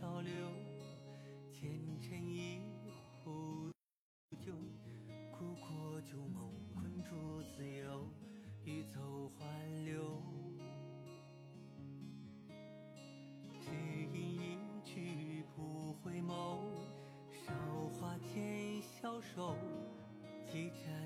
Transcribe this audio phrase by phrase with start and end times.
[0.00, 0.30] 潮流，
[1.50, 1.68] 前
[2.00, 2.60] 尘一
[3.24, 3.68] 壶
[4.40, 4.52] 酒，
[5.32, 8.08] 故国旧梦，困住自由，
[8.64, 10.22] 欲走还留。
[13.60, 13.70] 只
[14.14, 16.60] 因一去不回眸，
[17.44, 17.52] 韶
[17.98, 19.56] 华渐消瘦，
[20.46, 20.97] 几盏。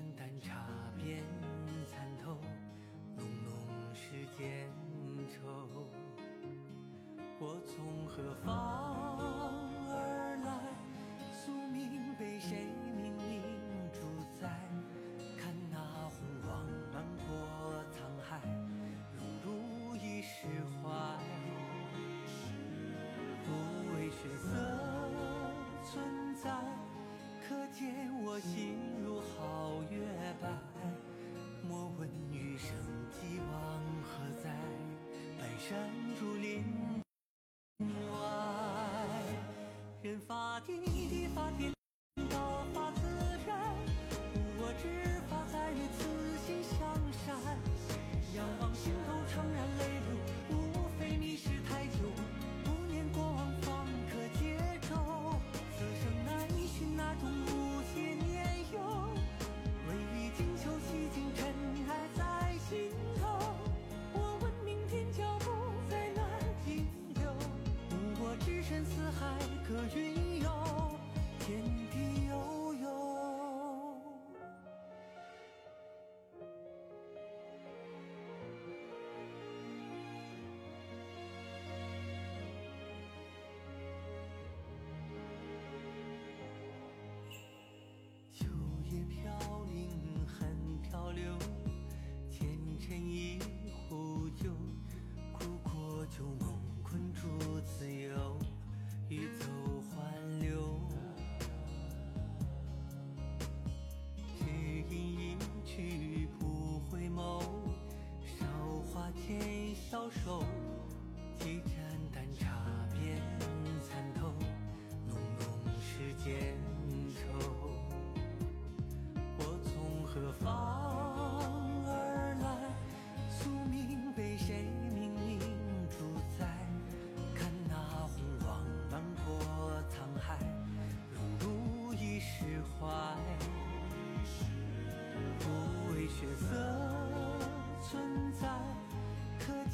[7.45, 10.47] 我从何方而来？
[11.33, 13.13] 宿命被谁命
[13.91, 13.99] 主
[14.39, 14.47] 宰？
[15.37, 15.77] 看那
[16.07, 18.39] 红光漫过沧海，
[19.17, 20.47] 如露已释
[20.81, 20.87] 怀。
[23.43, 23.51] 不
[23.93, 24.47] 为血色
[25.83, 26.49] 存在，
[27.45, 30.07] 可见我心如皓月
[30.41, 30.47] 白。
[31.67, 32.73] 莫问余生
[33.11, 33.51] 寄望
[34.01, 34.49] 何在？
[35.37, 36.02] 半山。
[40.27, 40.92] 法庭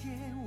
[0.06, 0.39] 夜。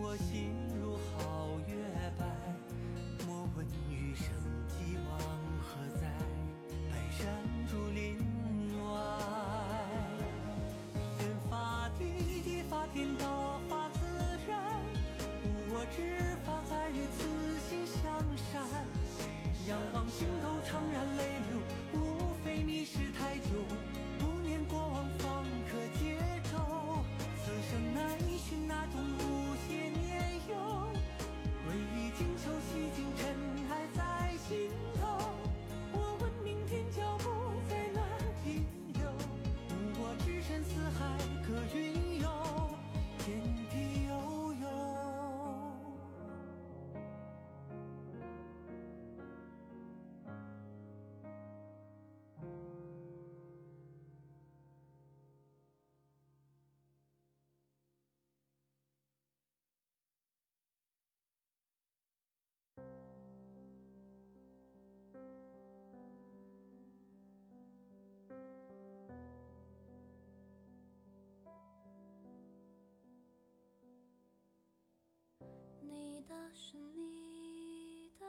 [76.32, 78.24] 的是你的，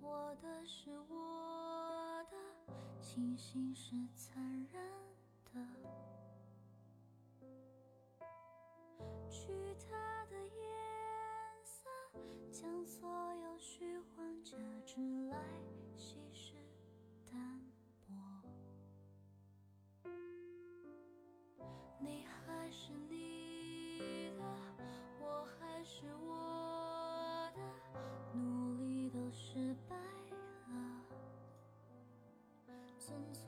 [0.00, 2.36] 我的，是我的，
[3.02, 4.57] 清醒是残忍。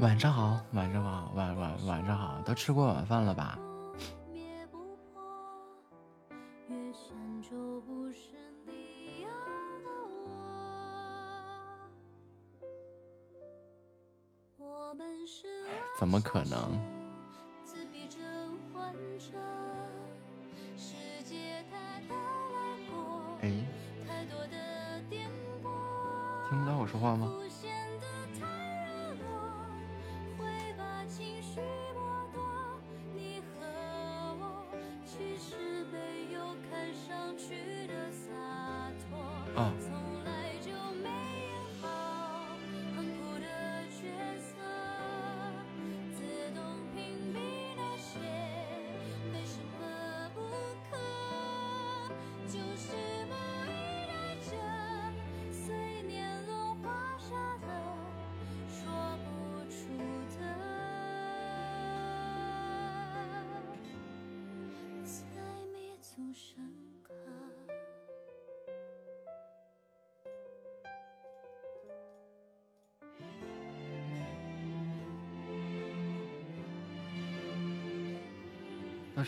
[0.01, 3.59] 晚上好，晚上好，晚晚晚上好，都吃过晚饭了吧？
[15.99, 17.00] 怎么可能？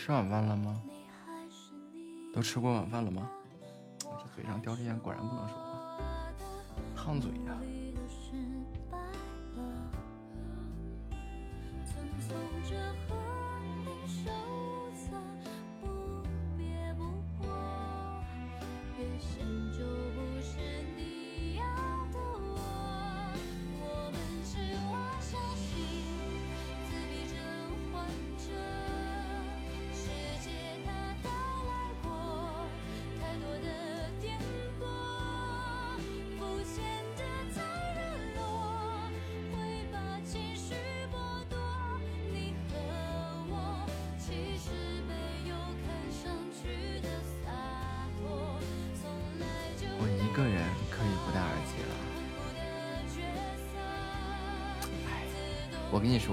[0.05, 0.81] 吃晚饭了吗？
[2.33, 3.29] 都吃过晚饭了吗？
[4.01, 5.97] 这嘴上叼着烟，果然不能说话，
[6.93, 7.72] 烫嘴呀。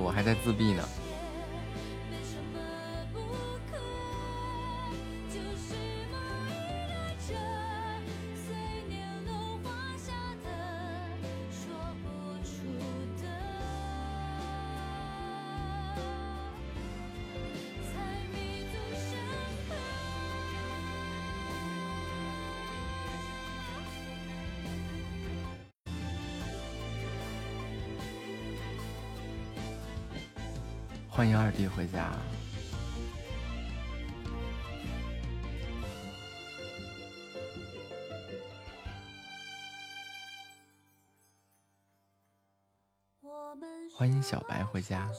[0.00, 0.82] 我还在自闭呢。
[31.69, 32.11] 回家。
[43.95, 45.11] 欢迎小白回家。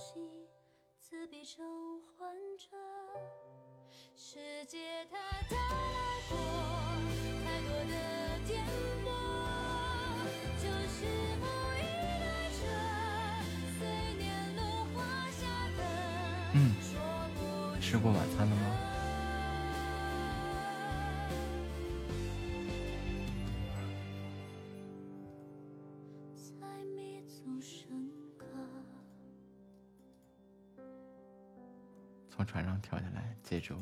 [32.82, 33.76] 跳下来，接住，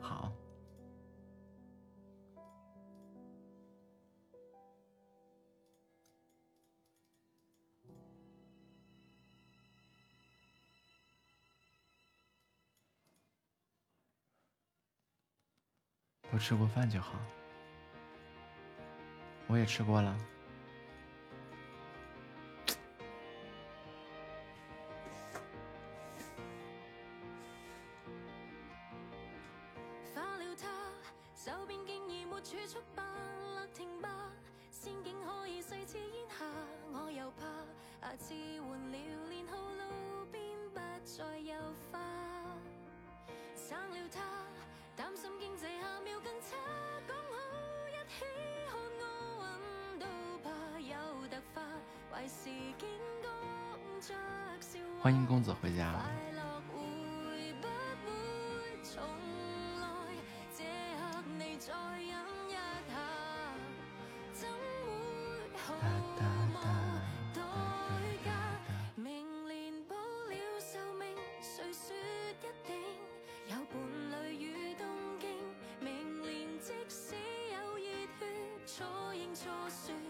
[0.00, 0.32] 好。
[16.40, 17.18] 吃过饭就好，
[19.48, 20.16] 我也吃过了。
[61.68, 62.96] 再饮一下，
[64.32, 64.56] 怎会
[65.54, 65.76] 毫无
[66.18, 66.20] 代
[68.24, 68.26] 价？
[68.96, 69.04] 明
[69.46, 69.52] 年
[69.86, 71.94] 保了寿命，谁说
[72.40, 72.68] 一定
[73.48, 73.76] 有伴
[74.24, 74.82] 侣与东
[75.20, 75.28] 京？
[75.78, 77.14] 明年即使
[77.52, 77.84] 有热
[78.18, 78.24] 血，
[78.64, 80.07] 错认错算。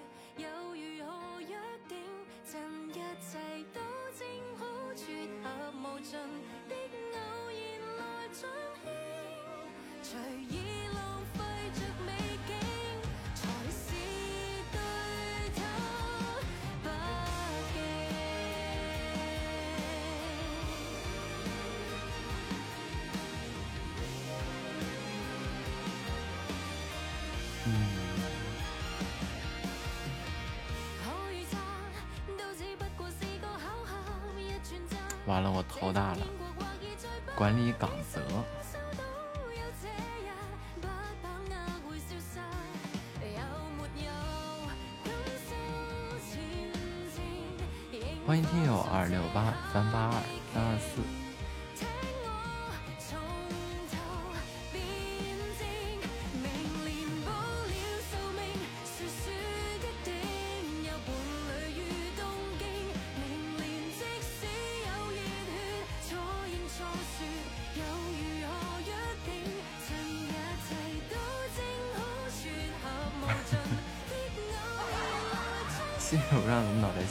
[35.29, 36.27] 完了，我头大了。
[37.37, 38.23] 管理岗则。
[48.27, 50.13] 欢迎听友二六八三八二
[50.53, 51.18] 三二四。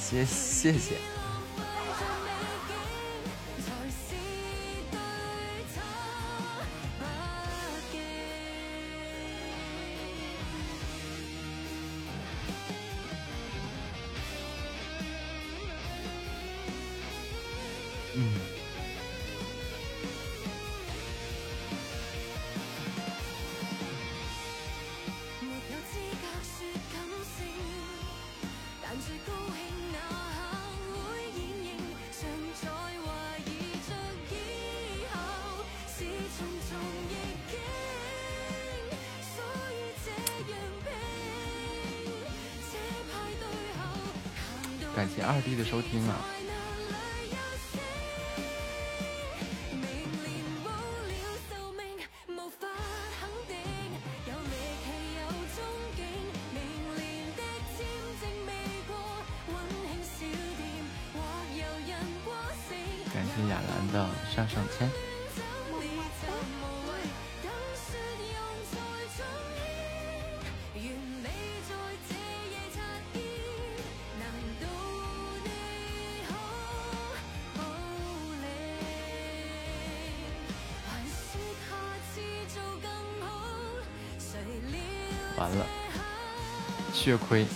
[0.09, 0.95] 谢谢谢。
[45.57, 46.26] 的收听啊！
[87.07, 87.47] 血亏。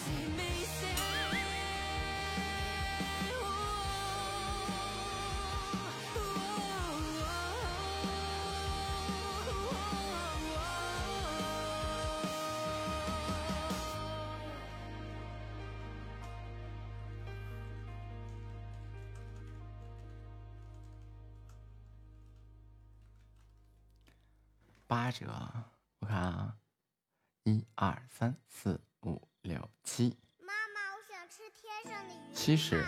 [24.87, 25.25] 八折，
[25.99, 26.55] 我看啊，
[27.43, 28.79] 一二三四。
[29.43, 32.33] 六七，妈妈，我想吃天上的鱼。
[32.51, 32.83] 七十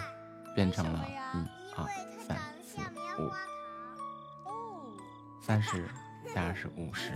[0.54, 1.38] 变成了一
[1.78, 1.88] 二
[2.28, 2.82] 三四
[3.18, 3.32] 五，
[5.42, 5.88] 三十
[6.36, 7.14] 加是五十，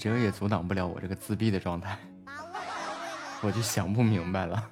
[0.00, 1.94] 这也阻挡不了我这个自闭的状态，
[3.42, 4.66] 我就想不明白了。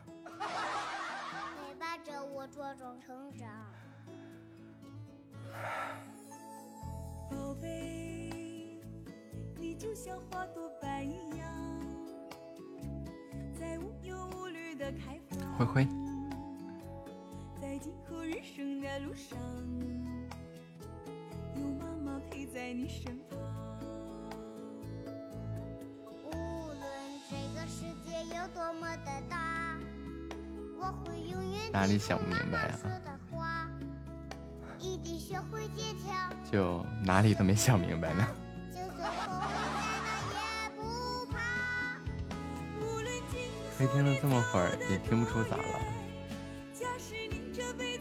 [45.09, 45.63] 听不出咋了。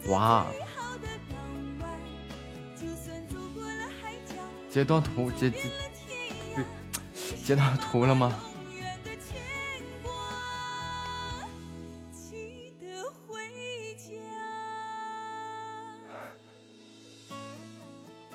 [0.09, 0.45] 哇！
[4.69, 5.71] 截到图，截截
[7.43, 8.37] 截到图了吗？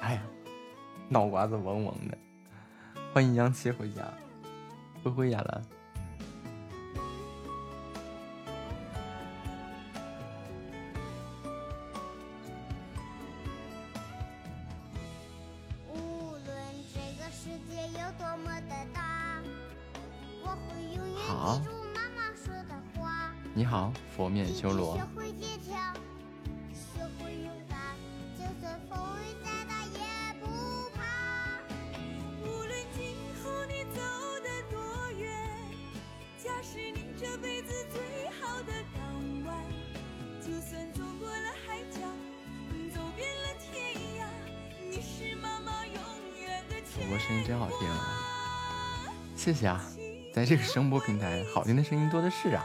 [0.00, 0.22] 哎呀，
[1.08, 2.18] 脑瓜子嗡嗡的。
[3.12, 4.02] 欢迎杨琪回家，
[5.04, 5.62] 灰灰亚兰。
[24.32, 24.98] 面修罗。
[46.94, 49.12] 主播声音真好听啊！
[49.36, 49.84] 谢谢啊，
[50.32, 52.64] 在这个声波平台，好听的声音多的是啊。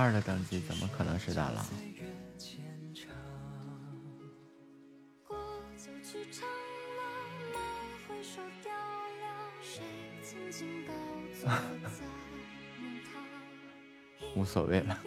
[0.00, 1.62] 二的等级，怎么可能是大佬？
[14.36, 14.98] 无所谓了。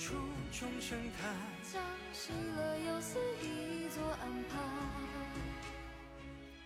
[0.00, 0.14] 处
[0.50, 1.28] 众生他，
[1.70, 1.82] 将
[2.14, 4.56] 喜乐又似一作安排。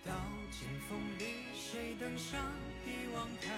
[0.05, 0.13] 刀
[0.49, 2.39] 剑锋利，谁登上
[2.85, 3.51] 帝王台？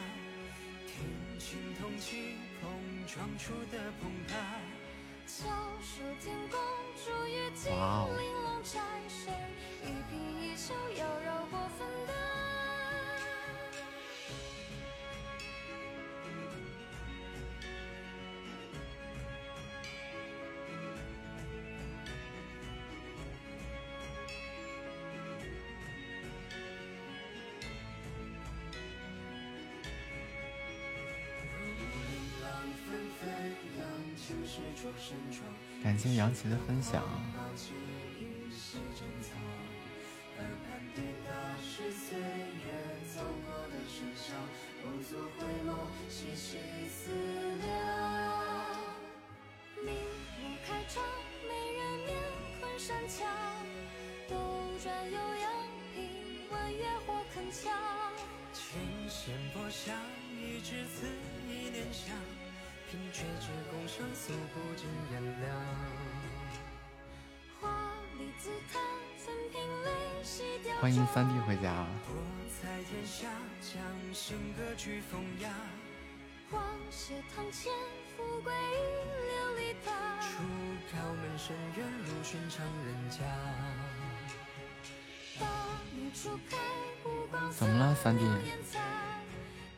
[0.87, 1.05] 听
[1.37, 2.71] 青铜器碰
[3.05, 4.33] 撞出的澎湃。
[5.27, 5.45] 巧
[5.83, 6.59] 手天宫，
[6.95, 9.31] 竹月精，玲珑钗，谁
[9.83, 11.66] 一颦一笑妖娆过？
[35.83, 37.03] 感谢杨琪的分享。
[70.87, 71.85] 欢迎三弟回家。
[87.51, 88.23] 怎么了，三弟？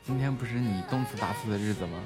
[0.06, 2.00] 今天不是你动词打字的日子吗？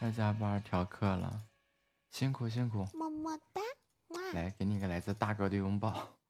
[0.00, 1.42] 要加班调课了，
[2.10, 3.60] 辛苦辛苦，么么哒！
[4.32, 6.21] 来，给你个来自大哥的拥抱。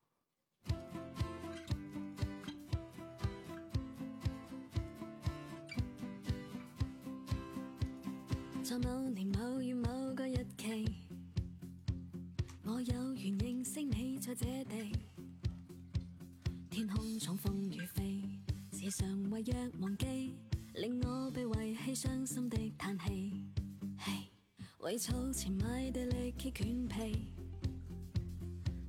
[25.42, 27.26] 為儲錢買地力竭犬皮，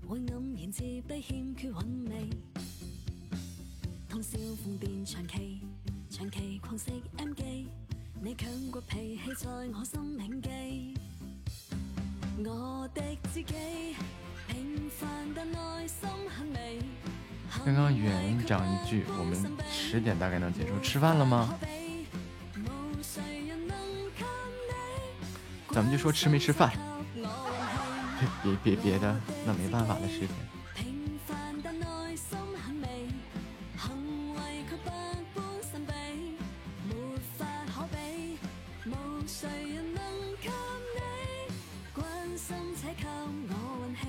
[0.08, 2.30] 會黯然自卑，欠缺韻味。
[4.08, 5.62] 通宵瘋癲長期，
[6.10, 7.68] 長期狂食 M 記。
[8.22, 10.96] 你強骨脾氣在我心銘記，
[12.46, 13.02] 我的
[13.34, 13.96] 知己
[14.48, 16.80] 平凡但內心很美。
[17.66, 19.36] 刚刚园长一句，我们
[19.72, 20.80] 十点大概能结束。
[20.82, 21.58] 吃饭了吗？
[25.74, 26.72] 咱们就说吃没吃饭。
[28.44, 30.30] 别别别的，那没办法的事情。
[30.76, 33.10] 平凡但內心很美，
[33.76, 34.92] 行為卻百
[35.34, 36.38] 般神秘，
[36.88, 36.94] 沒
[37.38, 38.38] 法可比，
[38.86, 38.92] 無
[39.26, 40.04] 誰人能
[40.42, 40.50] 給
[40.96, 41.02] 你
[41.94, 42.02] 關
[42.38, 44.06] 心且給我運氣。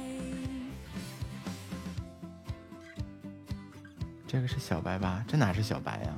[4.28, 5.24] 这个是小白吧？
[5.26, 6.12] 这哪是小白呀、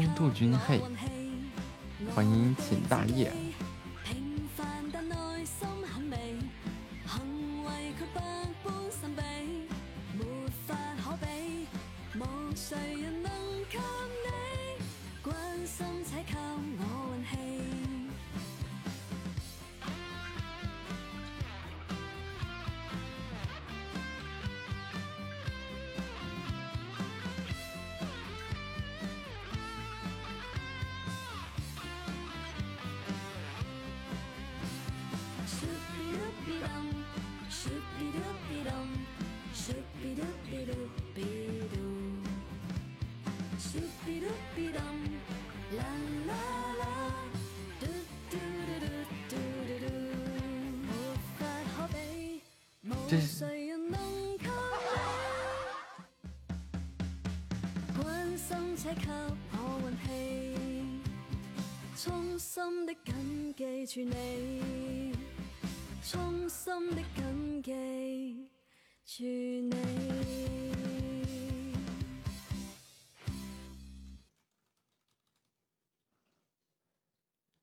[0.00, 0.80] 心歡迎風度君嘿，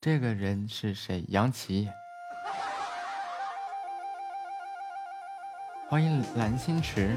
[0.08, 1.26] 这个人是谁？
[1.28, 1.90] 杨琪。
[5.90, 7.14] 欢迎蓝心池。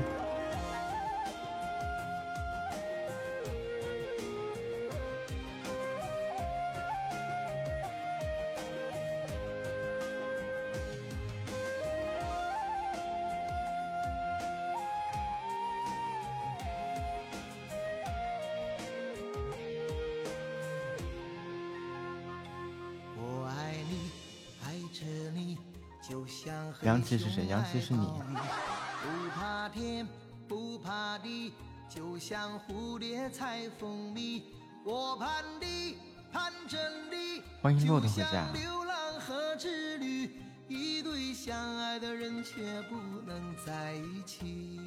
[27.11, 27.47] 杨琪是谁？
[27.47, 28.07] 杨琪是你。
[28.07, 30.07] 不怕天，
[30.47, 31.53] 不怕地，
[31.89, 34.45] 就像蝴蝶采蜂蜜。
[34.85, 35.97] 我盼你，
[36.33, 36.79] 盼着
[37.11, 38.49] 你，欢迎骆驼回家。
[38.53, 40.31] 流浪和织女，
[40.69, 42.95] 一对相爱的人却不
[43.27, 44.79] 能在一起。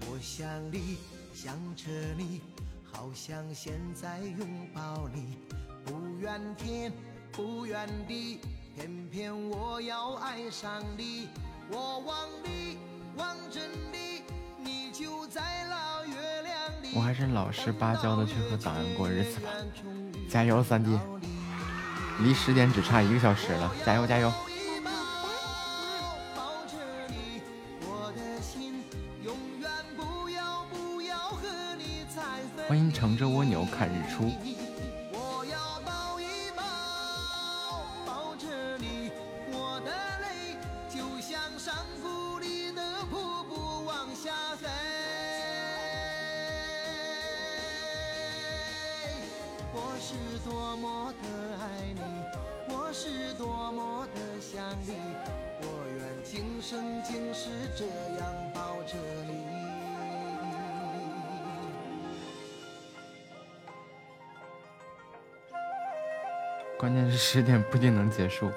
[0.00, 0.98] 我想你，
[1.32, 2.42] 想着你，
[2.92, 5.38] 好像现在拥抱你。
[5.86, 6.92] 不怨天，
[7.32, 8.40] 不怨地，
[8.74, 11.28] 偏偏我要爱上你。
[11.70, 12.78] 我望你，
[13.16, 13.60] 望着
[13.92, 14.22] 你，
[14.56, 16.92] 你就在那月亮里。
[16.94, 19.50] 我还是老实巴交的去和早安过日子吧，
[20.28, 20.98] 加油，三弟！
[22.20, 24.32] 离十点只差一个小时了，加油加油！
[32.68, 34.30] 欢迎乘着蜗牛看日出。
[67.72, 68.52] 不一定能结束。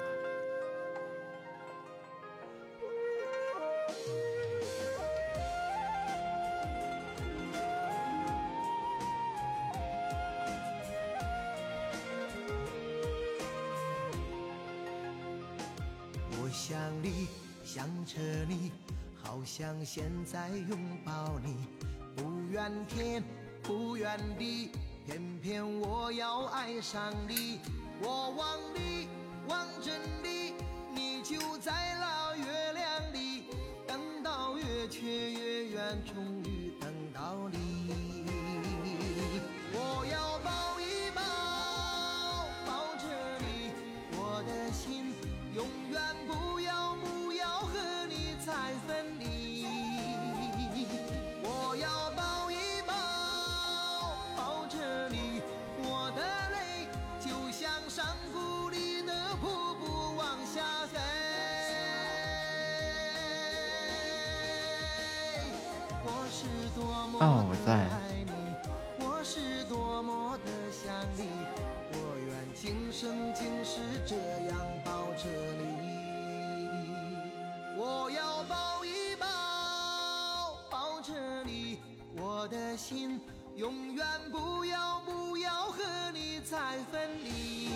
[82.87, 83.19] 心
[83.55, 85.81] 永远不要不要和
[86.13, 87.71] 你再分离。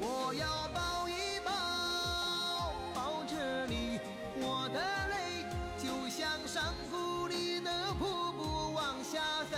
[0.00, 4.00] 我要抱一抱，抱着你，
[4.40, 5.46] 我的泪
[5.78, 9.56] 就像山谷里的瀑布往下飞。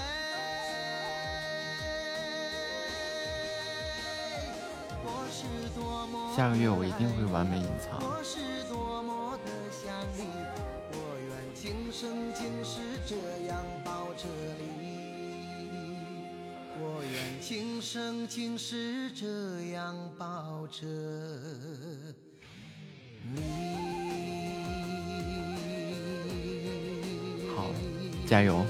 [5.02, 7.98] 我是多么下个月我一定会完美隐藏。
[17.92, 19.26] 生今世这
[19.72, 20.86] 样抱着
[23.34, 23.42] 你。
[27.56, 27.72] 好，
[28.28, 28.64] 加油！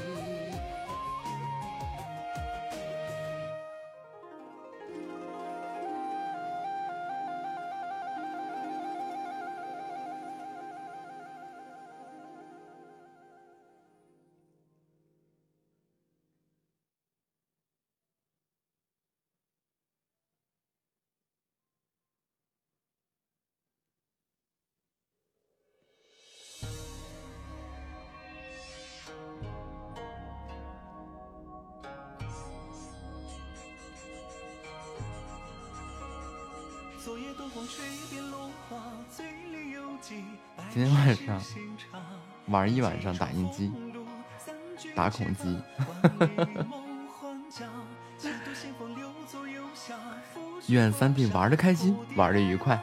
[42.71, 43.73] 一晚上打印机，
[44.95, 45.61] 打孔机。
[50.69, 52.81] 愿三弟玩的开心，玩的愉快。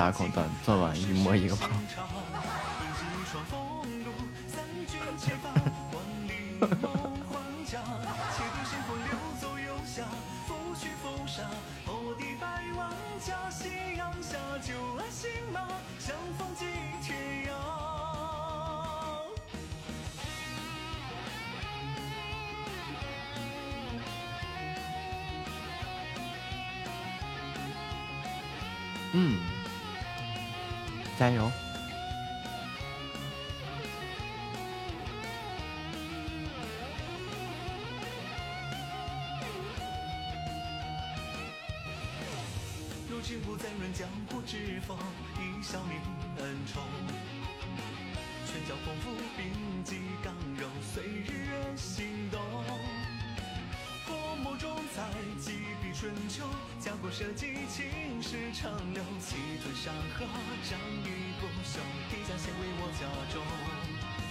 [0.00, 1.68] 打孔的做完一摸一个泡
[44.50, 44.98] 是否
[45.38, 46.80] 一笑泯恩仇？
[48.44, 52.40] 拳脚功夫，兵器刚柔，随日月心动。
[54.04, 55.08] 泼墨中彩
[55.38, 56.44] 几笔春秋，
[56.80, 59.00] 家国社稷，青史长留。
[59.20, 60.26] 气吞山河，
[60.68, 61.78] 战与不休，
[62.10, 63.69] 敌将先为我家中。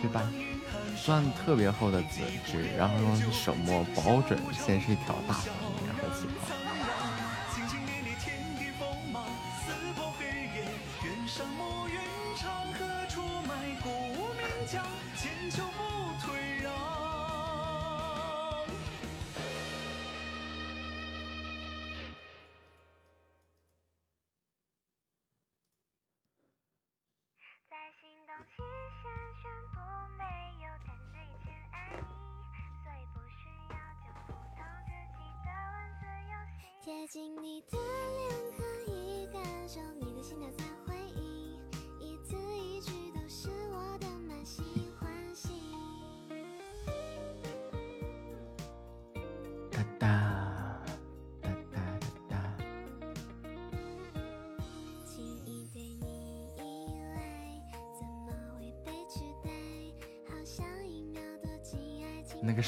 [0.00, 0.32] 去办，
[1.04, 1.24] 钻。
[1.32, 5.67] 特别厚的纸纸，然后用手摸，保准先是一条大红，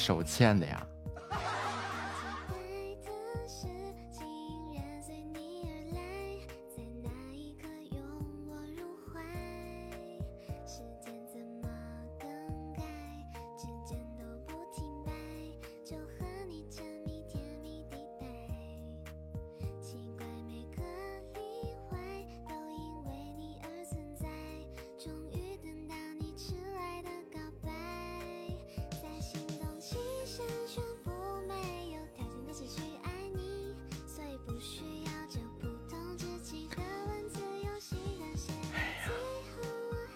[0.01, 0.85] 手欠的呀。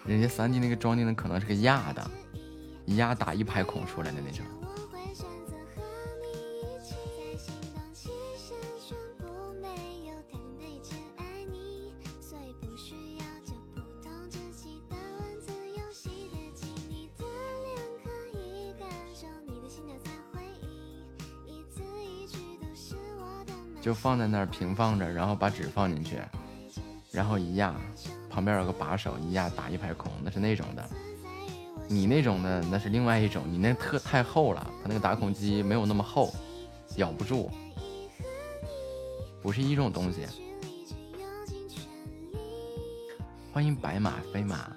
[0.06, 2.10] 人家三 D 那个装订的可能是个压的，
[2.84, 4.44] 一压打一排孔出来的那种。
[23.82, 26.18] 就放在那儿平放着，然后把纸放进去，
[27.12, 27.72] 然后一压。
[28.36, 30.86] 旁边有个把手，一压打一排孔，那是那种的。
[31.88, 36.30] 你那种的那是另外一种，你那特太厚了，它那个打孔机没有那么厚，
[36.96, 37.50] 咬不住，
[39.40, 40.26] 不是一种东西。
[43.54, 44.75] 欢迎白马飞马。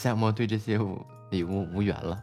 [0.00, 0.78] 夏末对这些
[1.30, 2.18] 礼物无缘了。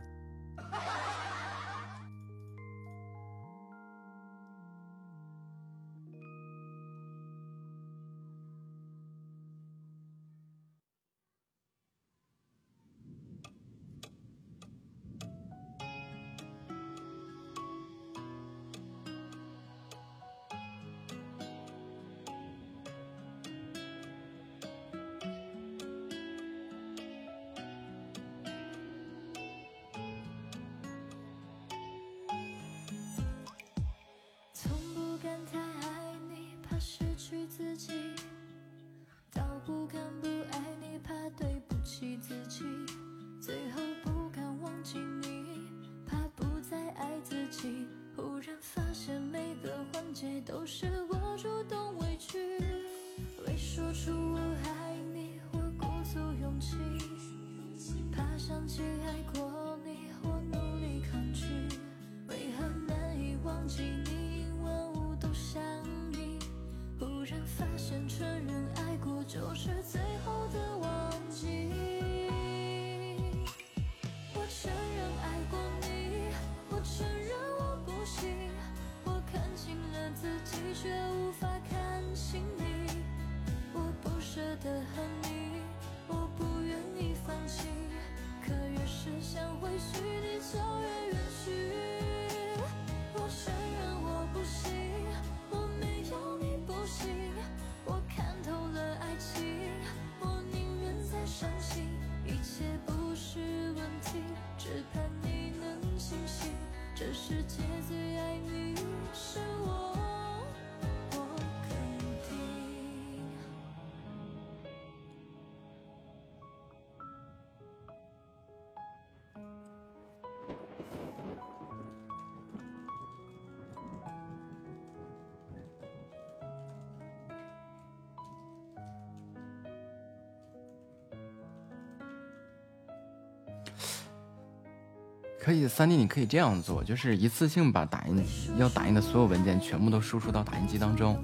[135.48, 138.22] 可以，三 D 你可以这样做，就是一次性把打印
[138.58, 141.18] 要打印的所有文件全部都输出到打印机当中，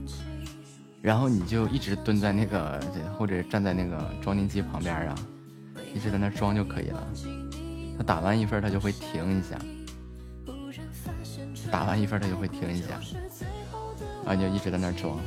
[1.01, 2.79] 然后你就一直蹲在那个
[3.17, 5.15] 或者站在那个装订机旁边啊，
[5.93, 7.05] 一直在那装就可以了。
[7.97, 9.57] 他打完一份，他就会停一下；
[11.69, 12.97] 打完一份，他就会停一下。
[14.25, 15.19] 啊，你就一直在那装，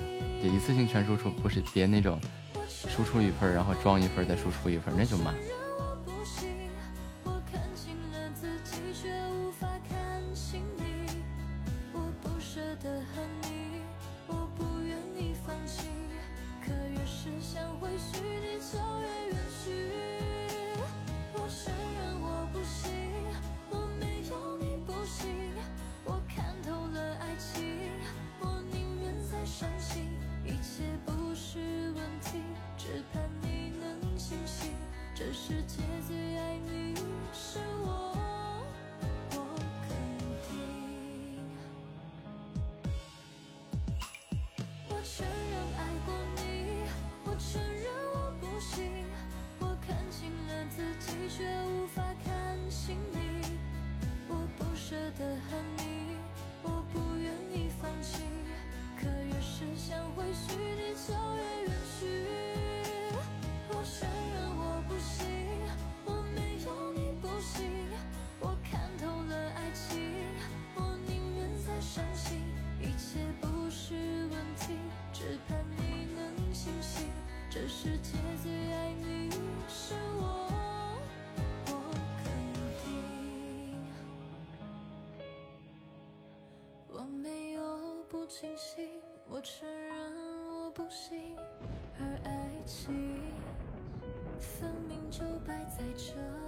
[0.42, 2.18] 就一次性全输出，不是别那种
[2.66, 5.34] 输出一份，然后装一份再输出一份，那就慢。
[9.02, 11.22] 却无法看清你。
[11.92, 13.80] 我不舍得恨你
[14.26, 15.88] 我不愿意放弃。
[16.64, 19.64] 可越是想回去你就越远去。
[21.34, 21.72] 我深
[51.28, 51.65] 雪
[88.28, 89.94] 清晰，我承认
[90.48, 91.36] 我不行，
[92.00, 93.20] 而爱情
[94.38, 96.45] 分明就摆在这。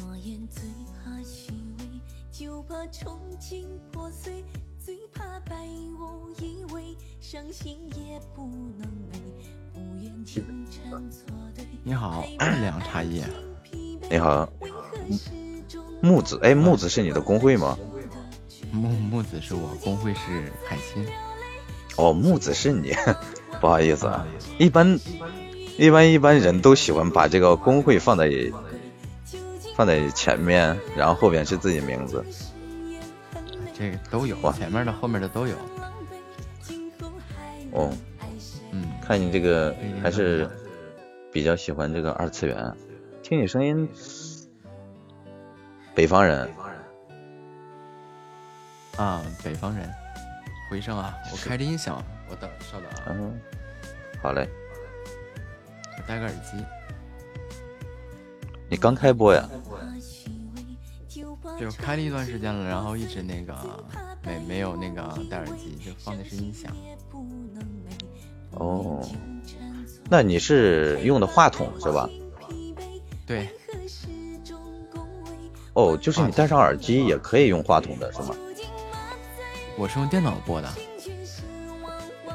[0.00, 0.62] 我言最
[1.04, 2.00] 怕虚伪，
[2.30, 4.44] 就怕憧憬破碎，
[4.78, 5.54] 最怕败
[5.98, 8.42] 我以为，伤心也不
[8.78, 9.18] 能美，
[9.72, 10.42] 不愿错
[11.54, 11.64] 对。
[11.82, 13.24] 你好，二两茶叶。
[14.10, 14.48] 你好，
[16.00, 17.78] 木子，哎，木子是你的工会吗？
[18.72, 21.06] 木木子是我，工会是海星。
[21.96, 22.92] 哦，木子是你，
[23.60, 24.26] 不好意思啊。
[24.58, 24.98] 一般，
[25.78, 28.28] 一般一般人都喜欢把这个工会放在
[29.76, 32.24] 放在前面，然后后边是自己名字。
[33.72, 35.54] 这个都有，哇前面的后面的都有。
[37.70, 37.92] 哦，
[38.72, 39.72] 嗯，看你这个
[40.02, 40.50] 还是
[41.32, 42.74] 比较喜欢这个二次元，
[43.22, 43.88] 听你声音，
[45.94, 46.50] 北方人。
[48.96, 49.88] 啊，北方人，
[50.68, 51.14] 回声啊！
[51.30, 53.40] 我开着音响，我等，稍等啊，嗯，
[54.20, 54.48] 好嘞，
[55.98, 56.64] 我戴个耳机。
[58.70, 59.48] 你刚开播呀？
[61.58, 63.54] 就开了一段时间了，然后一直那个
[64.22, 66.72] 没没有那个戴耳机，就放的是音响。
[68.52, 69.04] 哦，
[70.08, 72.08] 那你是用的话筒是吧？
[73.26, 73.48] 对，
[75.72, 78.36] 哦，就是你戴上耳机也可以用话筒的是吗？
[79.76, 80.68] 我是用电脑播的。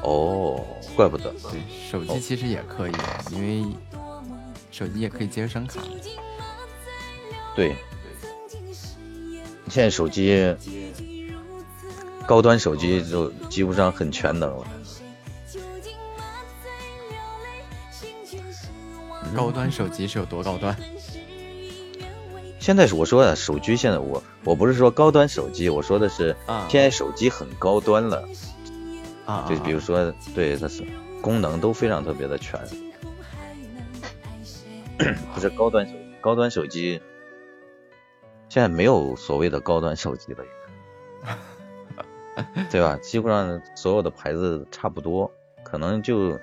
[0.02, 0.60] 哦，
[0.96, 1.32] 怪不得。
[1.50, 2.92] 对，手机其实也可以，
[3.32, 3.64] 因为
[4.70, 5.80] 手机也可以接声卡。
[7.54, 7.76] 对，
[9.68, 10.54] 现在手机
[12.26, 14.66] 高端手机就基本上很全能了。
[19.36, 20.76] 高端手机是有多高端？
[22.60, 28.28] 现在是我说的手机，现在我我不是说高端手机，我说的是啊现在手机很高端了，啊，
[29.48, 30.84] 就比如说对它是
[31.22, 32.60] 功能都非常特别的全，
[35.34, 37.00] 不是高端手机，高端手机
[38.48, 40.44] 现在没有所谓的高端手机了，
[42.70, 42.96] 对吧？
[43.02, 45.30] 基本上所有的牌子差不多，
[45.62, 46.38] 可能就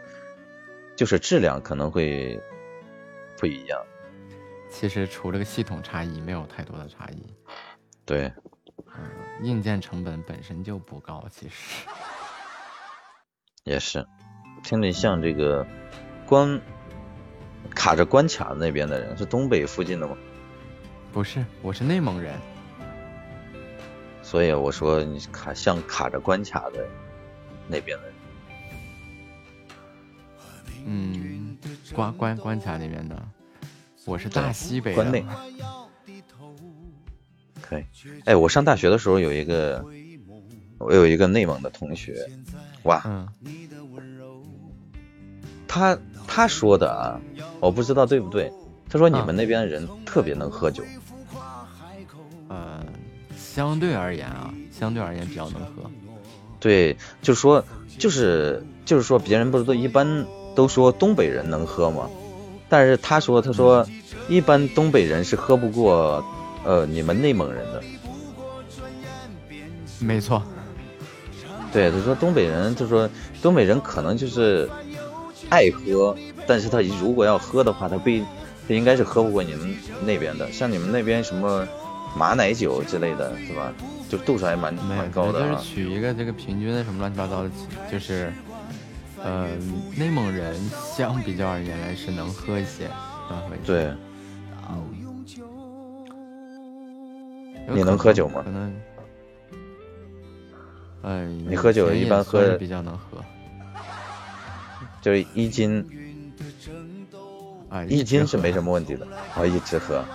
[0.96, 2.42] 就是质量可能会
[3.38, 3.80] 不一样，
[4.70, 7.34] 其实除了个系统差异，没有太多的差异。
[8.06, 8.32] 对。
[8.94, 9.10] 嗯，
[9.42, 11.88] 硬件成本本身就不高，其实。
[13.64, 14.06] 也是，
[14.64, 15.66] 听着像这个
[16.26, 16.60] 关
[17.70, 20.18] 卡着关卡那边的人，是东北附近的吗？
[21.14, 22.34] 不是，我是内蒙人。
[24.24, 26.88] 所以我说你卡像卡着关卡的
[27.68, 28.14] 那边的人。
[30.86, 31.56] 嗯，
[31.94, 33.24] 关关关卡那边的，
[34.06, 35.24] 我是大西北的关内。
[37.62, 37.86] 可以，
[38.26, 39.86] 哎，我上大学的时候有一个，
[40.80, 42.28] 我有一个内蒙的同学，
[42.84, 43.28] 哇，嗯，
[45.68, 47.20] 他他说的啊，
[47.60, 48.52] 我不知道对不对，
[48.90, 50.84] 他说你们那边人特别能喝酒，
[52.48, 52.84] 呃，
[53.38, 55.90] 相对而言啊，相对而言比较能喝。
[56.60, 57.64] 对，就说
[57.98, 60.26] 就是就是说别人不是都一般
[60.56, 62.10] 都说东北人能喝吗？
[62.70, 63.86] 但是他说他说
[64.30, 66.24] 一般东北人是喝不过
[66.64, 67.84] 呃你们内蒙人的。
[70.00, 70.42] 没错，
[71.72, 73.10] 对，他说东北人，他说
[73.42, 74.70] 东北人可能就是
[75.50, 76.16] 爱喝，
[76.46, 78.22] 但是他如果要喝的话，他不一
[78.68, 80.52] 他应该是喝不过你们那边的。
[80.52, 81.68] 像你们那边什么
[82.16, 83.72] 马奶酒之类的，是吧？
[84.10, 85.62] 就度数还蛮，蛮高的就是啊。
[85.64, 87.50] 取一个这个平均的什么乱七八糟的，
[87.90, 88.34] 就是，
[89.24, 89.48] 呃，
[89.96, 90.54] 内蒙人
[90.96, 92.90] 相比较而言来是能喝一些，
[93.30, 93.66] 能喝一些。
[93.66, 93.86] 对，
[94.70, 95.26] 嗯，
[97.70, 98.74] 你能能喝酒吗可能，
[101.02, 103.24] 呃，你喝酒一般喝比较能喝
[105.02, 105.84] 就是一斤
[107.70, 110.06] 啊，一斤是没什么问题的，我一直喝。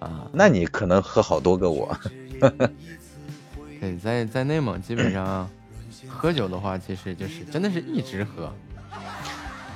[0.00, 0.28] 啊。
[0.32, 1.96] 那你可能喝好多个我。
[3.80, 5.48] 对，在在内蒙基本上
[6.08, 8.52] 喝酒的话，其实就是真的是一直喝。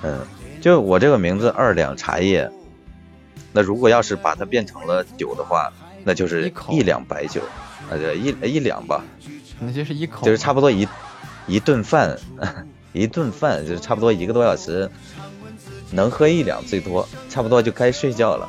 [0.03, 0.21] 嗯，
[0.61, 2.51] 就我这个名字二两茶叶，
[3.53, 5.73] 那如果要是把它变成了酒的话，
[6.05, 7.41] 那就是一两白酒，
[7.91, 9.05] 呃，对一一两吧，
[9.59, 10.87] 那就是一口，就是差不多一
[11.47, 12.19] 一顿饭，
[12.93, 14.91] 一顿饭就是差不多一个多小时，
[15.91, 18.49] 能喝一两最多，差不多就该睡觉了。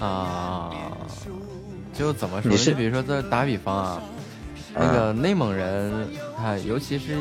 [0.00, 0.70] 啊，
[1.94, 2.56] 就怎么说呢？
[2.56, 4.02] 你是就比如说，这打比方啊，
[4.74, 7.16] 那个内蒙人，啊尤其是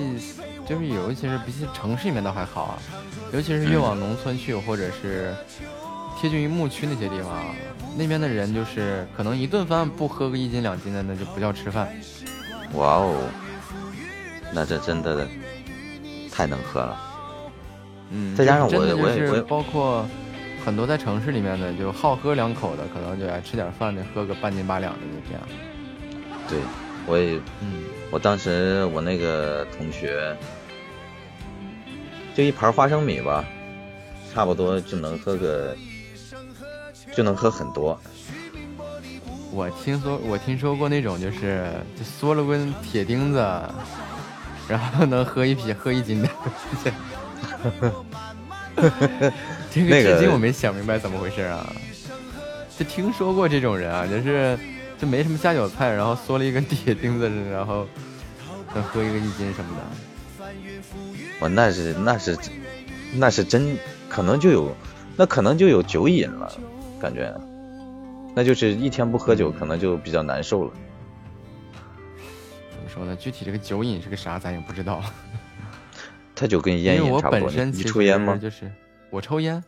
[0.67, 2.79] 就是尤其是比起城市里面倒还好啊，
[3.31, 5.33] 尤其是越往农村去，或者是
[6.23, 7.53] 贴近于牧区那些地方啊，
[7.97, 11.93] 那边的人就是可能一顿饭不喝个一斤两斤的，那就不叫吃饭。
[12.75, 13.27] 哇哦，
[14.53, 15.27] 那这真的
[16.31, 16.97] 太能喝了。
[18.09, 20.07] 嗯，再加上我我也我也包括
[20.63, 25.43] 很多在城市里面的，就好喝两口的，可能就爱吃点饭的，喝个半斤八两的就这样。
[26.47, 26.57] 对，
[27.05, 30.33] 我也嗯，我当时我那个同学，
[32.33, 33.43] 就一盘花生米吧，
[34.33, 35.75] 差不多就能喝个，
[37.15, 37.99] 就能喝很多。
[39.51, 43.37] 我听说我听说过那种就是就缩了根铁钉子，
[44.67, 46.29] 然后能喝一瓶喝一斤的。
[49.71, 51.71] 这个至今我没想明白怎么回事啊！
[52.77, 54.57] 就听说过这种人啊，就是
[54.97, 57.87] 就没什么下酒菜，然后缩了一根铁钉子， 然后
[58.73, 59.83] 能喝一个一斤什么的。
[61.39, 62.35] 我那是那是
[63.13, 63.77] 那是真，
[64.09, 64.75] 可能就有，
[65.15, 66.51] 那可能就有酒瘾了，
[67.03, 67.35] 感觉，
[68.33, 70.73] 那就是一天不喝酒，可能就比较难受了。
[72.71, 73.13] 怎么说呢？
[73.17, 75.01] 具体这个酒瘾是个啥，咱也不知道。
[76.33, 77.51] 它就跟烟瘾差不多。
[77.51, 78.39] 你你抽烟吗实？
[78.39, 78.71] 就是
[79.09, 79.61] 我抽烟，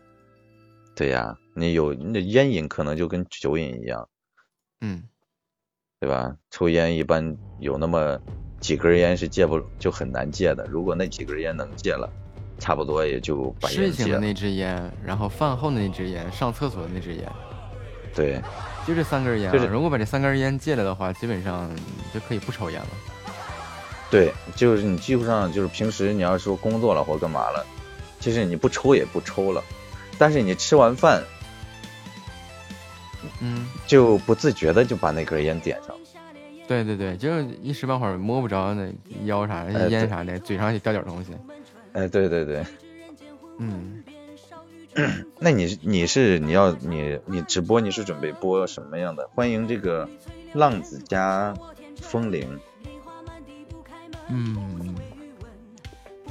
[0.95, 4.07] 对呀，你有你的烟瘾可能就跟酒瘾一样，
[4.79, 5.03] 嗯，
[5.99, 6.37] 对吧？
[6.49, 8.17] 抽烟一般有那么
[8.61, 12.09] 几根烟是戒不就很难戒的，如果那几根烟能戒了，
[12.59, 13.69] 差不多也就把。
[13.69, 17.31] 睡醒的那支烟，然后饭后的那支烟，上厕所的那支烟，
[18.13, 18.41] 对，
[18.87, 19.53] 就这三根烟、啊。
[19.53, 21.69] 就是如果把这三根烟戒了的话，基本上
[22.13, 22.87] 就可以不抽烟了。
[24.09, 27.65] 对，就是你基本上就是平时你要说工作了或干嘛了，
[28.19, 29.63] 其实你不抽也不抽了，
[30.17, 31.23] 但是你吃完饭
[33.41, 35.95] 嗯，就不自觉的就把那根烟点上。
[36.67, 38.87] 对对对，就是一时半会儿摸不着那
[39.25, 41.31] 腰啥烟啥的，嘴上也掉点东西。
[41.95, 42.65] 哎，对对对，
[43.57, 44.03] 嗯，
[45.39, 49.25] 那你你是你要你你直播你是准备播什么样的？
[49.33, 50.07] 欢迎这个
[50.51, 51.53] 浪子加
[52.01, 52.59] 风铃，
[54.27, 54.93] 嗯，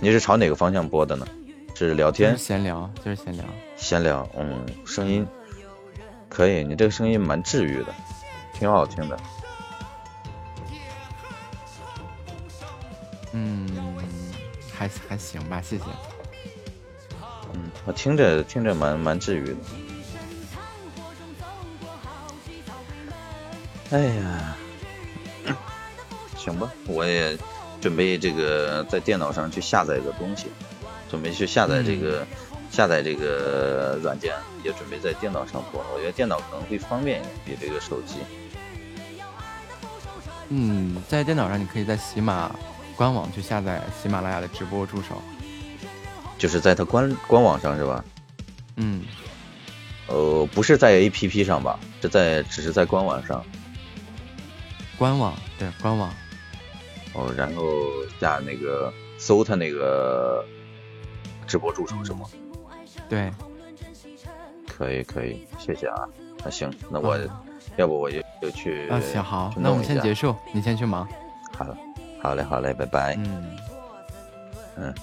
[0.01, 1.27] 你是朝哪个方向播的呢？
[1.75, 3.45] 是聊天闲聊，就是闲聊。
[3.75, 4.29] 闲聊？
[4.37, 5.27] 嗯，声音
[6.29, 7.95] 可以，你这个声音蛮治愈的，
[8.53, 9.19] 挺好听的。
[13.33, 13.67] 嗯，
[14.85, 15.85] 还还行吧，谢谢。
[17.55, 19.57] 嗯，我听着听着蛮蛮治愈的。
[23.91, 24.57] 哎呀，
[26.37, 27.37] 行吧，我也
[27.81, 30.49] 准备这个在电脑上去下载个东西，
[31.09, 32.27] 准备去下载这个、
[32.71, 35.85] 下载这个软件，也准备在电脑上播。
[35.95, 38.17] 我觉得电脑可能会方便一点，比这个手机。
[40.49, 42.55] 嗯，在电脑上你可以在喜马
[42.97, 45.21] 官网去下载喜马拉雅的直播助手。
[46.37, 48.05] 就是在它官官网上是吧？
[48.77, 49.05] 嗯，
[50.09, 51.79] 呃，不是在 APP 上吧？
[52.03, 53.43] 是在只是在官网上。
[54.99, 56.13] 官网对官网。
[57.15, 57.63] 哦，然后
[58.21, 60.45] 下那个搜他那个
[61.47, 62.27] 直播助手是吗？
[63.09, 63.31] 对，
[64.67, 66.09] 可以可以，谢谢啊。
[66.45, 67.17] 那行，那我、
[67.77, 71.09] 要不我就就去啊，行好，那我们先结束，你先去忙。
[71.57, 71.79] 好了，
[72.25, 73.15] 好嘞好嘞，拜拜。
[73.19, 73.59] 嗯，
[74.77, 74.95] 嗯。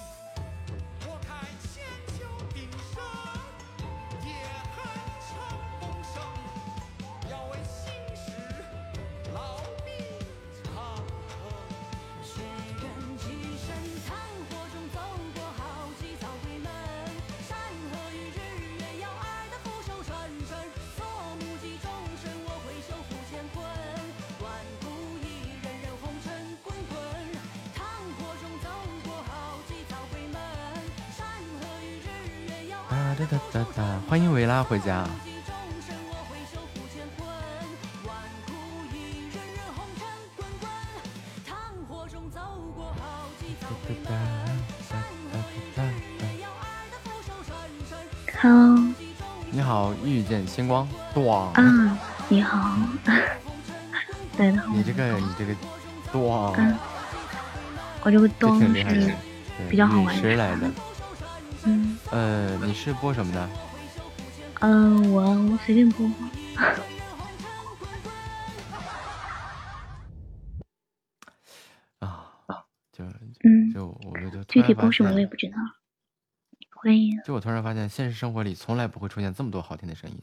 [33.26, 35.05] 哒哒哒欢迎维拉回家。
[43.59, 44.11] 哒哒哒
[44.89, 44.97] 哒
[45.76, 45.84] 哒哒
[48.41, 48.80] Hello，
[49.51, 51.51] 你好，遇见星光，咣！
[51.53, 51.97] 啊，
[52.28, 52.76] 你好，
[54.36, 55.53] 对的，你这个你这个
[56.11, 56.76] 咣，嗯，
[58.01, 59.13] 我这个这咚是，，对
[59.69, 60.72] 比较好玩的。
[61.66, 61.97] 嗯。
[62.12, 63.49] 呃，你是播什么的？
[64.62, 66.07] 嗯，我我随便播。
[66.07, 66.28] 播，
[71.99, 72.34] 啊，
[72.91, 75.55] 就嗯，就我们就具体播什么我也，不知道。
[76.76, 77.20] 欢迎。
[77.24, 80.18] 就我突然发现，现实生活里从来不会出现这么多好听的声音。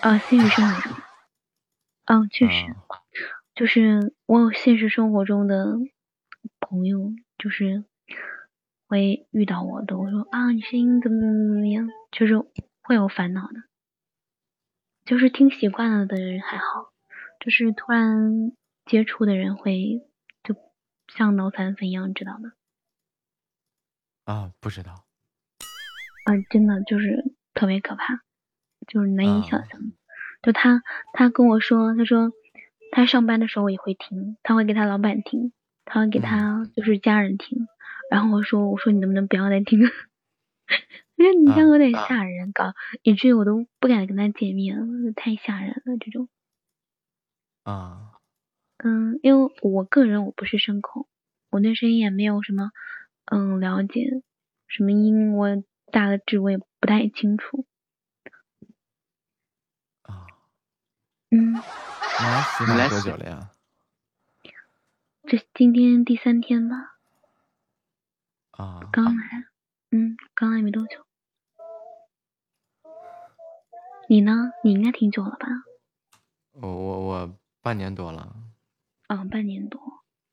[0.00, 0.92] 啊，现实生活中，
[2.06, 2.98] 嗯， 确实，啊。
[3.54, 5.76] 就是我有现实生活中的
[6.58, 7.84] 朋友，就是
[8.92, 12.36] 会遇到我的，我说啊，你声音怎么怎么怎么样，就是
[12.82, 13.62] 会有烦恼的。
[15.06, 16.92] 就是听习惯了的人还好，
[17.40, 18.52] 就是突然
[18.84, 20.02] 接触的人会
[20.44, 20.54] 就
[21.08, 22.52] 像脑残粉一样知道吗。
[24.26, 25.06] 啊，不知道。
[26.26, 28.20] 啊、真的就是特别可怕，
[28.86, 29.80] 就是难以想啊象。
[30.42, 30.82] 就他
[31.14, 32.30] 他跟我说，他说
[32.90, 35.54] 他上班的时候也会听，他会给他老板听，
[35.86, 37.66] 他会给嗯他就是家人听。
[38.12, 39.88] 然后我说我说你能不能不要再听了？
[41.16, 46.28] 我觉得你这样有点吓人，搞以至于我都不敢跟他见面了，太吓人了这种。
[47.62, 48.12] 啊
[48.84, 51.08] 嗯，因为我个人我不是声控，
[51.48, 52.70] 我对声音也没有什么
[53.24, 54.22] 嗯了解，
[54.66, 57.64] 什么音我大的致我也不太清楚。
[60.02, 60.26] 啊！
[61.30, 61.56] 嗯，你
[62.26, 63.50] 来喜马多你来喜久了呀？
[65.24, 66.91] 这今天第三天吧，
[68.52, 69.44] 啊，刚来，
[69.90, 71.04] 嗯，刚来没多久。
[74.08, 74.52] 你呢？
[74.62, 75.46] 你应该挺久了吧？
[76.60, 78.36] 我我我半年多了。
[79.08, 79.80] 嗯，半年多。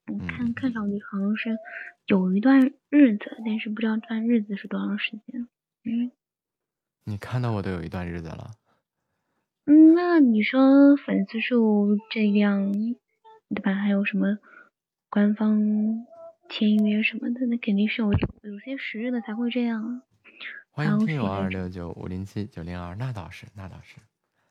[0.06, 1.56] 我看嗯看上去好像是
[2.06, 5.48] 有一段日子，但是不知道这段日子是多长时间。
[5.84, 6.10] 嗯
[7.04, 8.50] 你看到我都有一段日子了。
[9.64, 12.72] 嗯，那你说粉丝数这样，
[13.48, 13.74] 对吧？
[13.74, 14.38] 还有什么
[15.08, 16.06] 官方
[16.50, 20.02] 签约什么的，那肯定是有有些时日的才会这样啊，
[20.72, 23.96] 欢迎听友二六九五零七九零二，那倒是，那倒是。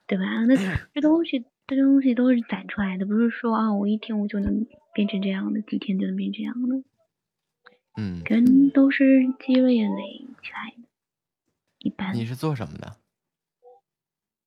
[0.07, 0.23] 对吧？
[0.45, 0.55] 那
[0.95, 6.83] 这东西这东西都是攒出来的，不是说啊我一天我就能变成这样的，几天就能变这样的，
[7.97, 10.87] 嗯，人都是积累累起来的。
[11.79, 12.95] 一般你是做什么的？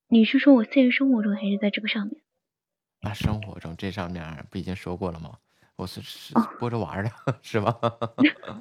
[0.09, 2.17] 你是说我现实生活中还是在这个上面？
[3.03, 5.39] 啊，生活中这上面不已经说过了吗？
[5.77, 7.11] 我是是哦播着玩儿的，
[7.43, 7.79] 是吧？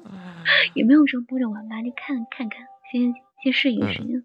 [0.74, 4.24] 也没有说播着玩吧，你看看看，先先试一个时间。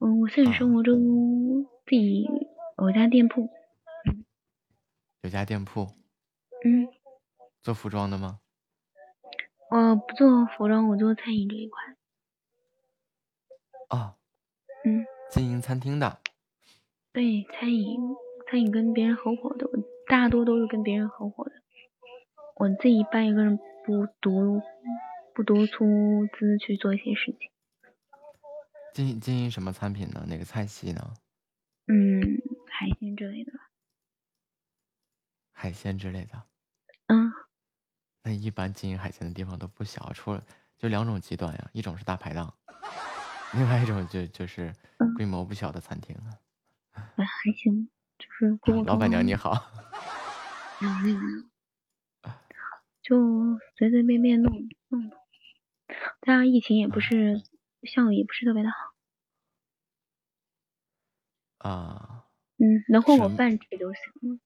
[0.00, 2.28] 嗯，我现实生活中自己
[2.78, 3.48] 有家店铺，
[5.22, 5.88] 有家店铺，
[6.64, 6.88] 嗯，
[7.62, 8.40] 做服装的吗？
[9.70, 11.82] 我不做服装，我做餐饮这一块。
[13.88, 14.16] 啊，
[14.84, 16.20] 嗯，经营餐厅的。
[17.12, 17.98] 对，餐饮
[18.50, 19.78] 餐饮跟别人合伙的，我
[20.08, 21.52] 大多都是跟别人合伙的。
[22.56, 24.62] 我自己一般一个人不独
[25.34, 27.50] 不独出资去做一些事情。
[28.92, 30.24] 经营经营什么产品呢？
[30.28, 31.14] 哪个菜系呢？
[31.86, 32.20] 嗯，
[32.70, 33.58] 海鲜之类的吧。
[35.52, 36.42] 海鲜之类的。
[37.08, 37.30] 嗯
[38.22, 40.42] 那一般经营海鲜的地方都不小，除了
[40.78, 42.54] 就两种极端呀，一种是大排档，
[43.52, 46.30] 另外一种就就是嗯规模不小的餐厅啊。
[47.16, 47.88] 哎，还行，
[48.18, 49.70] 就是老板娘你好。
[53.04, 53.16] 就
[53.76, 54.52] 随随便便弄
[54.88, 55.12] 弄弄。
[56.22, 57.40] 当然，疫情也不是
[57.84, 58.94] 效益也不是特别的好，
[61.58, 62.24] 啊，
[62.58, 64.38] 嗯，能混口饭吃就行了。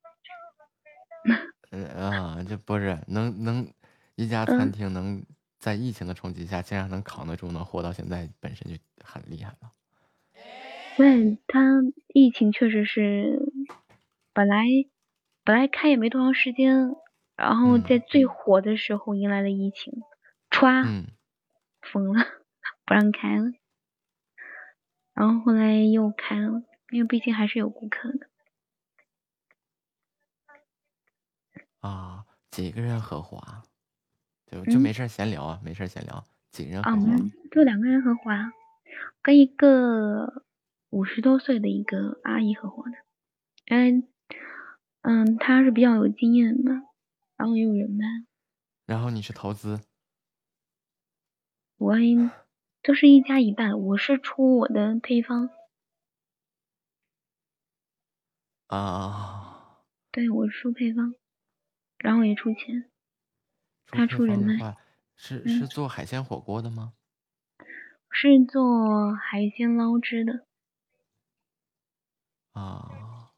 [1.70, 3.72] 呃啊，这不是能能
[4.16, 5.24] 一家餐嗯厅能
[5.58, 9.72] 在疫情的冲击下，竟然能扛得住，能活到现在，本身就很厉害了。
[10.96, 11.60] 对他
[12.08, 13.52] 疫情确实是，
[14.32, 14.64] 本来
[15.44, 16.96] 本来开也没多长时间，
[17.38, 20.02] 然后嗯在最火的时候迎来了疫情，
[20.50, 21.06] 歘、嗯，
[21.80, 22.26] 封了，
[22.84, 23.52] 不让开了，
[25.14, 28.26] 然后后来又开了，因为毕竟还是有顾客的。
[31.78, 33.62] 啊，几个人合伙啊？
[34.50, 37.16] 就就嗯没事闲聊啊，没事闲聊，几个人合啊，伙啊，
[37.52, 38.52] 就两个人合伙啊，
[39.22, 40.42] 跟一个
[40.90, 42.96] 五十多岁的一个阿姨合伙的。
[43.66, 44.08] 嗯
[45.02, 46.72] 嗯，她是比较有经验的，
[47.38, 48.04] 然后也有人脉。
[48.84, 49.80] 然后你去投资
[51.76, 51.94] 我
[52.82, 55.48] 就是一家一半，我是出我的配方，
[58.66, 59.84] 啊？
[60.10, 61.14] 对我是出配方，
[61.98, 62.90] 然后也出钱。
[63.86, 64.76] 他出人脉
[65.16, 66.94] 是嗯是做海鲜火锅的吗？
[68.10, 70.46] 是做海鲜捞汁的，
[72.52, 73.30] 啊，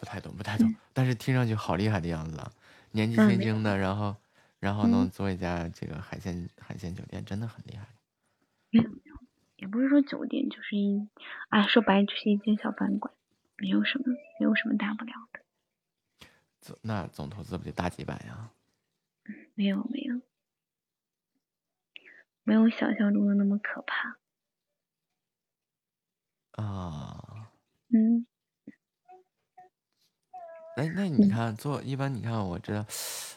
[0.00, 2.52] 不太懂，不太懂，但是听上去好厉害的样子啊！
[2.92, 4.16] 年纪轻轻的，然后
[4.60, 7.86] 然后能嗯做一家这个海鲜海鲜酒店，真的很厉害。
[8.70, 9.14] 没有没有，
[9.56, 11.08] 也不是说酒店，就是一，
[11.48, 13.14] 哎，说白了就是一间小饭馆，
[13.56, 14.04] 没有什么，
[14.38, 15.40] 没有什么大不了的，
[16.60, 18.50] 总那总投资不就大几百呀？
[19.54, 20.20] 没有没有，
[22.44, 24.16] 没有想象中的那么可怕。
[26.52, 27.52] 啊，
[27.88, 28.26] 嗯
[30.78, 31.28] 哎，那你嗯。
[31.28, 32.86] 看做一般，你看我这，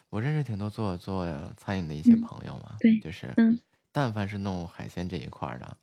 [0.09, 1.25] 我认识挺多做做
[1.57, 3.61] 餐饮的一些嗯朋友嘛，对就是嗯。
[3.91, 5.77] 但凡是弄海鲜这一块儿的，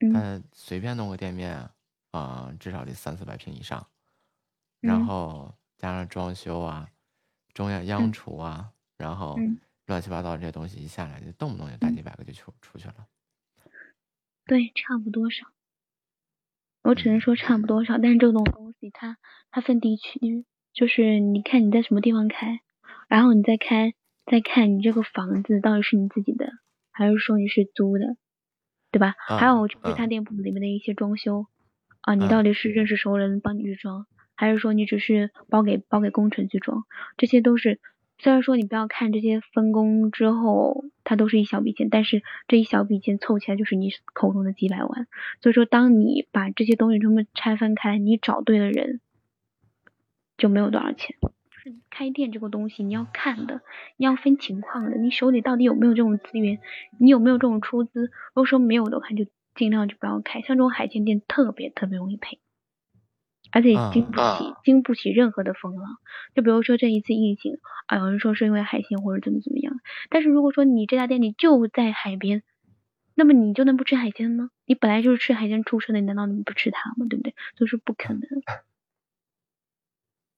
[0.00, 0.28] 嗯。
[0.28, 1.70] 他随便弄个店面
[2.10, 3.86] 啊、至少得三四百平以上，
[4.82, 5.00] 然嗯。
[5.00, 6.88] 后加上装修啊、
[7.54, 9.60] 中央央嗯厨啊，然后嗯。
[9.86, 12.02] 乱七八糟这些东西一下来，就动不动就大嗯几。
[12.02, 13.08] 百个就出出去了。
[14.46, 15.48] 对，差不多少。
[16.84, 19.18] 我只能说差不多少，但是这种东西它
[19.50, 20.46] 它分地区，
[20.78, 22.60] 就是你看你在什么地方开，
[23.08, 26.52] 然后你再开再看你这个房子到底是你自己的，
[26.92, 28.16] 还是说你是租的，
[28.92, 29.14] 对吧？
[29.26, 31.46] 啊还有就是啊他店铺里面的一些装修
[32.02, 34.06] 啊，你啊到底是认识熟人帮你去装，
[34.36, 36.84] 还是说你只是包给包给工程去装？
[37.16, 37.80] 这些都是
[38.20, 45.08] 虽然说你不要看这些分工之后，它都是一小笔钱，但是这一小笔钱凑起来就是你口中的几百万。
[45.40, 49.00] 所以说，当你把这些东西全部拆分开，你找对了人，
[50.38, 51.16] 就没有多少钱。
[51.20, 53.60] 就是开店这个东西，你要看的，
[53.96, 56.60] 你要分情况的，你手里到底有没有这种资源，
[56.98, 58.04] 你有没有这种出资。
[58.04, 60.40] 如果说没有的话，就尽量就不要开。
[60.40, 62.38] 像这种海鲜店，特别特别容易赔，
[63.50, 65.96] 而且啊经不起、经不起任何的风浪。
[66.34, 69.74] 就比如说这一次疫情啊，有人说是因为海鲜或者怎么怎么样，
[70.10, 72.44] 但是如果说你这家店里就在海边，
[73.16, 74.50] 那么你就能不吃海鲜吗？
[74.64, 77.06] 你本来就是吃海鲜出身的，你难道你不吃它吗？
[77.10, 77.34] 对不对？
[77.56, 78.22] 所以说不可能。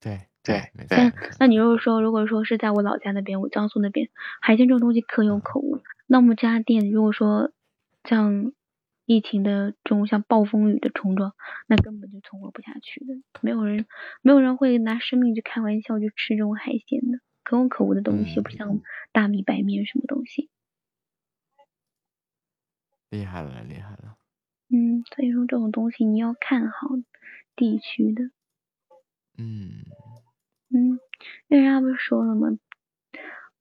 [0.01, 4.09] 对对没错但那你如果说，如果说是在我老家那边，我江苏那边，
[4.41, 5.79] 海鲜这种东西可有可无。
[6.07, 7.53] 那么这家店如果说
[8.05, 8.53] 像
[9.05, 11.35] 疫情的这种像暴风雨的冲撞，
[11.67, 13.15] 那根本就存活不下去的。
[13.43, 13.87] 没有人，
[14.23, 18.81] 没有人会拿生命去开玩笑去吃这种海鲜的，可有可无的东西，又不像
[19.13, 20.49] 大米白面什么东西。
[23.11, 24.17] 厉害了厉害了，
[24.69, 26.89] 嗯，所以说这种东西你要看好
[27.57, 28.31] 地区的。
[29.41, 29.85] 嗯
[30.69, 31.01] 嗯，
[31.49, 32.59] 因为人家不是说了吗？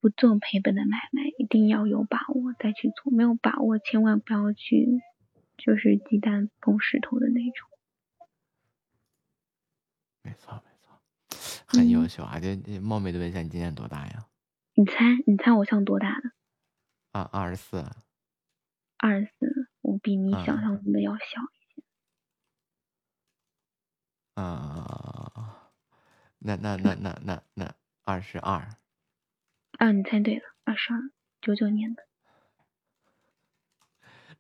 [0.01, 5.01] 不做赔本的买卖，一定要有把握再去做，没有把握千万不要去，
[5.57, 7.69] 就是鸡蛋碰石头的那种。
[10.21, 11.01] 没错没错，
[11.65, 12.39] 很优嗯秀啊！
[12.39, 14.27] 这这冒昧的问一下，你今年多大呀？
[14.73, 14.93] 你猜，
[15.25, 16.32] 你猜我像多大的？
[17.11, 17.86] 啊，二十四。
[18.97, 21.23] 二十四，我比你啊想象中的要小。
[24.36, 25.18] 啊，
[26.39, 28.69] 那那那那那那二十二，
[29.77, 30.99] 啊，你猜对了，二十二，
[31.41, 32.03] 九九年的，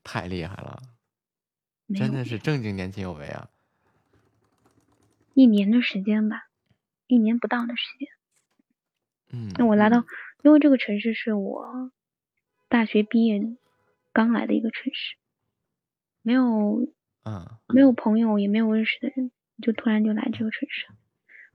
[0.03, 0.81] 太厉害了，
[1.93, 3.49] 真的是正经年轻有为啊！
[5.33, 6.47] 一年的时间吧，
[7.07, 8.09] 一年不到的时间。
[9.31, 10.05] 嗯，那我来到，
[10.41, 11.91] 因为这个城市是我
[12.67, 13.41] 大学毕业
[14.11, 15.17] 刚来的一个城市，
[16.21, 16.87] 没有
[17.23, 19.31] 嗯没有朋友，也没有认识的人，
[19.61, 20.87] 就突然就来这个城市，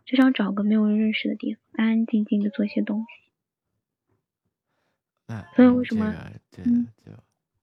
[0.05, 3.07] 就想找个没有人认识的地方，安安静静的做一些东西。
[5.27, 7.13] 那所以为什么个这嗯就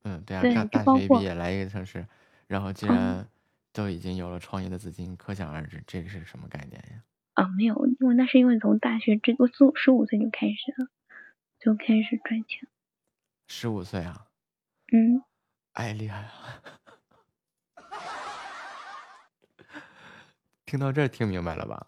[0.02, 2.04] 嗯对啊，对大学一毕业来一个城市，
[2.48, 3.28] 然后既嗯然
[3.72, 7.02] 都已经有了创业的资金，可想而知这个是什么概念呀？
[7.34, 10.88] 啊，没有，因为那是因为从大学这我四十五岁就开始了，
[11.60, 12.68] 就开始赚钱。
[13.46, 14.26] 十五岁啊，
[14.92, 15.22] 嗯，
[15.74, 16.62] 哎，厉害啊！
[20.66, 21.86] 听到这儿听明白了吧？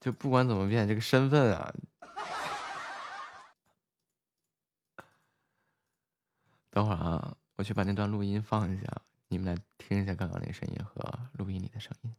[0.00, 1.72] 就不管怎么变，这个身份啊，
[6.70, 12.14] 等会儿啊，我去把那段录音放一下，你们来听一下刚刚那个声音和录音里的声音。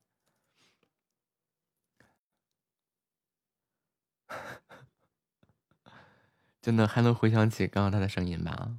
[6.62, 8.78] 真的还能回想起刚刚他的声音吧？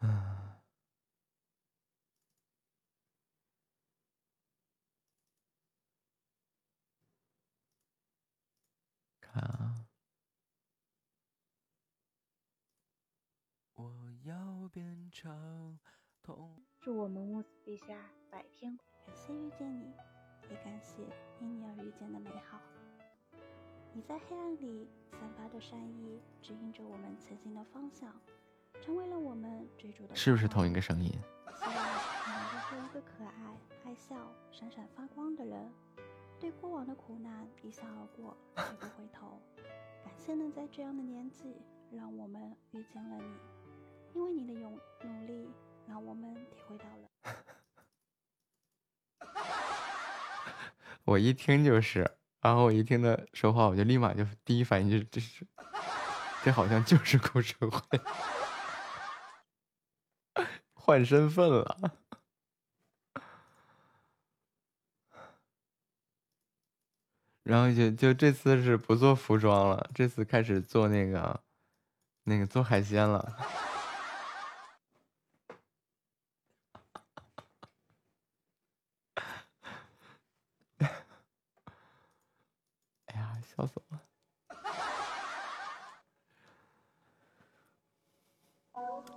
[0.00, 0.39] 嗯，
[9.32, 9.86] 看啊，
[13.74, 13.92] 我
[14.24, 15.78] 要变成
[16.22, 16.60] 痛。
[16.80, 17.94] 祝我们慕斯陛下
[18.28, 18.76] 百天
[19.06, 19.92] 感谢遇见你，
[20.50, 21.02] 也感谢
[21.40, 22.60] 因你而遇见的美好。
[23.92, 28.12] 你在黑暗里散发的善意，指引着我们前行的方向，
[28.80, 30.16] 成为了我们追逐的。
[30.16, 30.80] 是不是同一个？
[30.80, 31.10] 声音？
[31.54, 34.16] 希望你能够做一个可爱、爱笑、
[34.50, 35.70] 闪闪发光的人，
[36.40, 39.38] 对过往的苦难一笑而过，绝不回头。
[40.02, 41.54] 感谢能在这样的年纪，
[41.92, 43.24] 让我们遇见了你，
[44.14, 44.72] 因为你的勇
[45.02, 45.50] 努力，
[45.86, 47.10] 让我们体会到了。
[51.04, 52.10] 我一听就是，
[52.40, 55.46] 然后我一听他说话，我就立马就第一反应就是这是，
[56.42, 58.00] 这好像就是故事会，
[60.72, 61.99] 换身份了。
[67.42, 71.40] 然后就就这次是不做服装了，这次开始做那个
[72.24, 73.36] 那个做海鲜了。
[83.06, 84.02] 哎呀，笑死我了！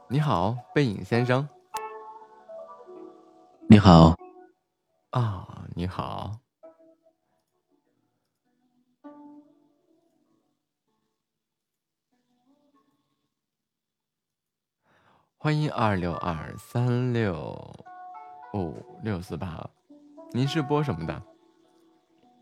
[0.10, 1.48] 你好，背影先生。
[3.70, 4.16] 你好，
[5.12, 6.43] 啊，你好。
[15.44, 17.54] 欢迎二六二三六
[18.54, 19.70] 五六四八，
[20.32, 21.22] 您是播什么的？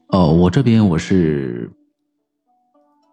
[0.09, 1.67] 哦，我这边我是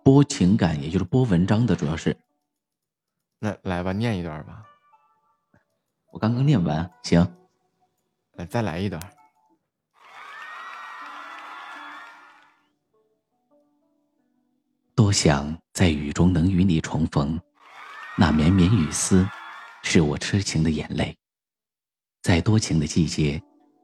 [0.04, 2.14] 播情感，也就是播文章的，主要是。
[3.38, 4.62] 那来吧，念一段吧。
[6.12, 7.26] 我刚刚念完，行。
[8.32, 9.00] 来，再来一段。
[14.94, 17.40] 多想在雨中能与你重逢，
[18.18, 19.26] 那绵绵雨丝，
[19.90, 21.16] 是我痴情的眼泪。
[22.20, 23.42] 在多情的季节，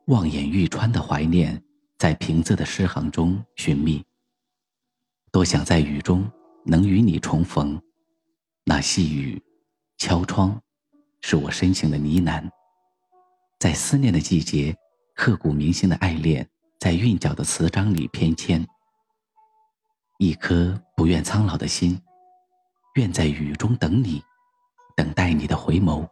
[0.08, 1.58] 望眼欲穿的怀念，
[1.96, 4.04] 在平仄的诗行中寻觅。
[5.32, 6.30] 多想在雨中
[6.66, 7.80] 能与你重逢，
[8.64, 9.42] 那细雨
[9.96, 10.60] 敲窗，
[11.22, 12.50] 是我深情的呢喃。
[13.58, 14.76] 在思念的季节，
[15.14, 16.46] 刻骨铭心的爱恋，
[16.78, 18.62] 在韵脚的词章里翩跹。
[20.18, 21.98] 一颗不愿苍老的心，
[22.96, 24.22] 愿在雨中等你，
[24.96, 26.08] 等待你的回眸。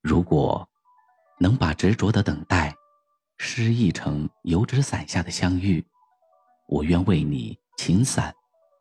[0.00, 0.68] 如果
[1.38, 2.74] 能把执着的等待，
[3.38, 5.84] 诗意成油纸伞下的相遇，
[6.68, 8.34] 我愿为你擎伞，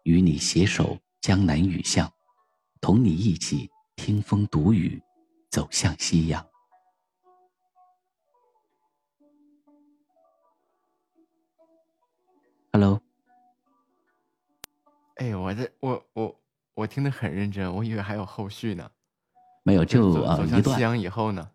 [0.03, 2.11] 与你携手江南雨巷，
[2.79, 5.01] 同你一起听风读雨，
[5.49, 6.45] 走向夕阳。
[12.71, 13.01] Hello，
[15.15, 16.40] 哎，我这我我
[16.73, 18.89] 我听得很认真，我以为还有后续呢。
[19.63, 20.81] 没有，就啊一段走向夕。
[20.81, 21.51] 阳以后呢？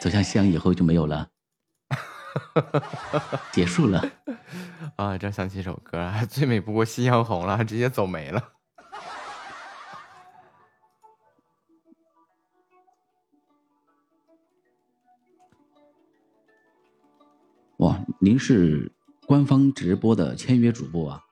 [0.00, 1.30] 走向夕阳以后就没有了，
[3.52, 4.04] 结束了。
[4.96, 8.52] 啊，这想起一首歌啊，最美不过夕阳红了，直接走没了。
[17.78, 18.92] 哇，您是
[19.26, 21.24] 官方直播的签约主播啊？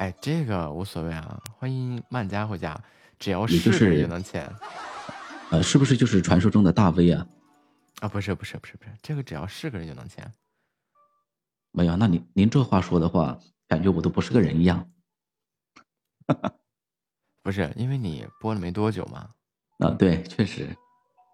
[0.00, 2.74] 哎，这个无所谓啊，欢迎曼家回家，
[3.18, 4.50] 只要是个人就能签
[5.50, 7.26] 呃，是不是就是传说中的大 V 啊？
[8.00, 10.32] 啊，不是不是不是不是，这个只要是个人就能签。
[11.70, 13.38] 没有，那您您这话说的话，
[13.68, 14.90] 感觉我都不是个人一样。
[17.42, 19.28] 不是因为你播了没多久嘛？
[19.80, 20.74] 啊，对，确实，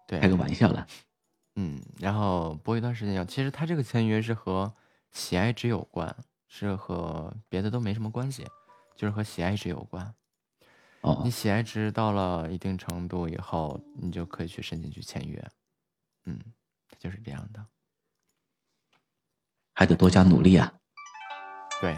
[0.09, 0.85] 对，开个玩笑了。
[1.55, 4.73] 嗯，然后播一段时间要，其实他这个签约是和
[5.13, 6.13] 喜爱值有关，
[6.49, 8.45] 是和别的都没什么关系，
[8.97, 10.13] 就是和喜爱值有关。
[11.01, 15.41] 哦你，喜爱值到了一定程度以后，你就可以去申请去签约。
[16.25, 16.37] 嗯，
[16.97, 17.65] 就是这样的。
[19.73, 20.73] 还得多加努力啊。
[21.79, 21.95] 对，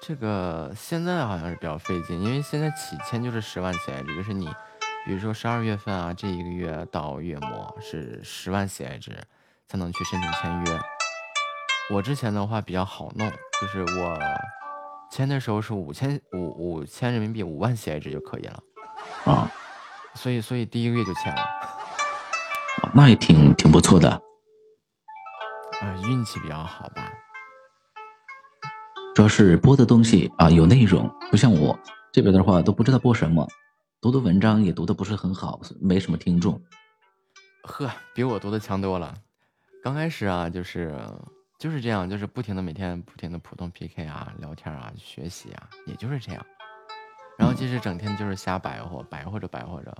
[0.00, 4.46] 这个现在好像是比较费劲，因为现在起签就是十万喜爱值，就是你，
[5.04, 9.20] 比如说十二月份啊，这一个月到月末是十万喜爱值
[9.66, 10.80] 才能去申请签约。
[11.90, 13.28] 我之前的话比较好弄，
[13.60, 14.16] 就是我
[15.12, 18.62] 签的时候是五千五五千人民币五万喜爱值就可以了，
[19.26, 19.52] 啊，
[20.14, 21.42] 所以所以第一个月就签了，
[22.94, 24.08] 那也挺挺不错的。
[24.08, 24.22] 啊、
[26.08, 27.12] 运气比较好吧。
[29.14, 31.78] 主要是播的东西啊有内容，不像我
[32.10, 33.46] 这边的话都不知道播什么，
[34.00, 36.58] 读的文章也读的不是很好，没什么听众。
[37.64, 39.14] 呵，比我读的强多了。
[39.82, 40.98] 刚开始啊，就是
[41.62, 46.44] 就是这样，就是不停的每天不停的普通 PK 啊、聊天啊、学习啊，也就是这样。
[47.38, 49.96] 然后其实整天就是瞎白活，白活着白活着，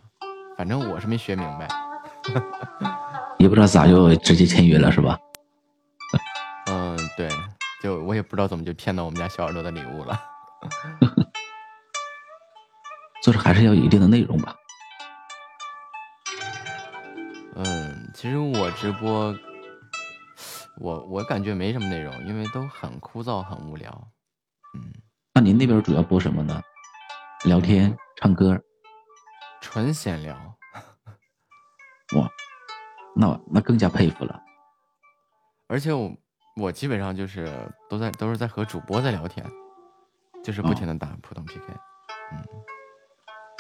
[0.59, 1.69] 反正我是没学明白。
[3.39, 5.17] 也不知道咋就直接签约了是吧？
[6.67, 7.29] 嗯，对，
[7.81, 10.21] 就我也不知道怎么就骗到我们家小耳朵的礼物了。
[13.23, 14.53] 就是还是要有一定的内容吧。
[17.55, 19.33] 嗯，其实我直播，
[20.83, 23.89] 我我感觉没什么内容，因为都很枯燥、很无聊。
[24.74, 24.93] 嗯，
[25.33, 26.61] 那您那边主要播什么呢？
[27.45, 28.61] 聊天、唱歌？
[29.61, 30.35] 纯闲聊。
[32.16, 32.28] 哇，
[33.14, 34.43] 那那更加佩服了。
[35.68, 36.12] 而且我
[36.57, 37.49] 我基本上就是
[37.89, 39.49] 都在都是在和主播在聊天，
[40.43, 41.62] 就是不停的打普通 PK，、
[42.33, 42.45] 嗯，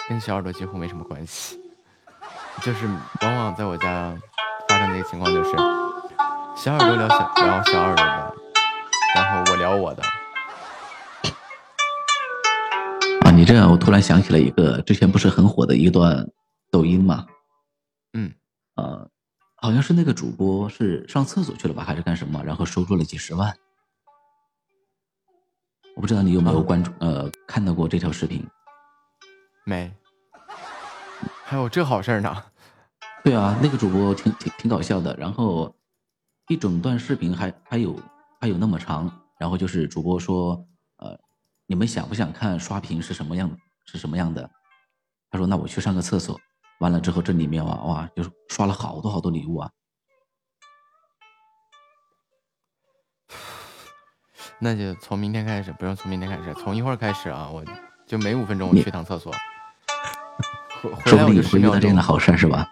[0.08, 1.60] 跟小耳朵几乎没什么关系，
[2.62, 2.84] 就是
[3.22, 4.12] 往往在我家
[4.68, 5.56] 发生的一个情况就是，
[6.54, 8.34] 小耳朵聊小聊小耳朵的，
[9.16, 10.02] 然后我聊我的，
[13.22, 16.28] 啊，你这样我突然想起了一个之前不是很火的一段
[16.70, 17.26] 抖音嘛，
[18.12, 18.32] 嗯，
[18.76, 19.08] 呃，
[19.56, 23.52] 好像是那个主播是上厕所去了吧，还是干什么，然后收入了几十万。
[25.96, 28.46] 我不知道你有没有关注、呃看到过这条视频？
[29.64, 29.92] 没，
[31.44, 32.44] 还有这好事呢？
[33.24, 35.74] 对啊，那个主播挺挺挺搞笑的，然后
[36.52, 37.98] 一整段视频还还有
[38.38, 40.62] 还有那么长，然后就是主播说，
[40.98, 41.18] 呃，
[41.66, 43.50] 你们想不想看刷屏是什么样
[43.86, 44.50] 是什么样的？
[45.30, 46.38] 他说那我去上个厕所，
[46.80, 49.70] 完了之后这里面哇哇就是刷了好多好多礼物啊。
[54.58, 57.64] 那就从明天开始，不用从明天开始，从一会儿开始啊，我
[58.06, 59.32] 就每五分钟我去趟厕所，
[60.82, 62.02] 回来我就十秒钟也会遇到这样的。
[62.02, 62.68] 好事是吧？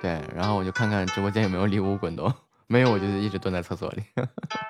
[0.00, 2.32] 对，然后我就看看直播间有没有礼物滚动，
[2.68, 4.02] 没有我就一直蹲在厕所里。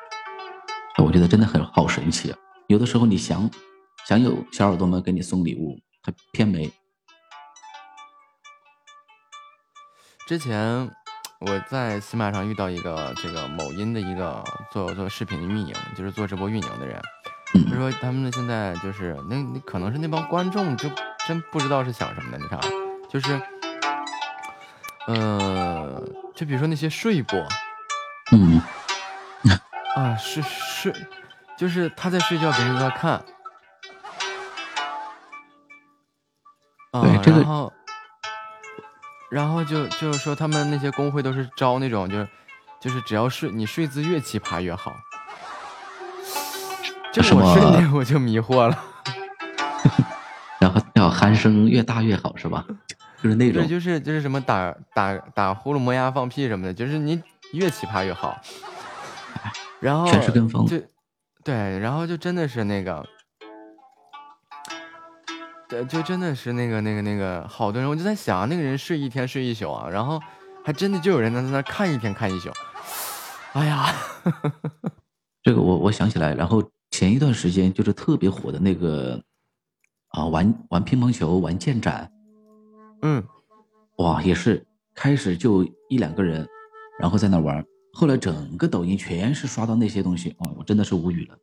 [1.05, 2.39] 我觉得真的很好神奇啊！
[2.69, 3.51] 有的时候你想
[4.07, 6.73] 想有小耳朵们给你送礼物，他偏没。
[10.27, 10.91] 之前
[11.41, 17.01] 我在喜马上遇到一个这个某音的一个做做视频的运营，就是做直播运营的人，
[17.71, 20.89] 他说他们现在就是那那可能是那帮观众就
[21.27, 22.69] 真不知道是想什么的，你看啊，
[23.09, 23.41] 就是，
[25.07, 26.03] 呃，
[26.35, 27.39] 就比如说那些睡播
[28.33, 28.61] 嗯，
[29.97, 30.93] 啊，睡睡，
[31.57, 33.13] 就是他在睡觉，别人在看，
[36.93, 37.73] 啊，对这个然后。
[39.31, 42.29] 然后就就是说，他们那些工会都是招那种，就是
[42.81, 44.97] 就是只要睡你睡姿越奇葩越好。
[47.13, 48.85] 就是我瞬间我就迷惑了，
[50.59, 52.65] 然后要鼾声越大越好是吧？
[53.23, 57.23] 就是那种对，种就是就是什么打打打呼噜、磨牙、放屁什么的，就是你
[57.53, 58.37] 越奇葩越好。
[59.81, 60.77] 然后全是跟风就
[61.45, 63.07] 对，然后就真的是那个，
[65.69, 70.21] 对，就真的是那个那个那个，好多人我就在想，那个人睡一天睡一宿啊，然后
[70.65, 72.51] 还真的就有人在那看一天看一宿。
[73.53, 73.95] 哎呀，
[75.43, 79.23] 这个我我想起来，然后前一段时间就是特别火的那个
[80.09, 82.11] 啊，玩玩乒乓球、玩剑斩，
[83.03, 83.25] 嗯，
[83.99, 86.47] 哇，也是开始就一两个人，
[86.99, 91.39] 然后在那玩，后来整个抖音全是刷到那些东西，哦，我真的是无语了。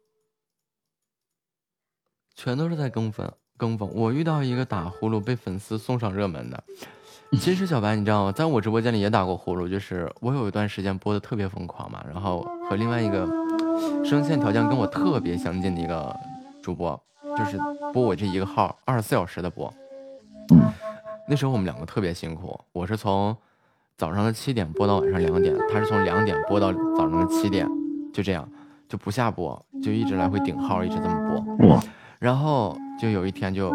[2.36, 3.90] 全都是在跟风跟风。
[3.94, 6.64] 我遇到一个打呼噜被粉丝送上热门的，
[7.40, 8.32] 其实小白你知道吗？
[8.32, 13.26] 在我直播间里也打过呼噜，就是我有一段时间播的特别疯狂嘛，然后和另外一个
[14.03, 16.14] 声线条件跟我特别相近的一个
[16.61, 17.02] 主播，
[17.38, 17.57] 就是
[17.94, 19.73] 播我这一个号二十四小时的播。
[21.27, 23.36] 那时候我们两个特别辛苦，我是从
[23.98, 27.66] 早上的七点播到晚上两点，他是从两点播到早上的七点，
[28.14, 28.48] 就这样
[28.90, 31.70] 就不下播，就一直来回顶号，一直这么播。
[31.70, 31.82] 哇，
[32.20, 33.74] 然后就有一天就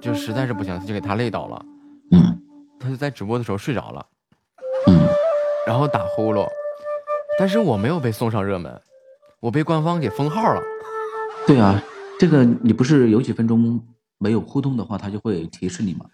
[0.00, 1.64] 就实在是不行，就给他累倒了，
[2.10, 2.42] 嗯
[2.80, 4.04] 他就在直播的时候睡着了，
[4.88, 4.98] 嗯，
[5.64, 6.44] 然后打呼噜，
[7.38, 8.80] 但是我没有被送上热门，
[9.38, 10.60] 我被官方给封号了。
[11.46, 11.80] 对啊，
[12.18, 13.80] 这个你不是有几分钟
[14.18, 16.06] 没有互动的话，他就会提示你吗？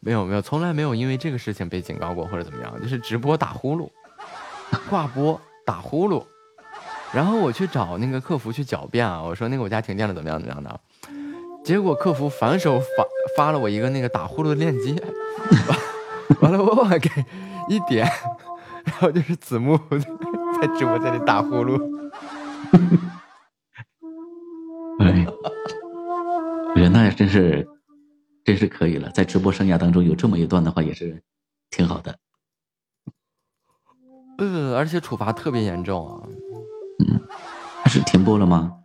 [0.00, 3.88] 没有没有，从来没有因为这个事情被警告过或者怎么样，就是直播打呼噜，
[4.90, 6.24] 挂播打呼噜，
[7.12, 10.80] 然后我去找那个客服去狡辩啊，我说那个我家停电了怎么样怎么样的，
[11.64, 12.86] 结果客服反手发
[13.36, 14.94] 发了我一个那个打呼噜的链接，
[16.40, 17.10] 完了我往给
[17.68, 18.08] 一点，
[18.84, 19.78] 然后就是子木
[20.60, 22.10] 在直播间里打呼噜，
[25.00, 25.26] 哎，
[26.70, 27.66] 我觉得那也真是，
[28.44, 29.10] 真是可以了。
[29.10, 31.22] 在直播生涯当中有这么一段的话，也是
[31.70, 32.18] 挺好的。
[34.38, 36.28] 呃，而且处罚特别严重啊，
[37.82, 38.78] 他是停播了吗？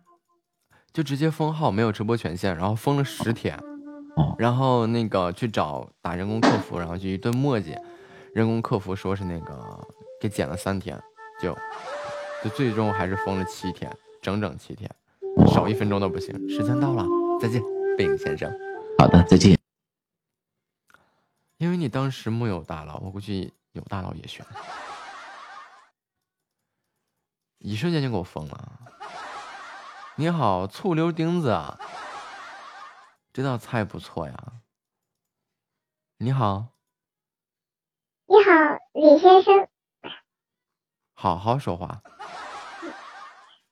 [0.92, 3.58] 就直接封号，没有直播权限，然后封了十天。
[4.16, 7.76] 哦，然后那个去找打人工客服，然后就一顿磨叽，
[8.32, 9.86] 人工客服说是那个
[10.20, 10.98] 给减了三天，
[11.40, 11.54] 就
[12.42, 14.90] 就最终还是封了七天，整整七天，
[15.48, 16.34] 少一分钟都不行。
[16.48, 17.06] 时间到了，
[17.40, 17.62] 再见，
[17.98, 18.50] 背影先生。
[18.98, 19.58] 好的，再见。
[21.58, 24.44] 因为你当时木有大佬，我估计有大佬也选，
[27.58, 28.80] 一瞬间就给我封了。
[30.16, 31.78] 你好，醋溜钉子啊，
[33.32, 34.52] 这道菜不错呀。
[36.18, 36.68] 你好，
[38.26, 38.50] 你好，
[38.92, 39.68] 李先生，
[41.14, 42.02] 好好说话，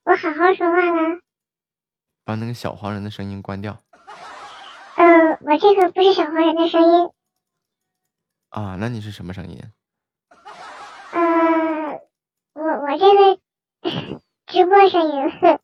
[0.04, 1.20] 我好好说话了。
[2.24, 3.93] 把那个小黄人的声音关掉呃，
[5.46, 7.10] 我这个不是小黄人的声音，
[8.48, 8.76] 啊。
[8.76, 9.62] 那你是什么声音？
[11.12, 12.00] 呃，
[12.54, 13.38] 我我这个
[14.46, 15.30] 直播声音，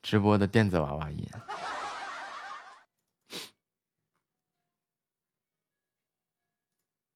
[0.00, 1.28] 直播的电子娃娃音。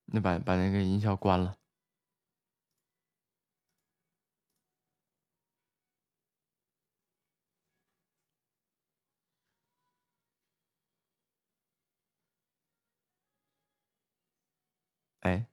[0.05, 1.57] 那把把那个音效关了。
[15.29, 15.47] 哎，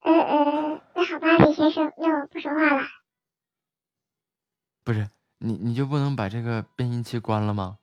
[0.00, 2.82] 呃呃，那好吧，李先生，那我不说话了。
[4.84, 7.78] 不是你，你就不能把这个变音器关了吗？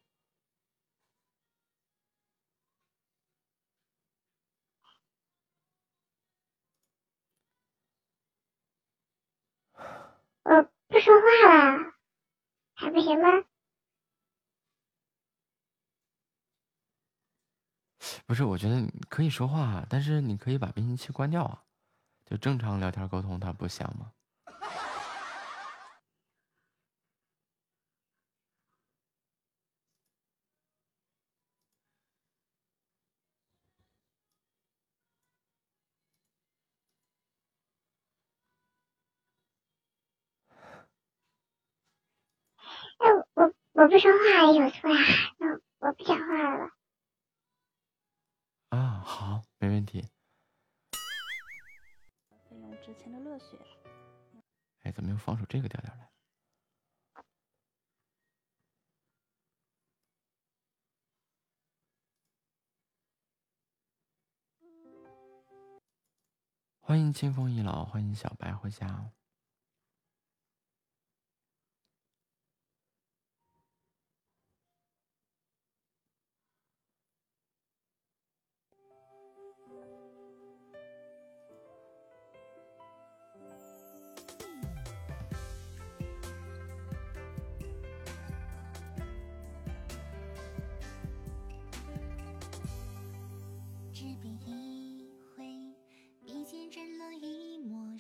[10.44, 11.94] 我不说话了，
[12.76, 13.49] 还不行吗？
[18.26, 21.64] 不是，我觉得你可以说话，但是你可以把变音器关掉啊，
[22.26, 24.12] 就正常聊天沟通，它不响吗？
[43.02, 45.06] 那我我不说话有错呀，
[45.38, 45.54] 那
[45.88, 46.70] 我不讲话了？
[48.70, 50.02] 啊，好，没问题。
[52.50, 53.58] 费用值钱的热血。
[54.84, 56.10] 哎，怎么又放出这个调调来？
[66.80, 69.12] 欢迎清风一老，欢迎小白回家。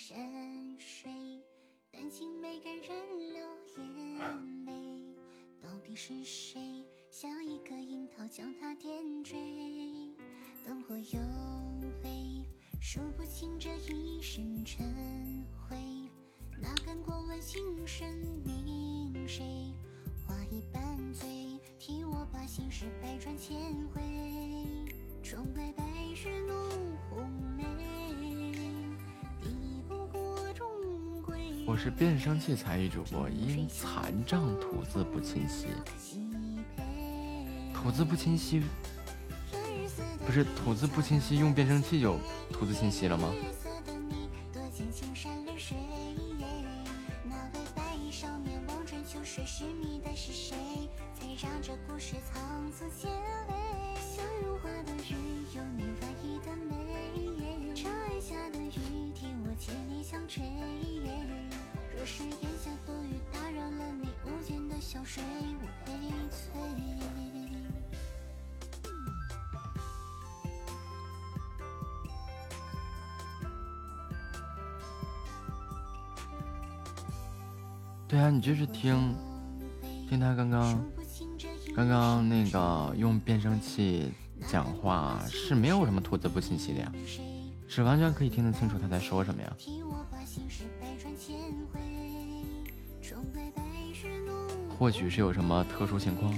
[0.09, 0.17] 山
[0.79, 1.11] 水，
[1.91, 2.89] 丹青没感染
[3.31, 3.45] 流
[3.77, 4.73] 眼泪。
[5.61, 9.35] 到底是谁像一颗樱桃将它点缀？
[10.65, 11.19] 灯火幽
[12.03, 12.43] 微，
[12.81, 15.77] 数不清这一身尘灰。
[16.59, 18.11] 哪敢过问心声
[18.43, 19.71] 命谁？
[20.25, 23.55] 话一半醉，替我把心事百转千
[23.93, 24.01] 回。
[25.21, 25.83] 窗外白
[26.15, 26.68] 雪浓
[31.69, 35.67] 我是变声器才艺主播，因残障吐字不清晰。
[37.71, 38.63] 吐字不清晰，
[40.25, 42.17] 不是吐字不清晰，用变声器就
[42.51, 43.29] 吐字清晰了吗？
[86.39, 86.91] 不清晰的呀，
[87.67, 89.53] 是完全可以听得清楚他在说什么呀。
[94.77, 96.33] 或许是有什么特殊情况。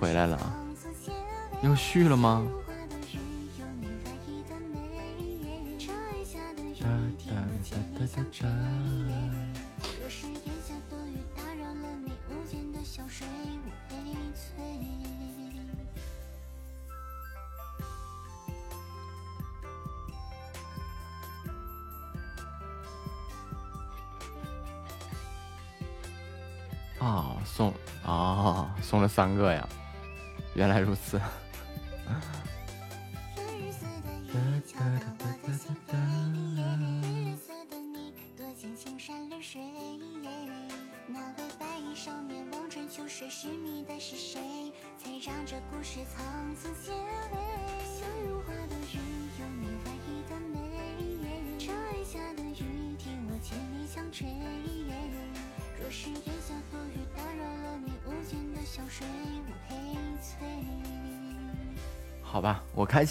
[0.00, 0.38] 回来了，
[1.62, 2.46] 又续了吗？
[6.80, 6.86] 哒
[7.24, 7.32] 哒
[7.70, 8.48] 哒哒哒哒。
[10.00, 13.26] 若是檐下多雨打扰了你无间的小睡，
[13.64, 13.94] 我悲
[14.34, 14.62] 催。
[27.00, 27.72] 哦，送
[28.04, 29.66] 哦，送了三个呀，
[30.54, 31.20] 原来如此。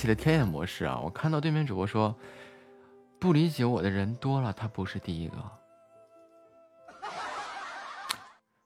[0.04, 1.00] 吧，我开启了天眼模式啊！
[1.00, 2.14] 我看到对面主播说，
[3.20, 5.38] 不理解我的人多了，他不是第一个。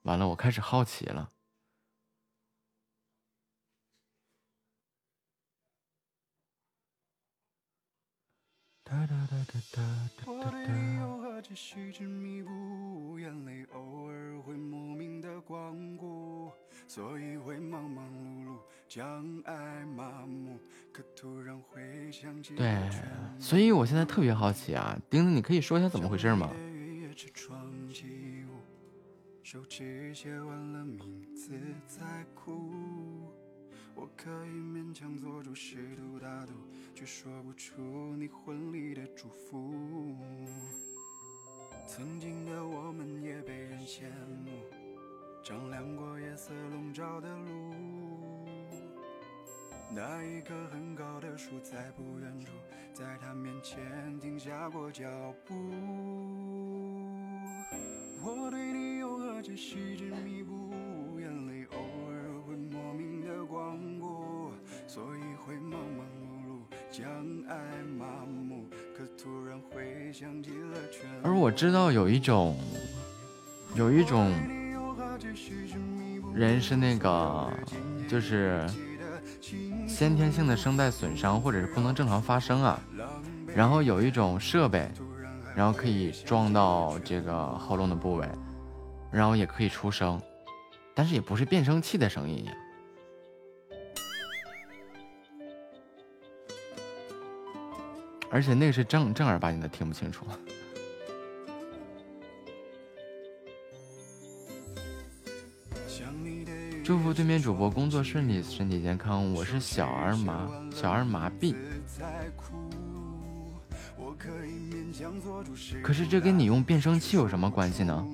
[0.01, 1.29] 完了，我开始好奇了。
[10.25, 13.19] 我对你有何止细致弥补？
[13.19, 16.49] 眼泪偶尔会莫名的光顾，
[16.87, 18.36] 所以会忙忙碌
[22.55, 22.89] 对，
[23.39, 26.49] 所以我现在特别好奇啊，钉子，你可以说一下怎么回事吗？
[30.73, 31.53] 了名字
[31.87, 33.31] 再哭，
[33.95, 36.53] 我可以勉强做出试图大度，
[36.93, 37.81] 却说不出
[38.17, 40.15] 你婚礼的祝福。
[41.87, 44.03] 曾经的我们也被人羡
[44.43, 44.51] 慕，
[45.43, 48.36] 丈量过夜色笼罩的路。
[49.89, 52.51] 那一棵很高的树在不远处，
[52.93, 53.79] 在他面前
[54.19, 55.05] 停下过脚
[55.45, 55.55] 步。
[58.21, 60.73] 我对你有何止细致弥补，
[61.19, 61.77] 眼泪偶
[62.09, 64.51] 尔会莫名的光顾，
[64.87, 66.05] 所以会忙忙
[66.45, 66.61] 碌碌，
[66.91, 67.07] 将
[67.47, 67.57] 爱
[67.97, 68.69] 麻木。
[68.95, 71.27] 可突然会想起了全部。
[71.27, 72.57] 而我知道有一种，
[73.75, 74.33] 有一种
[76.35, 77.49] 人是那个，
[78.07, 78.65] 就是
[79.97, 82.79] 先天性的声带损伤，或者是不能正常发声啊。
[83.47, 84.87] 然后有一种设备，
[85.55, 88.29] 然后可以撞到这个喉咙的部位，
[89.11, 90.21] 然后也可以出声，
[90.93, 92.53] 但是也不是变声器的声音呀。
[98.29, 100.27] 而且那个是正正儿八经的听不清楚。
[106.87, 109.33] 祝福对面主播工作顺利，身体健康。
[109.33, 111.53] 我是小儿麻，小儿麻痹。
[115.83, 118.07] 可是这跟你用变声器有什么关系呢？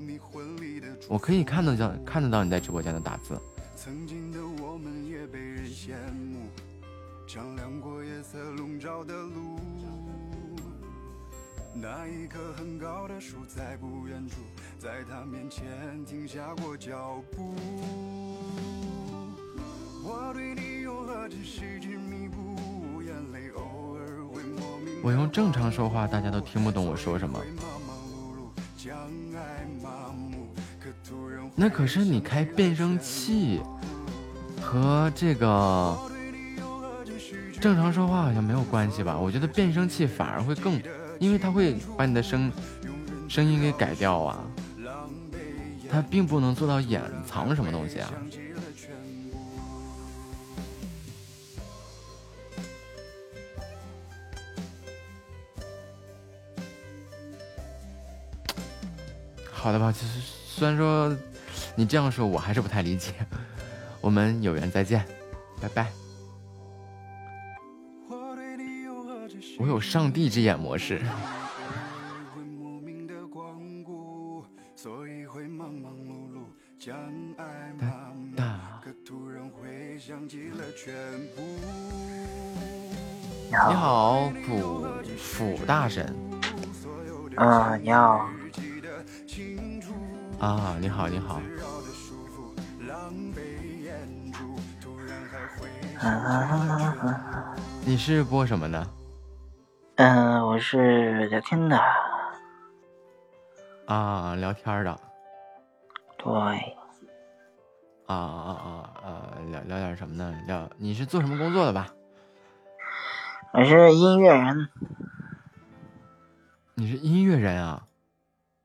[1.07, 3.39] 我可以看得到看得到你在直播间的打字。
[3.75, 6.39] 曾经的我们也被人羡慕，
[7.27, 9.59] 丈量过夜色笼罩的路。
[11.75, 14.37] 那一棵很高的树在不远处，
[14.83, 15.63] 在他面前
[16.05, 17.55] 停下过脚步。
[20.03, 27.39] 我对你有何止细致弥补，眼泪偶尔会莫名我用正常说话，大家都听不懂我说什么。
[28.75, 28.93] 将
[29.33, 30.49] 爱麻木。
[30.81, 33.61] 可突然那可是你开变声器
[34.61, 35.97] 和这个
[37.61, 39.17] 正常说话好像没有关系吧？
[39.17, 40.77] 我觉得变声器反而会更，
[41.19, 42.51] 因为它会把你的声
[43.29, 44.43] 声音给改掉啊，
[45.89, 48.11] 它并不能做到掩藏什么东西啊。
[59.51, 61.15] 好的吧，其实虽然说
[61.73, 63.13] 你这样说，我还是不太理解。
[64.01, 65.05] 我们有缘再见，
[65.61, 65.87] 拜拜。
[69.57, 71.01] 我有上帝之眼模式，
[80.83, 80.93] 全
[81.33, 81.41] 部。
[83.47, 84.85] 你好，普
[85.17, 86.13] 辅大神。
[87.37, 88.27] 啊，你好，
[90.39, 91.39] 啊，你好，你好，
[96.01, 97.55] 啊，
[97.85, 98.85] 你是播什么的？
[99.95, 101.79] 嗯，我是聊天的，
[103.85, 104.99] 啊，聊天的。
[106.17, 106.33] 对，
[108.07, 109.37] 啊啊啊啊！
[109.51, 110.33] 聊聊点什么呢？
[110.47, 111.89] 聊你是做什么工作的吧？
[113.51, 114.69] 我是音乐人，
[116.75, 117.85] 你是音乐人啊？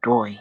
[0.01, 0.39] 对，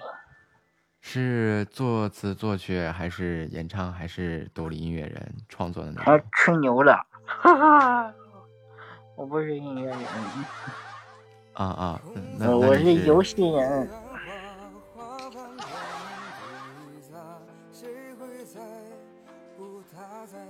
[1.02, 6.28] 是作词作曲还是演唱还是独立音乐人创作的那他种？
[6.32, 8.14] 吹牛了，哈哈，
[9.16, 10.00] 我不是音乐人，
[11.54, 12.02] 啊啊，
[12.40, 13.90] 我是游戏人，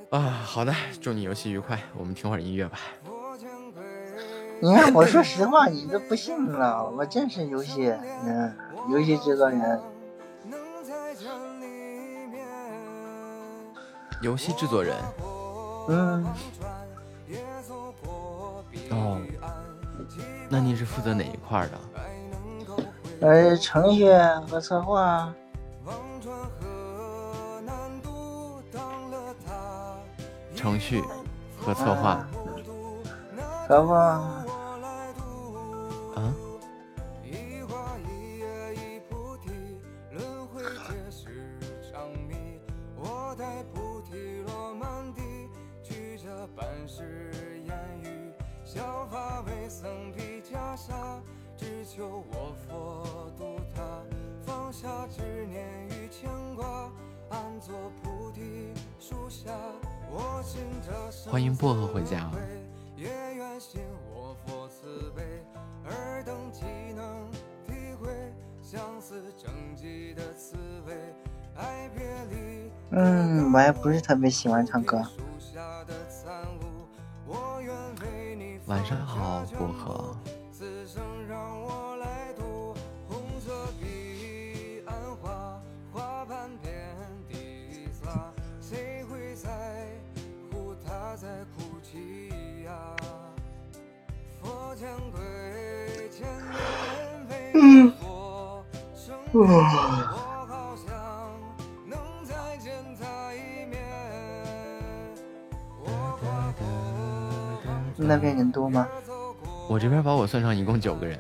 [0.10, 0.20] 啊。
[0.46, 1.80] 好的，祝你游戏愉快。
[1.98, 2.80] 我们听会儿音乐吧。
[4.60, 8.56] 你看我说实话，你都不信了，我真是游戏人，
[8.90, 9.80] 游戏制作人，
[14.22, 14.96] 游戏制作人
[15.90, 16.26] 嗯，
[18.90, 19.22] 哦，
[20.50, 21.78] 那你是负责哪一块儿的？
[23.22, 24.12] 呃，程序
[24.50, 25.32] 和策划，
[30.58, 31.04] 程序
[31.56, 32.28] 和策划。
[32.32, 33.04] 不渡
[33.38, 33.62] 那
[37.24, 39.52] 一花一叶一菩提
[40.12, 41.30] 轮回皆是
[42.28, 42.60] 迷
[42.96, 45.22] 我待菩提落满地
[45.84, 48.34] 取这半世烟雨
[48.66, 48.82] 削
[49.12, 49.44] 发
[50.12, 51.22] 披袈裟
[51.56, 53.60] 只求我佛渡
[54.44, 56.92] 放下执念与牵挂
[57.30, 59.52] 安坐菩提树下。
[60.10, 62.30] 我信这生欢迎薄荷回家。
[72.90, 75.02] 嗯，我还不是特别喜欢唱歌。
[78.66, 80.17] 晚上好，薄荷。
[94.78, 95.20] 佛前归，
[96.12, 96.54] 千年
[97.30, 98.64] 为佛
[98.96, 99.48] 生活，我
[100.48, 100.94] 好想
[101.88, 103.82] 能再见他一面。
[105.84, 105.90] 我
[106.22, 106.62] 跨过
[107.98, 108.88] 那边人多吗？
[109.68, 111.18] 我这边把我算上一共九个人。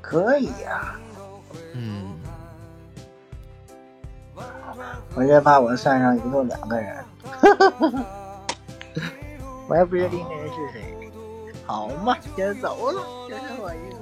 [0.00, 0.96] 可以呀、
[1.74, 2.16] 嗯，
[5.14, 7.04] 我这把我算上一共两个人，
[9.68, 10.96] 我也不知道另一个人是谁。
[11.66, 13.96] 好嘛，先走了，就剩我一个。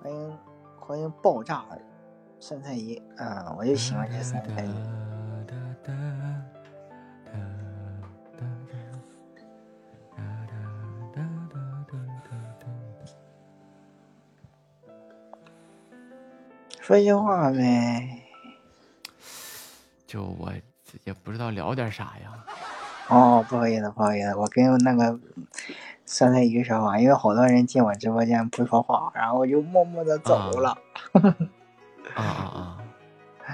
[0.00, 0.38] 欢迎
[0.80, 1.66] 欢迎爆炸
[2.40, 3.54] 酸菜鱼啊！
[3.58, 5.07] 我就喜欢这三菜鱼。
[16.88, 18.22] 说句话呗。
[20.06, 20.50] 就我
[21.04, 22.32] 也不知道聊点啥呀。
[23.08, 25.20] 哦，不好意思，不好意思，我跟那个
[26.06, 30.78] 酸菜鱼说话，因为好多人进我直播间不说话，然后我就默默的走了。
[32.14, 32.24] 啊啊
[32.56, 32.78] 啊！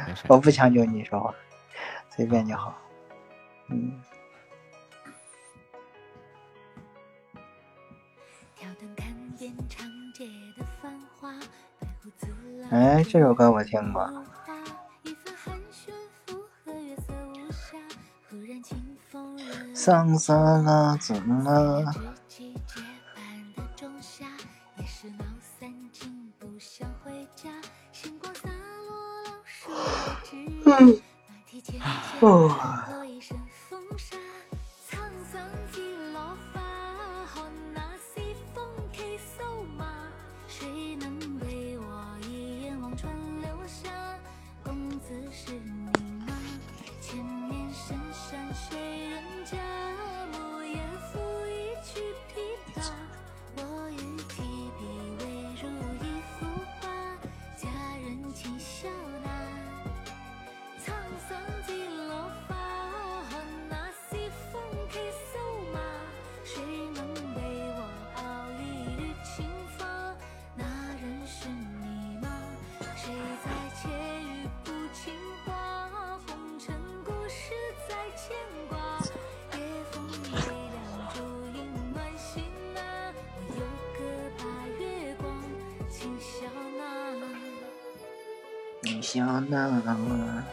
[0.07, 0.23] 没事。
[0.29, 1.35] 我不强求你说话，
[2.15, 2.73] 随便就好。
[3.69, 4.01] 嗯。
[12.75, 14.11] 哎，这首歌我听过。
[19.73, 21.85] 上色了，怎么？
[30.67, 31.01] 嗯。
[32.21, 32.94] 哦。
[89.15, 90.45] 香囊。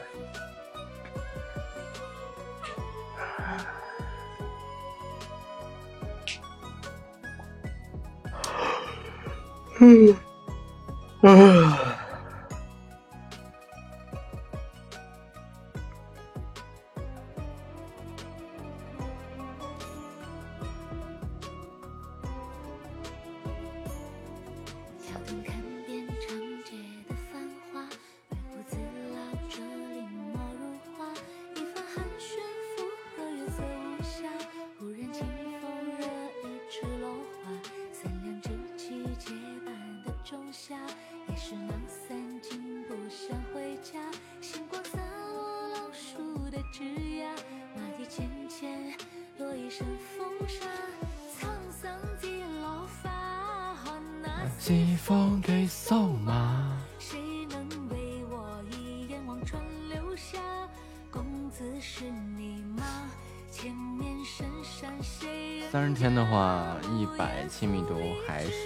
[9.79, 10.30] 嗯，嗯。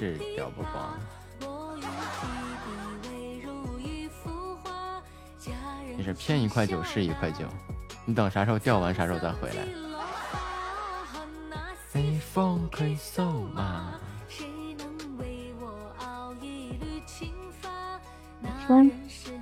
[0.06, 0.94] 是掉不光。
[5.98, 7.46] 你是骗一块九是一块九，
[8.06, 9.66] 你等啥时候掉完啥时候再回来。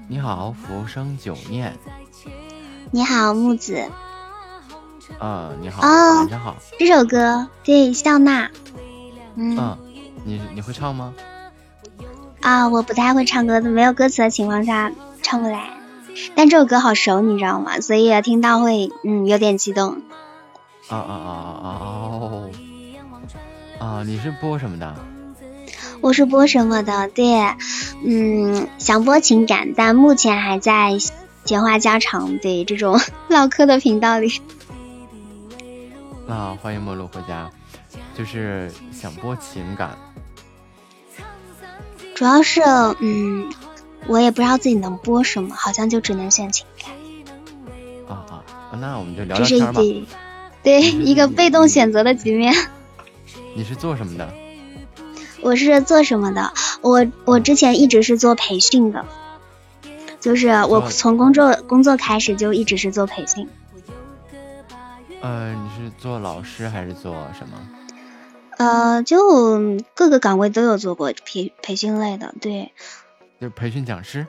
[0.08, 1.78] 你好，浮生九念。
[2.92, 3.84] 你好，木子。
[5.20, 6.56] 啊，你好，哦晚上好。
[6.80, 8.50] 这首歌对笑纳，
[9.36, 9.78] 嗯
[10.64, 11.14] 会唱吗？
[12.42, 14.92] 啊，我不太会唱歌的，没有歌词的情况下
[15.22, 15.70] 唱不来。
[16.36, 17.80] 但这首歌好熟，你知道吗？
[17.80, 20.02] 所以听到会嗯有点激动。
[20.90, 21.32] 啊啊啊
[21.64, 22.50] 啊啊哦！
[23.80, 24.96] 啊，你是播什么的？
[26.02, 27.08] 我是播什么的？
[27.08, 27.26] 对，
[28.06, 30.98] 嗯，想播情感，但目前还在
[31.46, 33.00] 闲话家常，对这种
[33.30, 34.42] 唠嗑的频道里。
[36.28, 37.50] 啊，欢迎陌路回家，
[38.16, 39.98] 就是想播情感。
[42.24, 42.62] 主要是
[43.02, 43.52] 嗯，
[44.08, 46.96] 我也不知道自己能播什么，好像就只能选情感，
[48.08, 50.12] 啊啊，那我们就聊这是一聊天吧。
[50.64, 52.56] 对对一个 被动选择的局面。
[53.58, 54.34] 你是做什么的？
[55.42, 56.54] 我是做什么的？
[56.80, 59.06] 我我之前一直是做培训的，
[60.22, 63.50] 就是我哦从工作工作开始就一直是做培训。
[65.20, 67.58] 呃，你是做老师还是做什么？
[68.64, 72.72] 呃，就各个岗位都有做过培培训类的，对，
[73.40, 74.26] 就是培训讲师。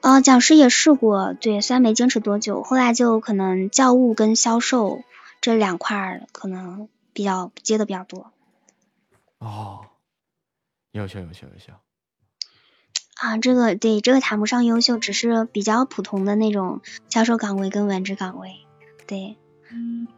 [0.00, 5.02] 呃，讲师也试过，对，虽然没坚持多久，后来就可能教务跟销售
[5.42, 8.32] 这两块可能比较接的比较多
[9.38, 9.80] 哦，
[10.92, 11.72] 优秀优秀优秀。
[13.16, 13.36] 啊。
[13.36, 16.80] 这个对，这个谈不上优秀，只是比较普通的那种
[17.10, 18.66] 销售岗位跟文职岗位，
[19.06, 19.36] 对。
[19.70, 20.08] 嗯，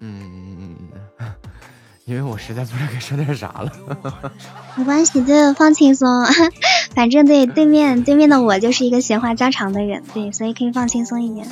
[2.06, 3.70] 因为我实在不知道该说点啥了。
[4.74, 6.24] 没关系，对，放轻松，
[6.94, 11.46] 反正对对面对面的我就是一个闲话家常的人，对，所以可以放轻松一点。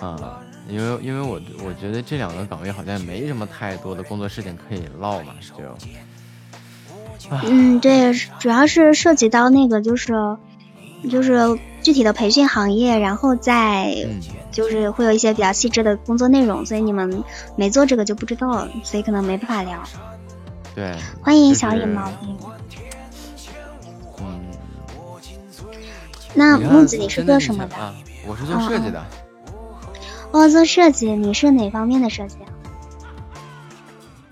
[0.00, 5.64] 啊，因为因为我我觉得这两个岗位好像没什么太多的工作事情可以唠嘛，就。
[7.30, 10.36] 啊嗯，对，主要是涉及到那个就是
[11.10, 17.22] 就是具体的培训行业，然后再嗯就是会有一些比较细致的工作内容，所以你们
[17.54, 19.80] 没做这个就不知道，所以可能没办法聊。
[20.74, 20.96] 对。
[21.22, 22.36] 欢迎小野毛病。
[24.18, 24.40] 嗯。
[26.34, 27.76] 那木子你是做什么的？
[27.76, 27.94] 啊，
[28.26, 29.06] 我是做设计的。
[30.32, 32.50] 哦，做设计，你是哪方面的设计啊？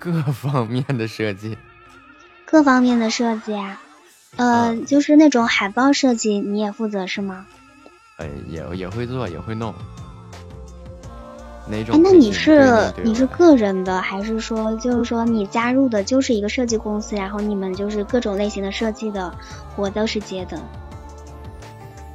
[0.00, 1.56] 各方面的设计。
[2.44, 3.80] 各方面的设计啊？
[4.36, 7.46] 呃，就是那种海报设计，你也负责是吗？
[8.16, 9.74] 呃，也也会做，也会弄。
[11.66, 19.34] 哪种哎，那你是你是个人的，还是说就是说你加入的就是一个设计公司，然后你们就是各种类型的设计的
[19.74, 20.60] 活都是接的？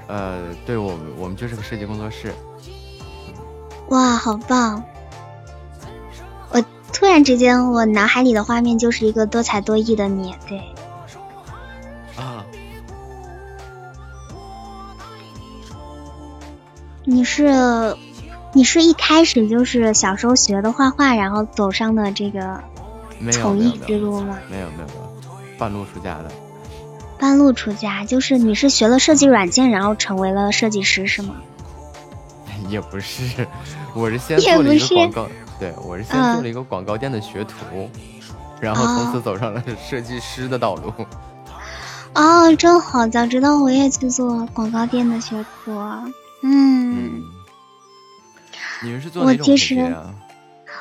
[0.08, 2.34] 呃，对我们我们就是个设计工作室。
[3.90, 4.84] 哇，好棒！
[6.52, 6.64] 我
[6.94, 10.62] 突然之间，我脑海里的画面就是一个多才多艺的你，对。
[17.06, 17.96] 你是
[18.54, 22.60] 你是一开始就是小时候学的画画，然后走上的这个
[23.32, 24.38] 从艺之路吗？
[24.50, 26.32] 没有没有没有，半路出家的。
[27.18, 31.36] 半路出家，就是你是学了设计软件，然后成为了设计师是吗？
[32.70, 33.48] 也不是，
[33.94, 35.28] 我是先做了一个广告，
[35.60, 37.90] 对我是先嗯做了一个广告店的学徒，
[38.60, 40.94] 然后从此哦走上了设计师的道路。
[42.14, 45.72] 哦，真好，早知道我也去做广告店的学徒。
[46.42, 47.24] 嗯，
[48.84, 50.14] 你们是做我哪种培其实训啊？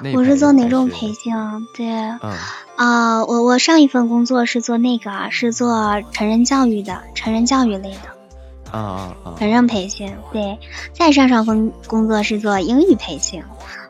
[0.01, 1.59] 内我是做哪种培训啊？
[1.77, 2.33] 对，嗯
[2.77, 9.35] 啊、我我上一份工作是做那个，是做成人教育的，成人教育类的啊啊啊！
[9.37, 10.15] 成人培训。
[10.33, 10.61] 对，
[10.93, 13.43] 再上上份工作是做英语培训。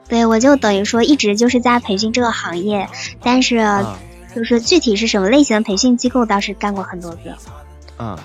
[0.08, 2.88] 对，我就等于说一直就是在培训这个行业，
[3.22, 3.98] 但是啊
[4.34, 7.36] 就是具体是什么类型的培训机构倒是干过很多个。
[7.98, 8.16] 嗯，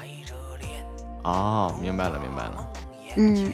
[1.24, 2.66] 哦，明白了明白了。
[3.16, 3.54] 嗯，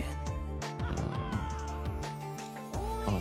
[3.06, 3.14] 哦，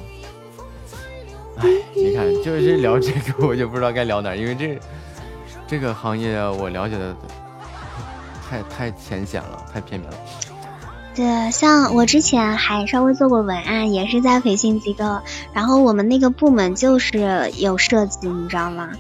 [1.57, 4.79] 哎，你看，就是聊这个，我就不知道该聊哪儿，因为这
[5.67, 7.17] 这个行业我了解的
[8.49, 10.17] 太太浅显了，太片面了。
[11.15, 15.21] 对，像我之前还稍微做过文案，也是在培训机构，
[15.53, 18.91] 然后我们那个部门就是有设计，你知道吗？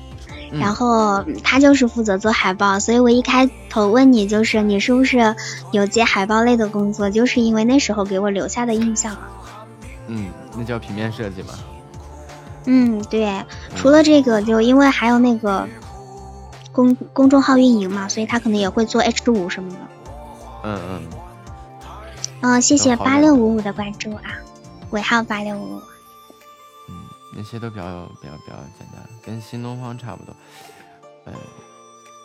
[0.50, 5.36] 嗯然后嗯他就是负责做海报，所以我一开头问你就是你是不是
[5.72, 9.16] 有接海报类的工作，就是因为那时候给我留下的印象。
[10.06, 11.54] 嗯，那叫平面设计吧。
[12.64, 13.44] 嗯，对，
[13.76, 15.68] 除了这个，就因为还有那个
[16.72, 19.76] 公公众号运营嘛，所以他可能也会做 H 五什么的。
[20.64, 21.02] 嗯嗯，
[22.40, 24.40] 嗯、谢谢八六五五的关注啊，
[24.90, 25.80] 尾号八六五五。
[27.38, 30.34] 那些都比较比较比较简单，跟新东方差不多。
[31.24, 31.32] 呃，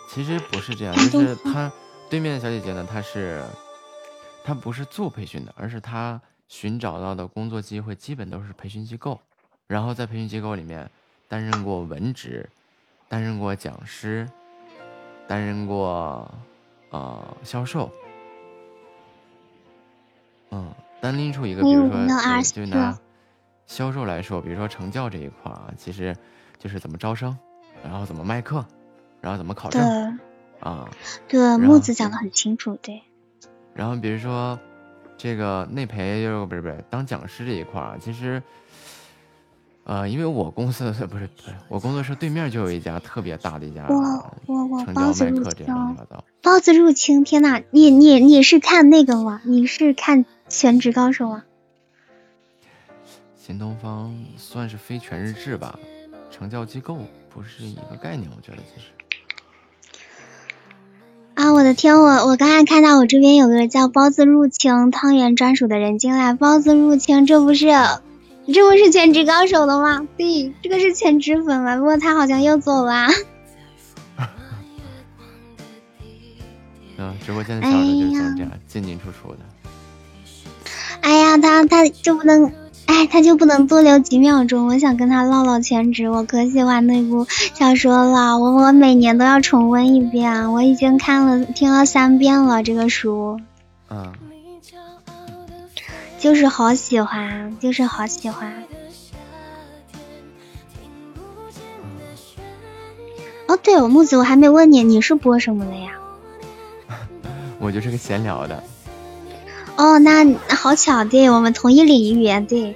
[0.10, 1.72] 其实不是这样，就是他
[2.10, 3.44] 对面的小姐姐呢，她是
[4.44, 9.20] 她不是做培训的，而是她寻找到的工作机会基本都是培训机构，
[9.68, 10.90] 然后在培训机构里面
[11.28, 12.50] 担任过文职，
[13.08, 14.28] 担任过讲师，
[15.28, 16.28] 担任过
[16.90, 17.92] 呃销售，
[20.50, 22.94] 嗯，单拎出一个，比如说就拿24
[23.66, 26.16] 销售来说，比如说成教这一块儿啊，其实
[26.60, 27.36] 就是怎么招生，
[27.84, 28.66] 然后怎么卖课，
[29.22, 30.20] 然后怎么考对证
[30.60, 30.90] 啊。
[31.28, 33.02] 对，木子讲的很清楚，对，
[33.74, 34.60] 然后比如说
[35.18, 38.42] 这个内培就是不是不是当讲师这一块儿啊，其实
[39.86, 41.30] 呃，因为我公司不是不是
[41.68, 43.98] 我工作室对面就有一家特别大的一家哇
[44.48, 46.24] 哇哇，成包子入交卖课这样乱七侵。
[46.42, 49.42] 包子入侵，天呐，你你你是看那个吗？
[49.46, 51.44] 你是看全职高手吗？
[53.46, 55.78] 新东方算是非全日制吧，
[56.32, 56.98] 成教机构
[57.30, 58.88] 不是一个概念，我觉得其实。
[61.34, 70.08] 啊，我的天，我我刚才看到我这边有个叫包子入侵汤圆专属的人进来，包子入侵，这不是这不是全职高手的吗？
[70.16, 73.08] 对，这个是全职粉了，不过他好像又走了。
[76.98, 79.40] 嗯， 直播间的小的就是这样进进出出的。
[81.02, 82.50] 哎呀，他他就不能，
[82.86, 84.68] 哎，他就不能多留几秒钟？
[84.68, 93.40] 我想跟他唠唠全职，我可喜欢那部小说了，我我每年都要重温一遍，我已经看了听了三遍了这个书，
[93.90, 94.14] 嗯，
[96.20, 98.64] 就是好喜欢，就是好喜欢。
[103.48, 105.92] 哦，对了，木子，我还没问你，你是播什么的呀？
[107.60, 108.64] 我就是个闲聊的。
[109.76, 112.76] 哦，那那好巧，对我们同一领域，对。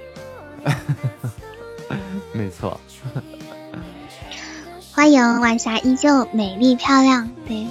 [2.32, 2.80] 没错。
[4.92, 7.66] 欢迎晚霞依旧美丽漂亮，对，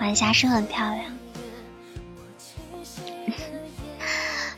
[0.00, 1.04] 晚霞是很漂亮。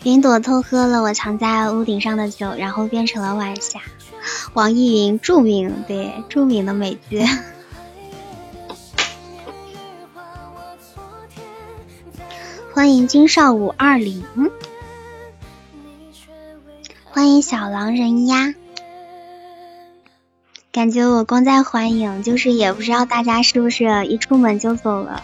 [0.03, 3.81] 云朵偷喝了我藏在屋顶上的酒，然后变成了晚霞。
[4.55, 7.25] 网易云著名，对，著名的美剧。
[12.77, 14.23] 欢迎金少五二零，
[17.05, 18.55] 欢迎小狼人鸭。
[20.73, 25.23] 感觉我光在欢迎，就是也不知道大家是不是一出门就走了。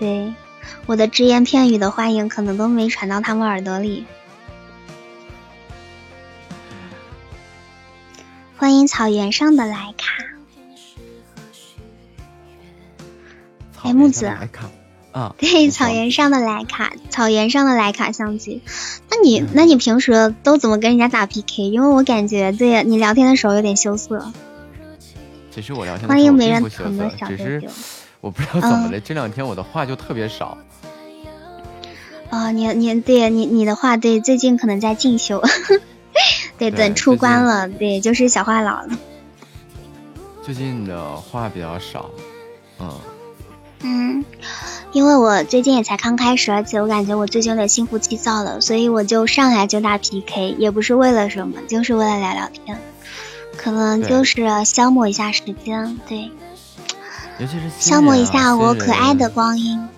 [0.00, 0.34] 对，
[0.86, 4.04] 我的只言片语的欢迎可能都没传到他们耳朵里。
[8.56, 10.24] 欢迎草原上的莱卡，
[13.84, 14.36] 哎木子
[15.12, 18.62] 啊，对，草原上的莱卡，草原上的莱卡相机。
[19.10, 21.64] 那你，那你平时都怎么跟人家打 PK？
[21.64, 24.32] 因为我感觉对你聊天的时候有点羞涩。
[25.50, 27.68] 其实我聊天的欢迎没人疼的涩，只是小舅舅。
[28.22, 30.56] 我不知道怎么嗯，这两天我的话就特别少。
[32.30, 35.42] 哦，你你对你你的话，对，最近可能在进修，
[36.56, 38.88] 对，对等出关了，对，就是小话痨了。
[40.42, 42.08] 最近的话比较少，
[42.80, 42.90] 嗯，
[43.82, 44.24] 嗯，
[44.92, 52.78] 因为我最近也才刚开始，而且我感觉我最近有点心浮气躁了，所以我就上来就打 PK，也不是为了什么，就是为了聊聊天，
[53.56, 56.30] 可能就是消磨一下时间，对，
[57.38, 59.88] 尤其是新消磨一下我可爱的光阴。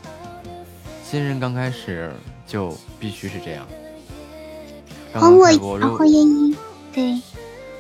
[1.10, 2.12] 新人刚开始
[2.46, 3.66] 就必须是这样。
[5.12, 6.56] 刚欢我刚开播，啊，如欢烟一，
[6.92, 7.20] 对，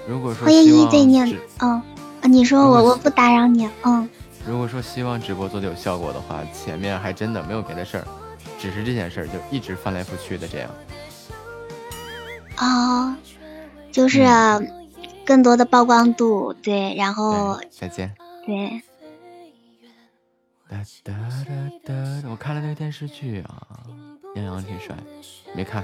[0.06, 1.70] 如果说欢烟希望一对念直，嗯，
[2.20, 4.08] 啊你说我我不打扰你，嗯，
[4.46, 8.06] 如果说希望直播做的有效果的话，前面还真的没有别的事儿，
[8.58, 10.70] 只是这件事儿就一直翻来覆去的这样。
[12.58, 13.16] 哦，
[13.90, 14.90] 就是嗯
[15.24, 18.14] 更多的曝光度，对，然后再见。
[18.44, 18.82] 对，
[20.68, 21.12] 哒哒
[21.46, 21.54] 哒
[21.86, 23.66] 哒，我看了那个电视剧啊，
[24.36, 24.94] 杨洋挺帅，
[25.54, 25.82] 没看。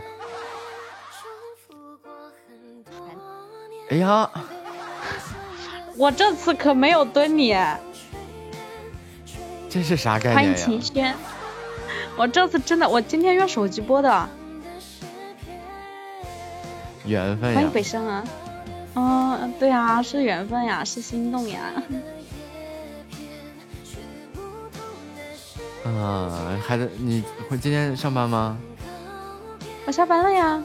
[3.88, 4.30] 哎呀，
[5.96, 7.56] 我这次可没有蹲你，
[9.70, 10.54] 这是啥概欢迎？
[10.56, 11.14] 秦轩。
[12.16, 14.28] 我这次真的，我今天用手机播的。
[17.04, 17.70] 缘分呀欢迎！
[17.70, 18.24] 北生啊。
[18.94, 21.60] 嗯，对啊，是缘分呀，是心动呀。
[25.84, 28.58] 嗯，孩子，你会今天上班吗？
[29.86, 30.60] 我下班了呀，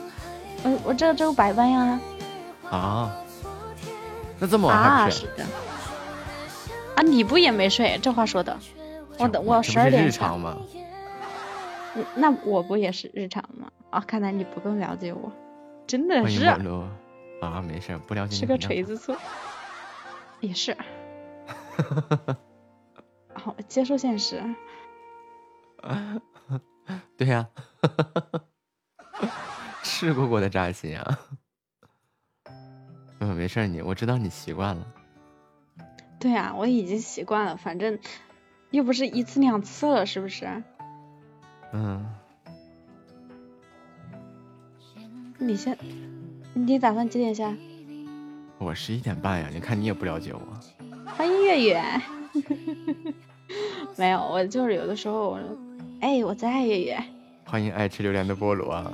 [0.63, 1.99] 我我这周白班呀。
[2.71, 3.11] 啊，
[4.39, 5.21] 那这么晚还睡？
[5.21, 5.45] 是的。
[6.95, 7.99] 啊，你不也没睡？
[8.01, 8.57] 这话说的。
[9.19, 10.57] 我等我十二点日常吗？
[11.95, 13.71] 嗯那我不也是日常吗？
[13.89, 15.31] 啊，看来你不够了解我，
[15.87, 16.43] 真的是
[17.41, 19.15] 啊，没事，不了解你是个锤子醋，
[20.41, 20.75] 也是。
[23.33, 24.41] 好，接受现实。
[27.17, 27.47] 对呀、
[29.83, 31.19] 吃过过的扎心啊。
[33.19, 34.85] 嗯，没事儿，你我知道你习惯了。
[36.19, 37.97] 对呀、我已经习惯了，反正
[38.71, 40.63] 又不是一次两次了，是不是？
[41.71, 42.05] 嗯，
[45.37, 45.77] 你先，
[46.53, 47.53] 你打算几点下？
[48.57, 50.39] 我十一点半呀，你看你也不了解我。
[51.05, 51.81] 欢迎月月。
[53.97, 55.39] 没有，我就是有的时候我，
[56.01, 56.97] 哎，我在月月。
[57.45, 58.91] 欢迎爱吃榴莲的菠萝啊！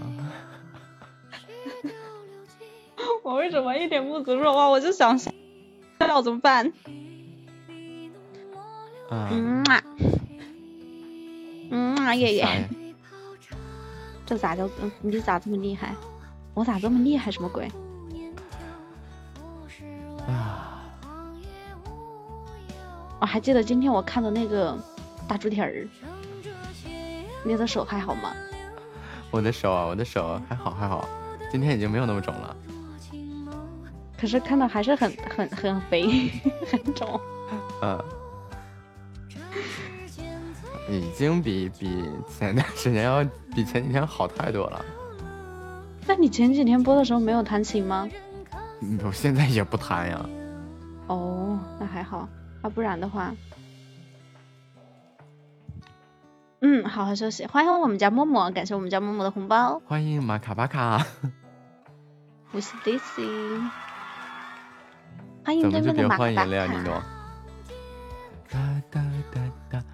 [3.24, 5.32] 我为什么一点不足说话，我就想笑，
[6.16, 6.72] 我怎么办？
[9.12, 9.84] 啊，嗯啊，
[11.70, 12.64] 嗯啊，月月啥，呀？
[14.26, 15.94] 这咋叫嗯你咋这么厉害？
[16.54, 17.30] 我咋这么厉害？
[17.30, 17.70] 什么鬼？
[20.28, 20.84] 啊，
[23.20, 24.78] 我还记得今天我看的那个
[25.28, 25.86] 大猪蹄儿，
[27.44, 28.32] 你的手还好吗？
[29.30, 31.06] 我的手啊，我的手还好还好，
[31.52, 32.56] 今天已经没有那么肿了。
[34.18, 36.32] 可是看到还是很很很肥，
[36.72, 37.20] 很肿。
[37.82, 38.00] 嗯，
[40.90, 43.24] 已经比比前段时间要
[43.56, 44.86] 比前几天好太多了。
[46.08, 48.10] 那你前几天播的时候没有弹琴吗？
[48.82, 50.26] 嗯我现在也不弹呀。
[51.08, 52.28] 哦，那还好，
[52.64, 53.32] 要、不然的话，
[56.62, 57.46] 嗯，好好休息。
[57.46, 59.80] 欢迎我们家默默，感谢我们家默默的红包。
[59.86, 61.06] 欢迎马卡巴卡，
[62.52, 63.70] 我是 Daisy，
[65.46, 67.21] 欢迎对面的马卡。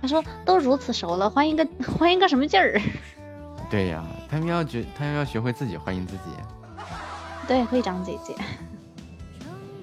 [0.01, 1.67] 他说都如此熟了，欢迎个
[1.97, 2.81] 欢迎个什么劲儿？
[3.69, 6.23] 对呀，他们要觉，他们要学会自己欢迎自己。
[7.47, 8.33] 对，会长姐姐。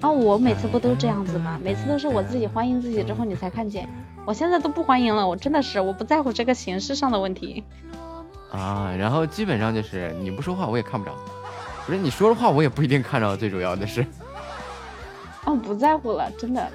[0.01, 1.59] 啊，我每次不都这样子吗？
[1.63, 3.87] 每次都是我自己欢迎自己之后你才看见，
[4.25, 7.63] 我现在都不欢迎了，我真的是我不在乎这个形式上的问题。
[8.51, 11.15] 啊，然后基本上就是你不说话我也看不着，
[11.85, 14.05] 不是你说的话我也不一定看着，最主要的是，
[15.45, 16.71] 哦，不在乎了，真的。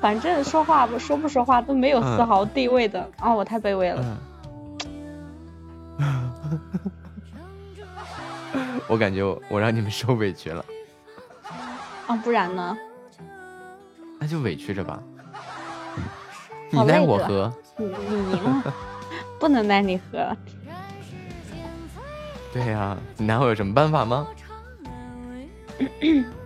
[0.00, 4.18] 反正说话不说不说话都没有丝嗯毫地位的啊、我太卑微了。
[5.98, 6.30] 嗯，
[8.86, 10.64] 我感觉我我让你们受委屈了，
[12.06, 12.76] 啊，不然呢？
[14.20, 15.02] 那就委屈着吧。
[16.70, 17.52] 你好奈我何？
[17.76, 18.74] 你你赢了，
[19.40, 20.36] 不能奈你何。
[22.52, 24.26] 对呀、你拿我有什么办法吗？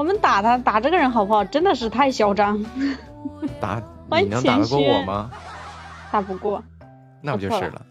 [0.00, 1.44] 我们打他打这个人好不好？
[1.44, 2.64] 真的是太嚣张，
[3.60, 3.82] 打
[4.18, 5.30] 你能打得过我吗？
[6.10, 6.64] 打不过。
[7.20, 7.84] 那不就是了。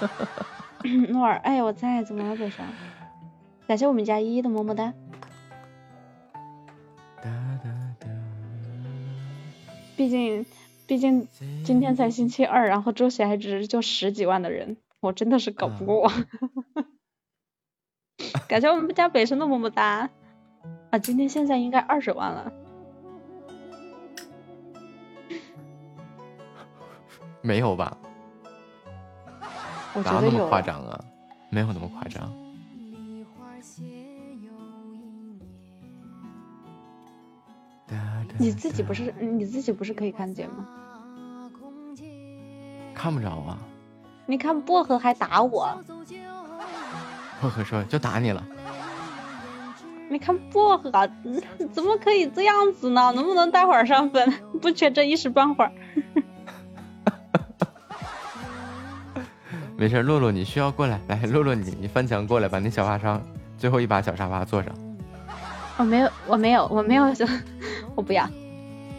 [1.10, 2.64] 诺尔，哎，我在，怎么了，北上？
[3.66, 4.94] 感谢我们家依依的么么哒。
[9.94, 10.46] 毕竟，
[10.86, 11.28] 毕竟
[11.66, 16.10] 今天才星期二，然后周喜爱值就十几万的人，我真的是搞不过。
[18.48, 20.08] 感谢我们家北生的么么哒。
[20.90, 22.52] 啊，今天现在应该二十万了。
[27.42, 27.96] 没有吧？
[29.94, 31.00] 我觉哪那么得有夸张啊？
[31.48, 32.30] 没有那么夸张。
[38.38, 40.66] 你自己不是你自己不是可以看见吗？
[42.94, 43.58] 看不着啊。
[44.26, 45.78] 你看薄荷还打我，
[47.40, 48.42] 薄荷说就打你了，
[50.10, 50.90] 你看薄荷
[51.24, 51.40] 嗯
[51.72, 53.12] 怎么可以这样子呢？
[53.14, 54.28] 能不能待会儿上分？
[54.60, 55.70] 不缺这一时半会儿。
[59.76, 63.22] 没事，洛洛你需要过来，来，洛洛你你翻墙过来，把那小沙发
[63.56, 64.72] 最后一把小沙发坐上。
[65.76, 67.04] 我没有，我没有，我没有，
[67.94, 68.28] 我不要，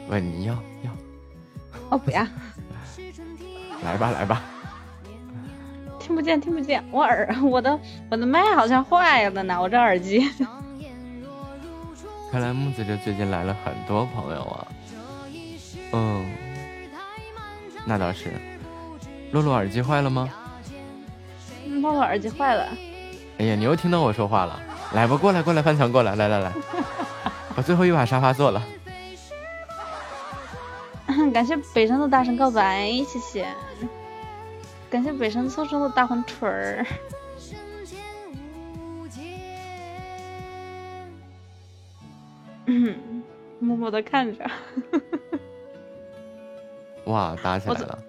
[0.10, 0.92] 喂，你要要，
[1.90, 2.26] 我不要，
[3.84, 4.42] 来吧来吧，
[6.00, 7.78] 听不见，听不见，我耳我的
[8.10, 10.24] 我的麦好像坏了呢，我这耳机。
[12.32, 14.68] 看来木子这最近来了很多朋友啊。
[15.92, 16.26] 嗯，
[17.86, 18.32] 那倒是。
[19.32, 20.30] 洛洛耳机坏了吗？
[21.68, 22.68] 露露耳机坏了，
[23.38, 24.60] 哎呀，你又听到我说话了。
[24.94, 26.52] 来吧，过来过来，翻墙过来，来来来，
[27.56, 28.62] 把最后一把沙发坐了。
[31.34, 33.48] 感谢北生的大神告白，谢谢。
[34.90, 36.86] 感谢北生凑成的大红锤儿。
[42.66, 43.24] 嗯，
[43.60, 44.46] 默默的看着。
[47.06, 48.00] 哇，打起来了。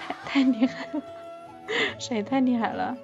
[0.00, 1.02] 太太厉害了，
[1.98, 2.96] 谁太厉害了？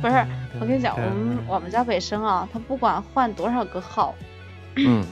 [0.00, 0.26] 不是，
[0.60, 4.14] 我跟你讲，我们我们家北生啊，他不管换多少个号，
[4.76, 5.04] 嗯，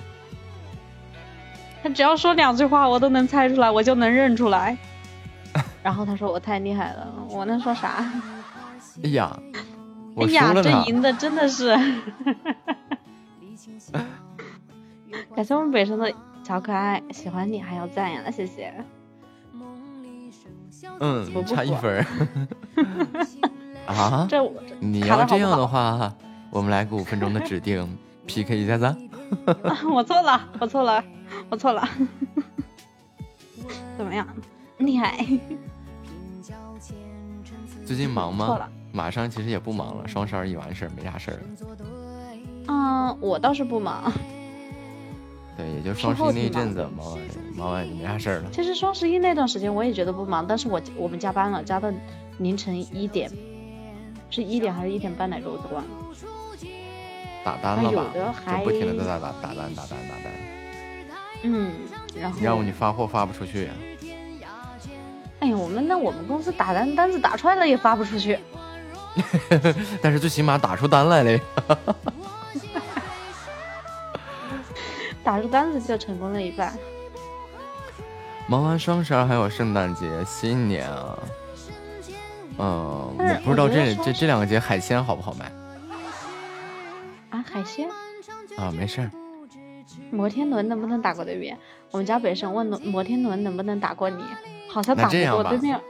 [1.82, 4.76] 他只要说两句话，我都能猜出来，我就能认出来。
[5.82, 8.04] 然后他说我太厉害了，我能说啥？
[9.04, 9.38] 哎呀，
[10.18, 10.62] 哎我输呀，了呢。
[10.62, 11.76] 这赢的真的是。
[15.34, 16.12] 感谢我们北城的
[16.42, 18.74] 小可爱，喜欢你还要赞呀，谢谢。
[21.00, 22.04] 嗯，差一分。
[23.86, 24.26] 啊？
[24.28, 26.12] 这我你要这样的话，
[26.50, 27.96] 我们来个五分钟的指定
[28.26, 28.94] PK 一下子。
[29.92, 31.02] 我错了，我错了，
[31.48, 31.88] 我错了。
[33.96, 34.26] 怎么样？
[34.78, 35.24] 厉害。
[37.86, 38.68] 最近忙吗错了？
[38.98, 41.42] 马上其实也不忙了，双十二一完事儿没啥事儿了。
[42.66, 44.12] 嗯，我倒是不忙。
[45.56, 47.20] 对，也就双十一那阵子忙完，
[47.54, 48.50] 忙完也没啥事儿了。
[48.50, 51.92] 其实双十一那段时间我也觉得不忙，但是我我们加班了，加到
[52.38, 53.30] 凌晨一点，
[54.30, 55.48] 是一点还是一点半来着？
[55.48, 55.90] 我都忘了。
[57.44, 58.04] 打单了吧？
[58.16, 60.32] 有的就不停的在打打打单打单打单，
[61.44, 61.70] 嗯，
[62.20, 63.70] 然后要不你发货发不出去呀、
[65.38, 68.36] 哎呀，我们那我们公司打单单子打出来了也发不出去。
[70.02, 71.40] 但是最起码打出单来了呀。
[75.24, 76.76] 打出单子就成功了一半。
[78.46, 81.18] 忙完双十二还有圣诞节、新年啊。
[82.60, 85.52] 嗯，我不知道这这这两个节海鲜好不好卖
[87.30, 87.88] 啊，海鲜，
[88.56, 88.72] 啊？
[88.76, 89.10] 没事儿，
[90.10, 91.56] 摩天轮能不能打过对面？
[91.92, 94.24] 我们家北上问摩摩天轮能不能打过你，
[94.72, 95.80] 好像打不过对面。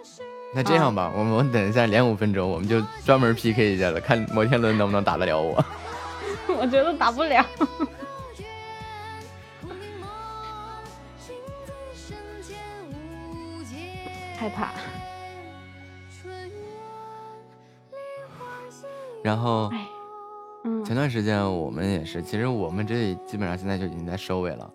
[0.58, 5.64] 那这样吧，我们我等一下连五分钟，我们就专门 PK 一下了，看摩天轮能不能打得了我。
[6.58, 7.46] 我觉得打不了。
[14.36, 14.72] 害怕。
[19.22, 19.70] 然后，
[20.64, 24.68] 嗯前段时间我们也是，其实我们这基本上现在就已经在收尾了。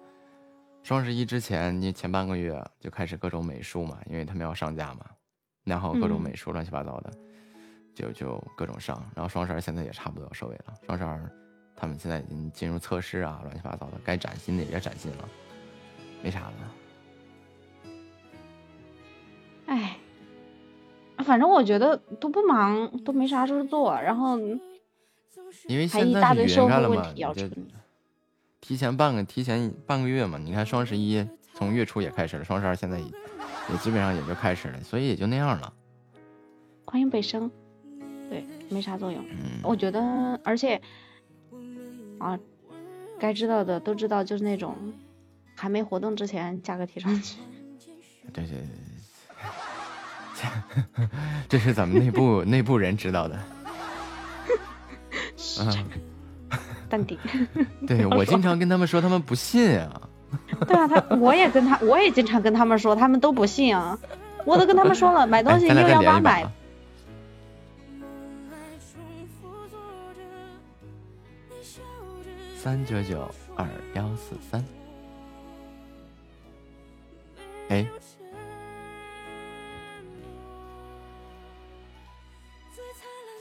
[0.81, 4.99] 双十一之前，你前半个月就开始各种美术嘛，因为他们要上架嘛，
[5.63, 7.11] 然后各种嗯美术乱七八糟的，
[7.93, 9.03] 就就各种上。
[9.15, 11.29] 然后双十二现在也差不多要收尾了，双十二
[11.75, 15.29] 他们现在已经进入测试啊，乱七八糟的，该崭新的也崭新了，
[16.21, 16.53] 没啥了。
[19.65, 19.97] 哎，
[21.25, 24.37] 反正我觉得都不忙，都没啥事做，然后
[25.67, 27.13] 因为现在是元旦了嘛。
[28.59, 33.05] 提前半个提前半个月嘛，你看双十一从月初也开始了，双十二现在也
[33.71, 35.73] 也基本上也就开始了，所以也就那样了。
[36.85, 37.49] 欢迎北生，
[38.29, 39.23] 对，没啥作用。
[39.29, 40.79] 嗯我觉得，而且
[42.19, 42.37] 啊，
[43.19, 44.75] 该知道的都知道，就是那种
[45.55, 47.37] 还没活动之前价格提上去。
[48.31, 48.59] 对对
[50.35, 51.07] 对，
[51.47, 53.39] 这是咱们内部内部人知道的。
[55.59, 55.85] 嗯，
[56.89, 57.17] 淡定。
[57.87, 60.09] 对我经常跟他们说，他们不信啊。
[60.67, 63.97] 对啊，他我也跟他，我也经常跟他们说，他们都不信啊。
[64.45, 66.45] 我都跟他们说了， 买东西哎咱俩再六幺八买。
[72.57, 74.63] 三九九二幺四三。
[77.69, 77.85] 哎，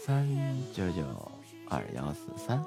[0.05, 0.27] 三
[0.73, 1.03] 九九
[1.69, 2.65] 二幺四三。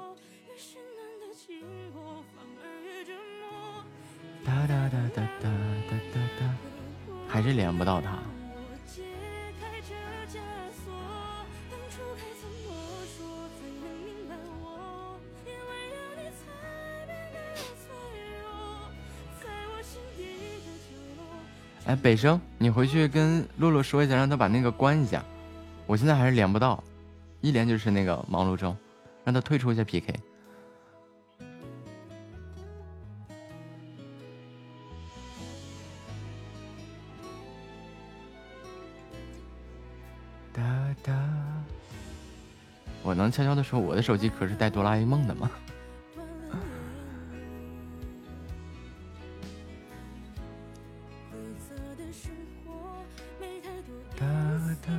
[4.46, 5.50] 哒哒哒哒哒
[5.90, 6.54] 哒哒哒，
[7.26, 8.16] 还是连不到他。
[21.86, 25.24] 哎，北生，你回去跟露露说一下，让他把那个关一下。
[25.86, 26.82] 我现在还是连不到，
[27.40, 28.76] 一连就是那个忙碌中，
[29.24, 30.14] 让他退出一下 PK。
[40.56, 40.62] 哒
[41.02, 41.12] 哒，
[43.02, 45.50] 我能悄悄的说，我的手机壳是带哆啦 A 梦的吗？
[54.18, 54.24] 哒
[54.86, 54.92] 哒，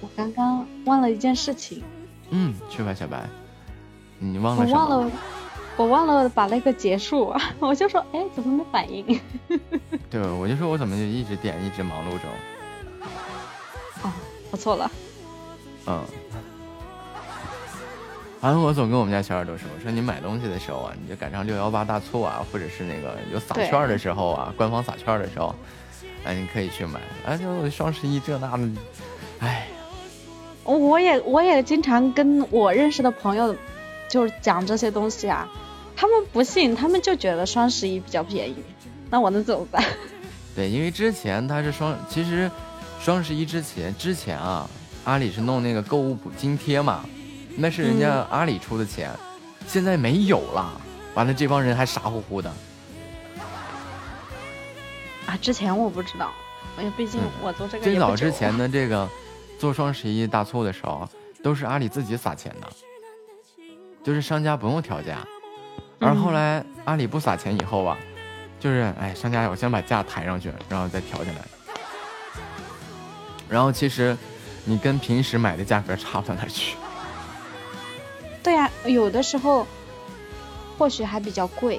[0.00, 1.82] 我刚刚忘了一件事情，
[2.30, 3.28] 嗯，去吧，小白，
[4.20, 4.78] 你忘了什么？
[4.78, 5.10] 忘了，
[5.76, 9.20] 我忘了把那个结束， 我就说，哎，怎么没反应？
[10.08, 12.30] 对，我就说我怎么就一直点，一直忙碌中。
[14.52, 14.88] 我错了。
[15.86, 16.00] 嗯，
[18.40, 25.52] 好像我总跟我们家小耳朵说，说你买东西的时候啊，你就赶上六幺八大促啊，或者是那个有撒对券的时候啊，官方撒券的时候，
[26.24, 27.00] 哎，你可以去买。
[27.26, 28.68] 哎，就双十一这那的，
[29.40, 29.66] 哎，
[30.64, 33.56] 我也我也经常跟我认识的朋友，
[34.08, 35.48] 就是讲这些东西啊，
[35.96, 38.56] 他们不信，他们就觉得双十一比较便宜，
[39.10, 39.82] 那我能怎么办？
[40.54, 42.50] 对，因为之前它是双，其实
[43.02, 44.70] 双十一之前之前啊，
[45.04, 47.04] 阿里是弄那个购物补津贴嘛，
[47.56, 49.10] 那是人家阿里出的钱，
[49.66, 50.80] 现在没有了，
[51.14, 52.48] 完了这帮人还傻乎乎的。
[55.26, 56.30] 啊，之前我不知道，
[56.78, 59.08] 哎呀，毕竟我做这个也最早之前的这个
[59.58, 61.08] 做双十一大促的时候，
[61.42, 62.68] 都是阿里自己撒钱的，
[64.04, 65.18] 就是商家不用调价。
[65.98, 67.98] 而后来阿里不撒钱以后啊，
[68.60, 71.44] 就是哎，商家我先把价抬上去，然后再调下来。
[73.52, 74.16] 然后其实
[74.64, 76.74] 你跟平时买的价格差不到哪去。
[78.42, 79.66] 对呀、有的时候
[80.78, 81.78] 或许还比较贵。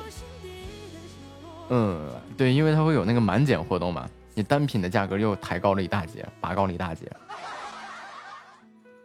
[1.69, 7.11] 嗯，对，因为它会有那个满减活动嘛，你单品的价格又抬高了一大截，拔高了一大截。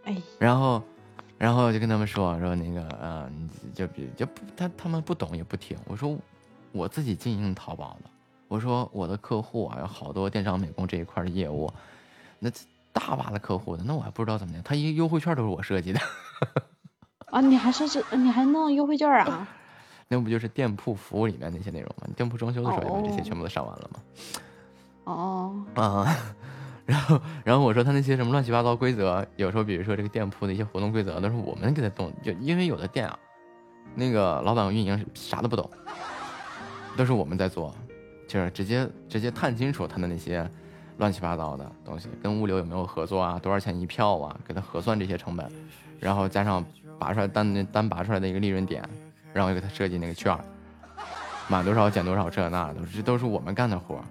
[0.04, 0.82] 哎，然后，
[1.38, 3.30] 然后就跟他们说说那个呃，
[3.74, 5.74] 就比就不他他们不懂也不听。
[5.86, 6.14] 我说
[6.70, 8.10] 我自己经营淘宝的，
[8.46, 11.72] 我说我的客户啊有好多电商美工这一块的业务，
[12.38, 12.50] 那
[12.92, 16.00] 大把的客户的，那我还不知道怎么样，他一个优惠券都是我设计的，
[17.30, 19.46] 啊，你还设置，你还弄优惠券啊？
[20.08, 22.04] 那不就是店铺服务里面那些内容吗？
[22.06, 24.00] 你店铺装修的时候也把这些哦全部都上完了吗？
[25.04, 26.16] 哦，啊，
[26.86, 33.18] 然后然后我说他那些什么乱七八糟规则，有时候比如说这个店铺的一些活动规则都是我们给他动，就因为有的店啊，
[33.94, 35.70] 那个老板运营啥都不懂，
[36.96, 37.74] 都是我们在做，
[38.26, 40.50] 就是直接直接探清楚他的那些
[40.98, 45.50] 乱七八糟的东西，跟物流有没有合作啊，多少钱一票啊，给他核算这些成本，
[45.98, 46.64] 然后加上
[46.98, 48.82] 拔出来单单拔出来的一个利润点，
[49.32, 50.44] 然后又给他设计那个券儿，
[51.48, 54.04] 满多少减多少这那的，这都是我们干的活儿。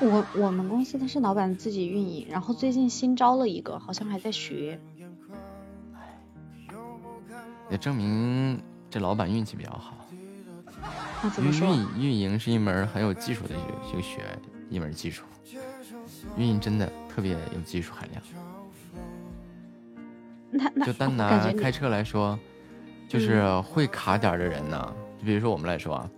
[0.00, 4.80] 我我们公司它是老板自己运营，然后最近新招了一个，好像还在学。
[7.68, 9.94] 也证明这老板运气比较好。
[11.22, 11.66] 那怎么说？
[11.68, 14.22] 运运运营是一门很有技术的一个学
[14.68, 15.22] 一门技术，
[16.36, 18.22] 运营真的特别有技术含量。
[20.50, 22.38] 那那就单拿开车来说，
[23.08, 26.10] 就是会卡点的人呢，就比如说我们来说啊，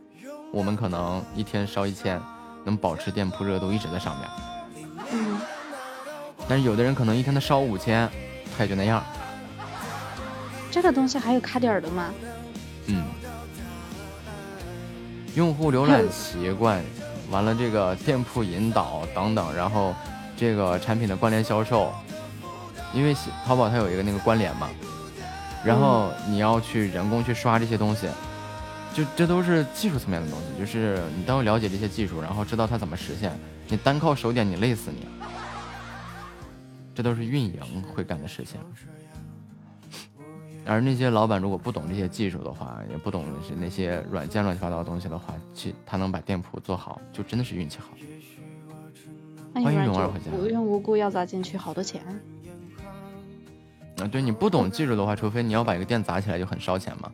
[0.53, 2.21] 我们可能一天烧一千，
[2.65, 4.29] 能保持店铺热度一直在上面。
[5.13, 5.41] 嗯，
[6.49, 8.09] 但是有的人可能一天他烧五千，
[8.57, 9.03] 他也就那样。
[10.71, 12.15] 这个东西还有卡点的吗？
[12.87, 13.05] 嗯，
[15.35, 16.81] 用户浏览习惯，
[17.31, 19.95] 完了这个店铺引导等等，然后
[20.37, 21.93] 这个产品的关联销售，
[22.93, 23.15] 因为
[23.47, 24.69] 淘宝它有一个那个关联嘛，
[25.65, 28.09] 然后你要去人工去刷这些东西，
[28.93, 33.33] 就这都是技术层面的东西，就是你都要了解这些技术，然后知道它怎么实现。
[33.69, 35.07] 你单靠手点，你累死你。
[36.93, 37.61] 这都是运营
[37.95, 38.61] 会干的事情。
[40.71, 47.89] 而那些老板如果不懂这些技术的话，也不懂是那些软件乱七八糟的东西的话，去他能把店铺做好，就真的是运气好。
[49.53, 50.31] 欢迎勇儿回家。
[50.31, 52.01] 无缘无故要砸进去好多钱。
[54.01, 57.11] 啊，对你不懂技术的话，除非你要把一个店砸起来，就很烧钱嘛。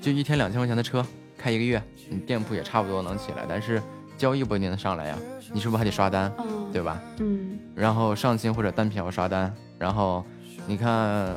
[0.00, 1.06] 就一天两千块钱的车
[1.38, 1.80] 开一个月，
[2.10, 3.80] 你店铺也差不多能起来，但是
[4.18, 5.16] 交易不一定能上来呀。
[5.52, 7.00] 你是不是还得刷单，嗯对吧？
[7.20, 10.24] 嗯，然后上新或者单品要刷单，然后
[10.66, 11.36] 你看，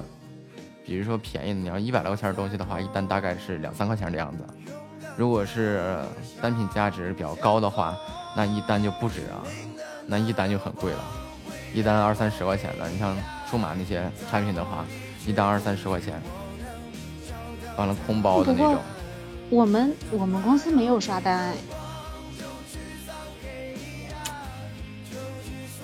[0.86, 4.45] 比如说便宜的，你要一百来块钱的东西的话，一单大概是两三块钱的样子。
[5.18, 5.98] 如果是
[6.41, 7.98] 单品价值比较高的话，
[8.36, 9.41] 那一单就不止啊，
[10.06, 10.99] 那一单就很贵了，
[11.74, 12.88] 一单二三十块钱的。
[12.90, 13.18] 你像
[13.49, 14.86] 数码那些产品的话，
[15.26, 16.22] 一单二三十块钱，
[17.78, 18.78] 完了空包的那种。
[19.49, 21.53] 我们我们公司没有刷单哎，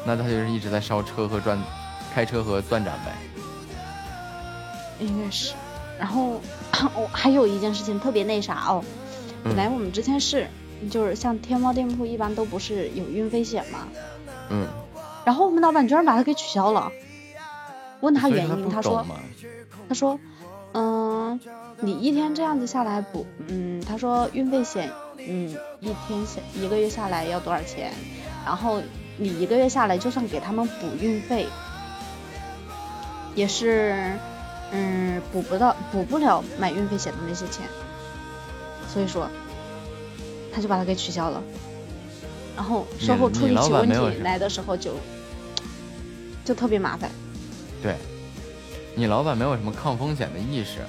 [0.06, 1.58] 那他就是一直在烧车和钻，
[2.14, 3.14] 开车和钻展呗。
[5.02, 5.54] 应该是。
[6.00, 6.42] 然后
[6.96, 8.84] 我还有一件事情特别那啥哦，
[9.44, 10.48] 本来我们之前是
[10.90, 13.88] 就是像天猫店铺一般都不是有运费险嘛，
[14.50, 14.68] 嗯，
[15.26, 16.92] 然后我们老板居然把它给取消了，
[18.00, 19.06] 问他原因，他说。
[19.90, 20.18] 他说，
[20.74, 21.38] 嗯，
[21.82, 25.50] 你一天这样子下来补，嗯，他说运费险，嗯，
[25.82, 27.92] 一天下一个月下来要多少钱？
[28.46, 28.82] 然后
[29.18, 31.46] 你一个月下来，就算给他们补运费，
[33.36, 34.14] 也是，
[34.72, 37.68] 嗯，补不到，补不了买运费险的那些钱，
[38.88, 39.28] 所以说，
[40.54, 41.42] 他就把它给取消了。
[42.56, 44.96] 然后售后处理起问题来的时候就，
[46.46, 47.10] 就特别麻烦。
[47.82, 47.96] 对，
[48.96, 50.80] 你老板没有什么抗风险的意识，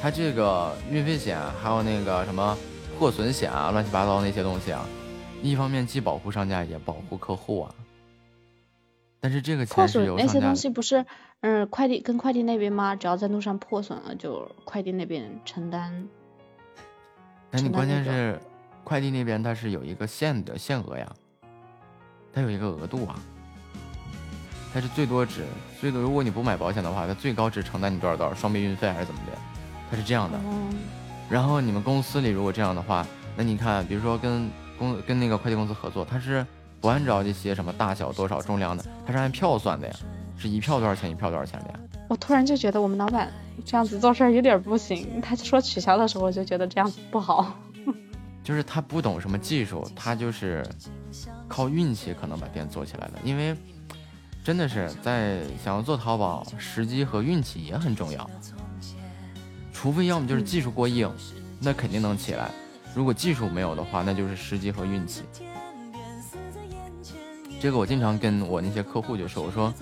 [0.00, 2.56] 他这个运费险还有那个什么
[2.98, 4.84] 破损险啊，乱七八糟那些东西啊，
[5.42, 7.74] 一方面既保护商家也保护客户啊。
[9.20, 11.04] 但是这个破损那些东西不是，
[11.40, 12.94] 嗯，快递跟快递那边吗？
[12.94, 16.06] 只要在路上破损了，就快递那边承担
[17.50, 18.38] 那你关键是
[18.84, 21.10] 快递那边它是有一个限的限额呀，
[22.32, 23.18] 它有一个额度啊，
[24.72, 25.44] 它是最多只
[25.80, 29.38] 最多，如果你不买保险的话，它最高只承担你多少多少双倍运费还是怎么的，
[29.90, 30.38] 它是这样的。
[30.38, 30.70] 哦，
[31.28, 36.46] 然后你们公司里如果这样的话，那你看，比如说跟公跟那个快递公司合作，它是
[36.80, 39.94] 不按照这些什么大小多少重量的，它是按票算的呀，
[40.36, 41.80] 是一票多少钱一票多少钱的呀。
[42.08, 43.30] 我突然就觉得我们老板
[43.64, 45.20] 这样子做事儿有点不行。
[45.20, 47.54] 他说取消的时候，我就觉得这样子不好。
[48.42, 50.64] 就是他不懂什么技术，他就是
[51.46, 53.14] 靠运气可能把店做起来的。
[53.22, 53.54] 因为
[54.42, 58.28] 真的是在想要做淘宝，时机和运气也很重要。
[59.72, 61.12] 除非要么就是技术过硬，
[61.60, 62.46] 那肯定能起来；
[62.94, 65.24] 如果技术没有的话，那就是时机和运气。
[67.60, 69.72] 这个我经常跟我那些客户就说，我说，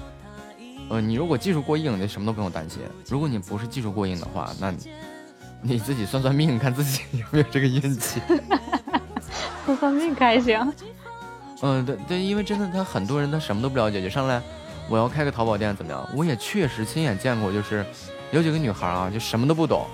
[0.88, 4.78] 呃，你如果技术过硬，你什么都不用担心；如果你不是技术过硬的话，那你
[5.62, 8.20] 你自己算算命，看自己有没有这个运气。
[9.64, 10.72] 算算命开行。
[11.62, 14.40] 嗯， 对对，因为真的他很多人他什么都不了解，就上来
[14.88, 16.08] 我要开个淘宝店怎么样？
[16.14, 17.84] 我也确实亲眼见过，就是
[18.30, 19.84] 有几个女孩啊，就什么都不懂，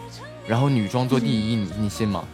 [0.47, 2.25] 然后女装做第一，你你信吗？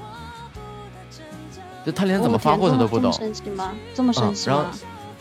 [1.86, 3.12] 就她连怎么发货她都不懂。
[3.12, 3.72] 这么神奇吗？
[3.94, 4.70] 这么神奇然后吗？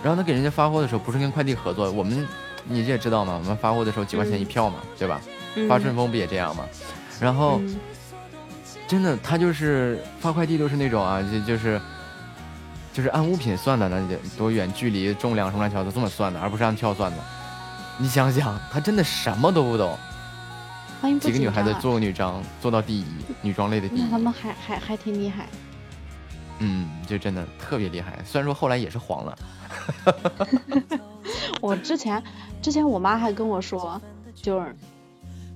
[0.07, 2.25] 然后他给人家发货的时候，不是跟快递合作，我们
[2.63, 3.33] 你这也知道嘛？
[3.37, 5.19] 我们发货的时候几块钱一票嘛，对吧？
[5.55, 6.63] 嗯发顺丰不也这样吗？
[7.19, 7.77] 然后、嗯
[8.87, 11.77] 真的他就是发快递都是那种啊，就就是
[12.93, 17.17] 就是按物品算的，那就多远距离、重量什么乱七八糟这么算的，而不是按票算的。
[17.97, 19.97] 你想想，他真的什么都不懂。
[21.01, 23.05] 欢迎不几个女孩子做女装做到第一，
[23.41, 25.47] 女装类的第一那，他们还还还挺厉害。
[26.59, 28.17] 嗯，就真的特别厉害。
[28.25, 29.37] 虽然说后来也是黄了，
[31.61, 32.21] 我之前
[32.61, 34.01] 之前我妈还跟我说，
[34.35, 34.75] 就是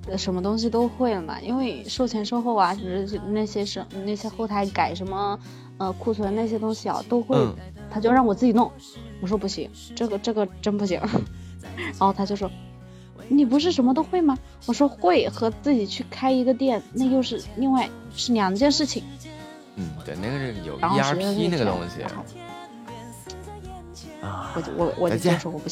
[0.08, 5.40] 呃什么东西都会了嘛，因为售前售后啊，就是那些是那些后台改什么
[5.78, 7.56] 呃库存那些东西啊都会，嗯
[7.90, 8.72] 她就让我自己弄。
[9.22, 11.00] 我说不行，这个这个真不行。
[11.76, 12.50] 然后她就说。
[13.34, 14.38] 你不是什么都会吗？
[14.66, 19.06] 我说会和自己去开一个店，那又是另外是两件事情。
[19.78, 22.04] 嗯，对，那个是有 ERP 那个东西
[24.22, 24.54] 啊。
[24.56, 25.68] 我就我我就再见就说我不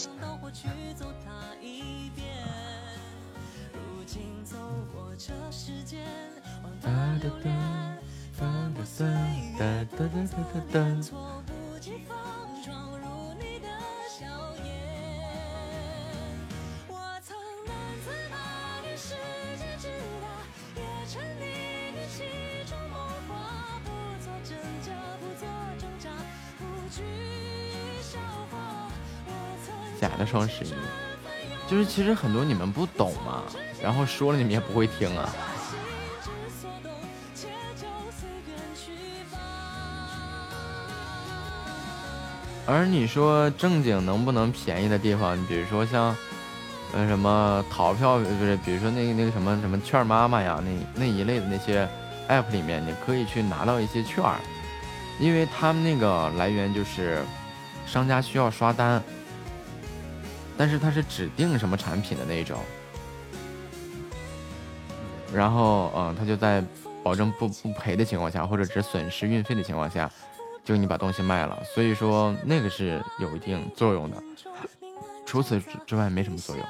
[30.00, 30.74] 假的双十一，
[31.68, 33.44] 就是其实很多你们不懂嘛，
[33.82, 35.30] 然后说了你们也不会听啊。
[42.66, 46.16] 而你说正经能不能便宜的地方，你比如说像，
[46.94, 51.90] 呃什么淘票不是，比如说那个那个什么什么券妈妈呀，那那一类的那些
[52.28, 54.38] app 里面，你可以去拿到一些券儿，
[55.20, 57.24] 因为他们那个来源就是
[57.88, 59.02] 商家需要刷单，
[60.60, 62.60] 但是它是指定什么产品的那种，
[65.34, 66.62] 然后嗯，他就在
[67.02, 70.12] 保证不不赔的情况下，或者只损失运费的情况下，
[70.66, 74.22] 就你把东西卖了，所以说那个是有一定作用的，
[75.26, 76.66] 除此之之外没什么作用。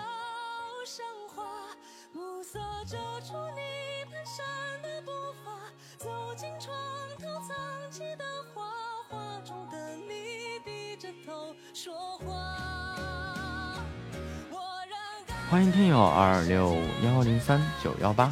[15.49, 18.31] 欢迎听友二六幺零三九幺八。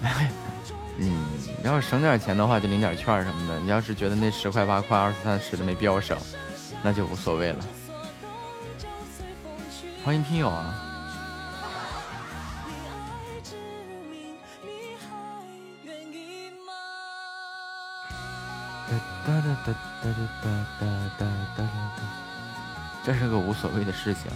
[0.96, 1.26] 嗯，
[1.62, 3.60] 要是省点钱的话，就领点券什么的。
[3.60, 6.16] 你要是觉得那十块八块、二十三十的没必要省，
[6.82, 7.62] 那就无所谓了。
[10.02, 10.87] 欢迎听友啊！
[18.90, 18.94] 哒
[19.26, 20.06] 哒哒哒哒
[20.42, 20.48] 哒
[20.80, 20.86] 哒
[21.18, 21.62] 哒哒
[21.96, 22.00] 哒，
[23.04, 24.30] 这是个无所谓的事情。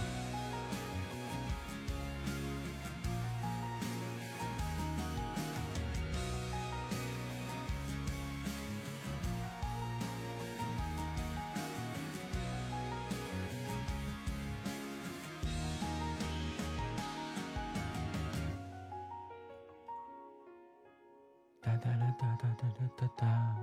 [21.61, 23.62] 哒哒啦哒哒哒哒哒哒。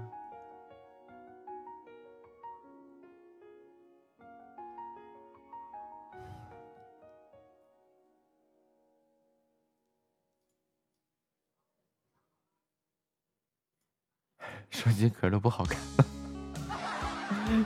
[14.70, 15.78] 手机壳都不好看，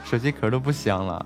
[0.03, 1.25] 手机壳都不香了。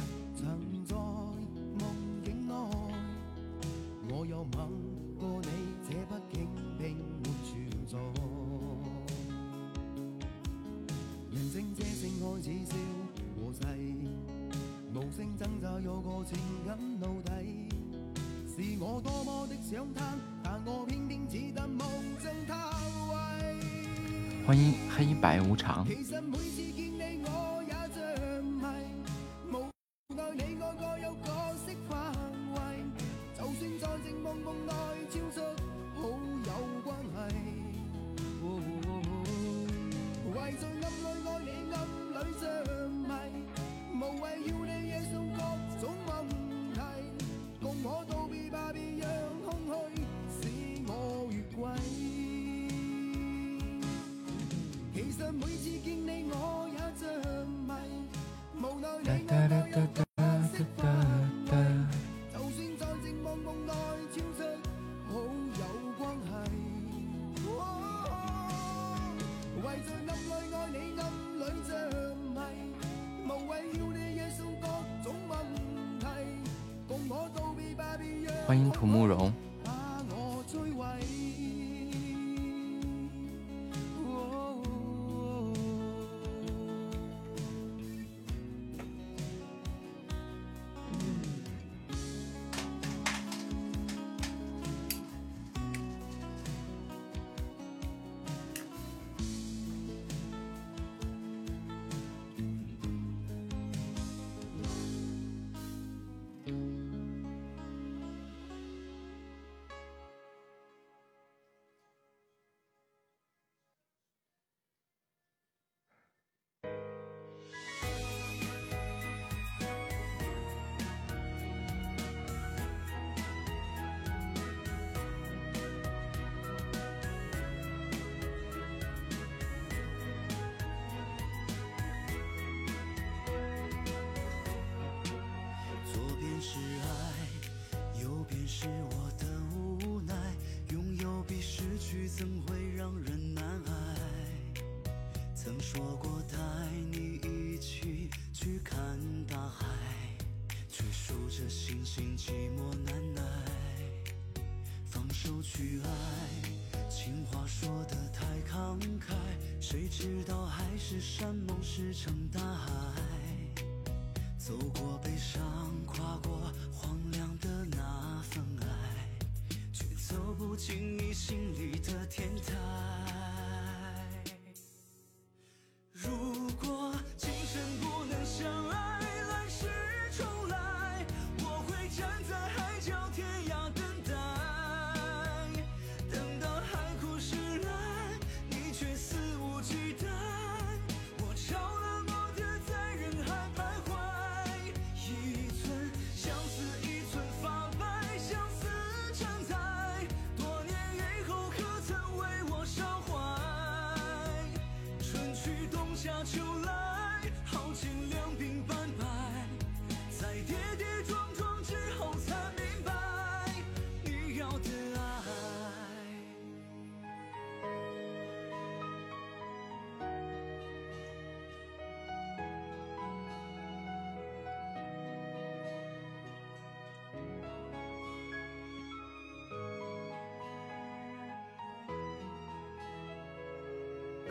[24.45, 25.87] 欢迎黑白无常，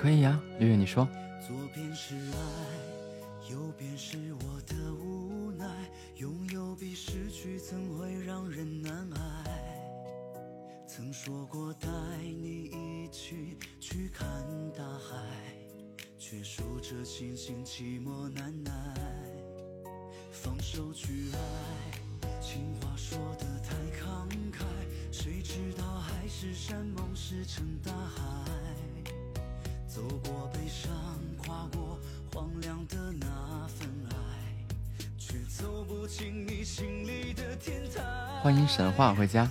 [0.00, 1.06] 可以呀，月月你说，
[1.46, 5.66] 左边是爱，右边是我的无奈，
[6.16, 10.40] 拥有比失去怎会让人难爱，
[10.88, 11.86] 曾说过带
[12.22, 14.26] 你一起去看
[14.72, 15.18] 大海，
[16.18, 18.72] 却数着星星寂寞难耐，
[20.32, 24.64] 放手去爱，情话说的太慷慨，
[25.12, 28.59] 谁知道海誓山盟石沉大海。
[30.00, 30.90] 走过悲伤，
[31.36, 31.98] 跨过
[32.32, 33.26] 荒凉的那
[33.68, 34.16] 份爱，
[35.18, 38.02] 却走不进你心里的天台。
[38.42, 39.46] 欢迎神话回家。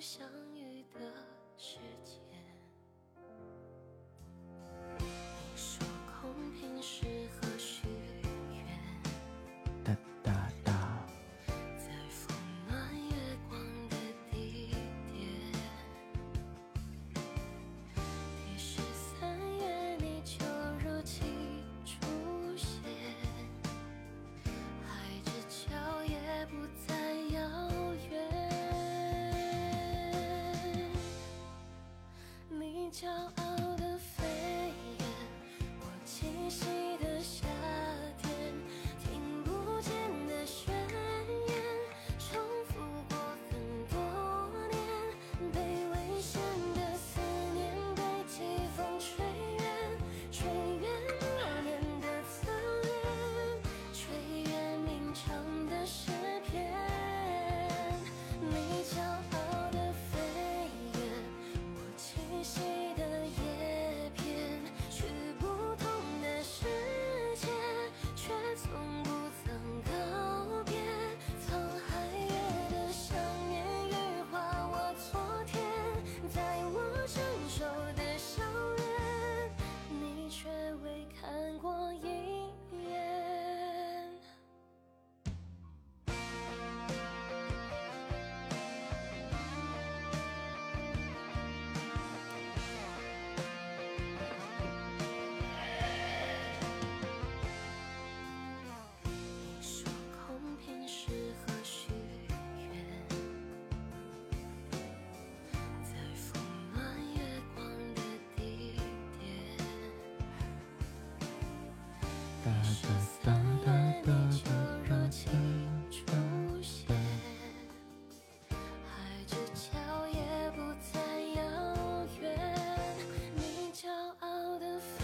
[0.00, 1.00] 相遇的
[1.56, 2.17] 时间。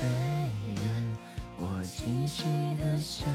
[0.05, 1.17] 泪眼
[1.59, 2.45] 我清晰
[2.79, 3.27] 的想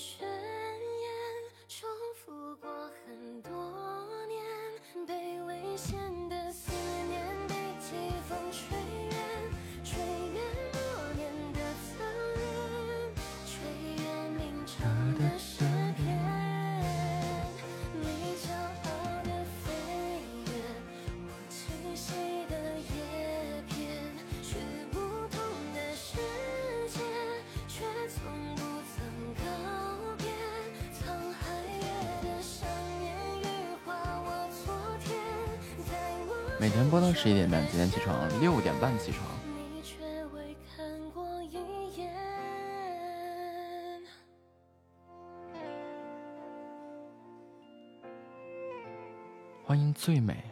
[0.00, 1.10] 宣言
[1.68, 2.70] 重复过
[3.04, 3.50] 很多
[4.26, 4.42] 年，
[5.06, 6.19] 卑微献。
[36.60, 38.14] 每天播到十一点半，几点起床？
[38.38, 39.26] 六点半起床。
[49.64, 50.49] 欢迎最美。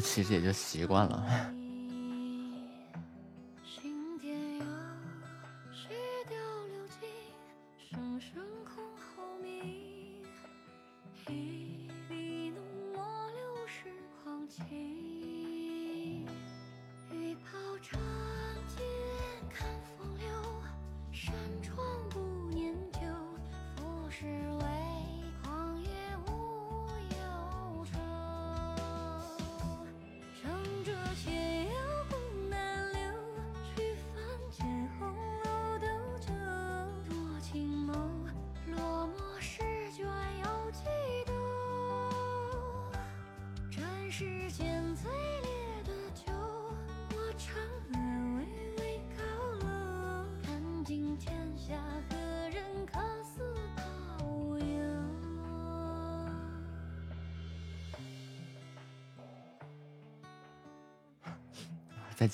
[0.00, 1.52] 其实也就习惯了。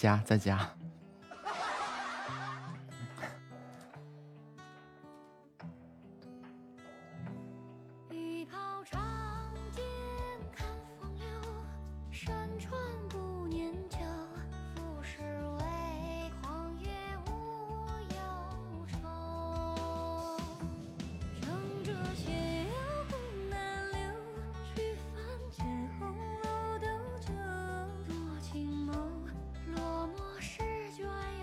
[0.04, 0.83] 家在家。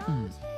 [0.08, 0.51] 嗯。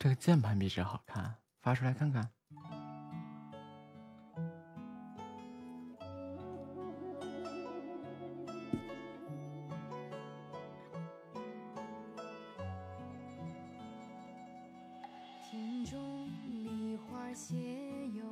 [0.00, 2.30] 这个键盘壁纸好看，发出来看看。
[15.50, 18.24] 庭中梨花谢又。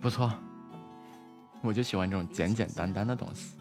[0.00, 0.32] 不错，
[1.62, 3.58] 我就喜欢这种简简单单的东西。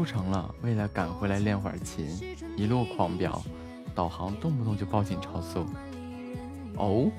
[0.00, 2.06] 出城了，为了赶回来练会儿琴，
[2.56, 3.38] 一路狂飙，
[3.94, 5.66] 导航动不动就报警超速。
[6.76, 7.10] 哦，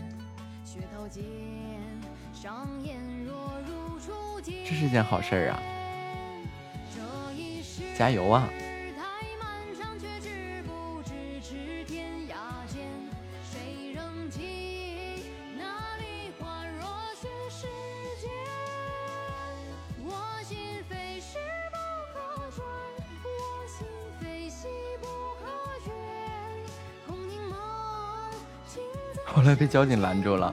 [4.65, 5.61] 这是件好事儿啊！
[7.95, 8.49] 加油啊！
[29.61, 30.51] 被交警拦住了。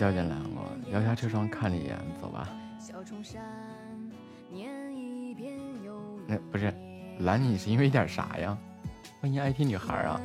[0.00, 2.48] 从来没被交警拦过，摇下车窗看了一眼，走吧。
[6.26, 6.72] 那不是
[7.18, 8.56] 拦你是因为点啥呀？
[9.20, 10.18] 欢迎 IT 女孩啊！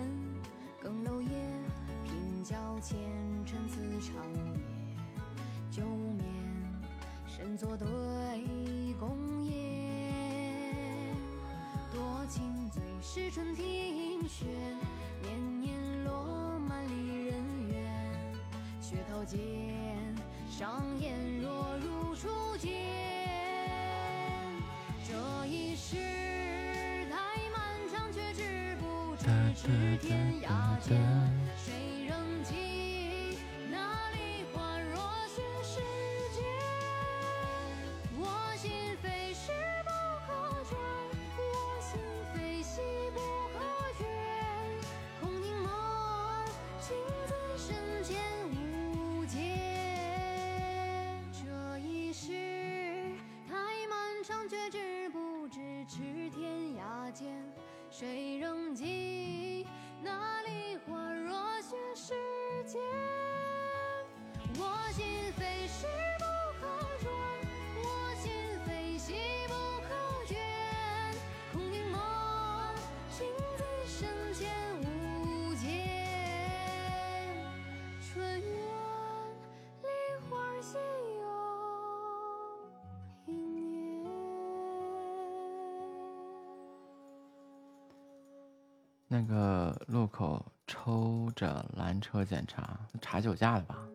[92.15, 93.89] 车检查，查酒驾的吧？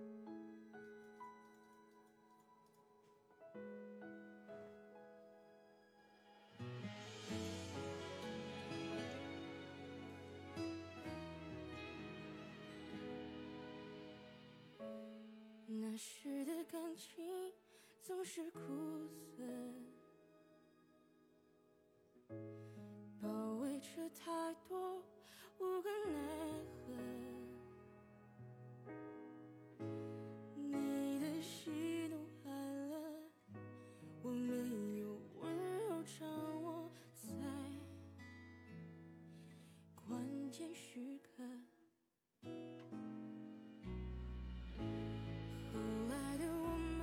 [15.66, 17.24] 那时的感情
[18.02, 18.60] 总是苦
[19.34, 19.42] 涩，
[23.22, 25.02] 包围着太多
[25.58, 26.18] 无可奈
[26.86, 27.29] 何。
[40.74, 41.42] 时刻。
[45.72, 46.66] 后来的我
[46.98, 47.00] 们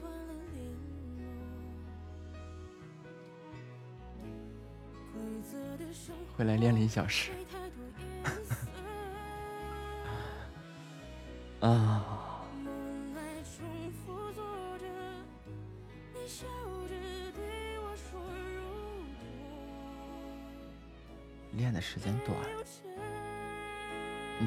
[0.00, 0.58] 断了联
[1.18, 1.22] 络，
[5.12, 7.30] 规则的生活回来练了一小时。
[11.60, 12.11] 啊，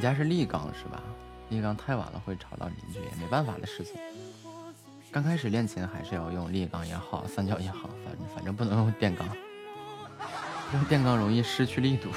[0.05, 1.01] 家是立缸是吧？
[1.49, 3.95] 立缸太晚了会吵到邻居，也没办法的事情。
[5.11, 9.27] 刚开始练琴还是要用立缸也好，三角也好，反正反正不能用电缸，
[10.73, 12.09] 用 电缸容易失去力度。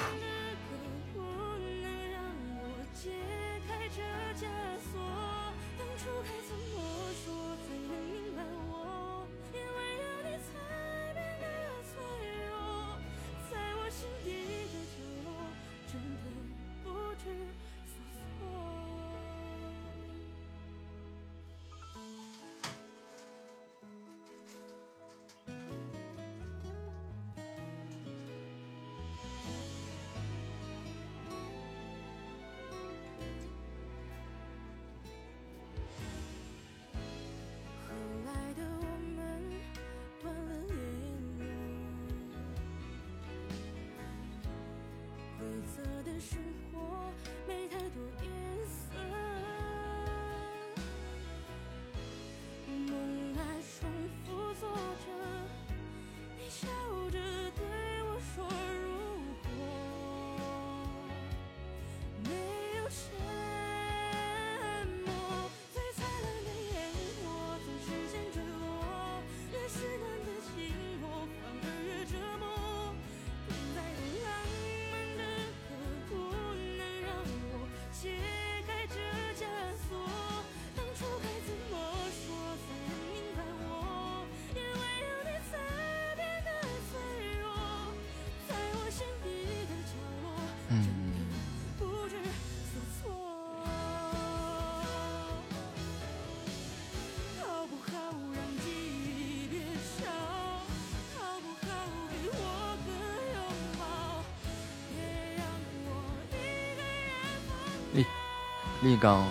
[108.98, 109.26] 刚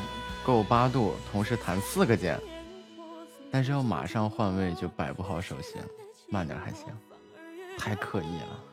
[0.45, 2.39] 够八度，同时弹四个键，
[3.51, 5.81] 但是要马上换位就摆不好手型，
[6.29, 6.85] 慢点还行，
[7.77, 8.63] 太刻意了。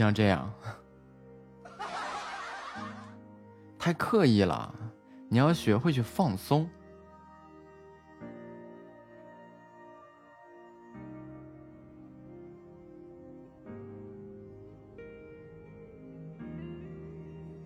[0.00, 0.50] 像这样，
[3.78, 4.74] 太刻意了。
[5.28, 6.66] 你要学会去放松。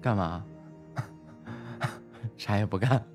[0.02, 0.44] 干嘛？
[2.36, 3.13] 啥也不干。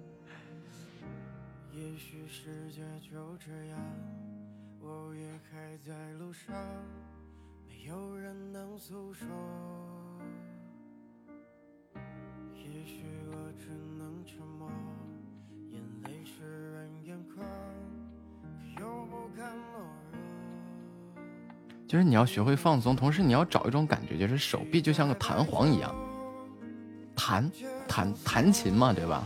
[22.19, 25.95] 要学会放松，同时你要找一种感觉，就是手臂就像个弹簧一样，
[27.15, 27.49] 弹
[27.87, 29.25] 弹弹琴嘛，对吧？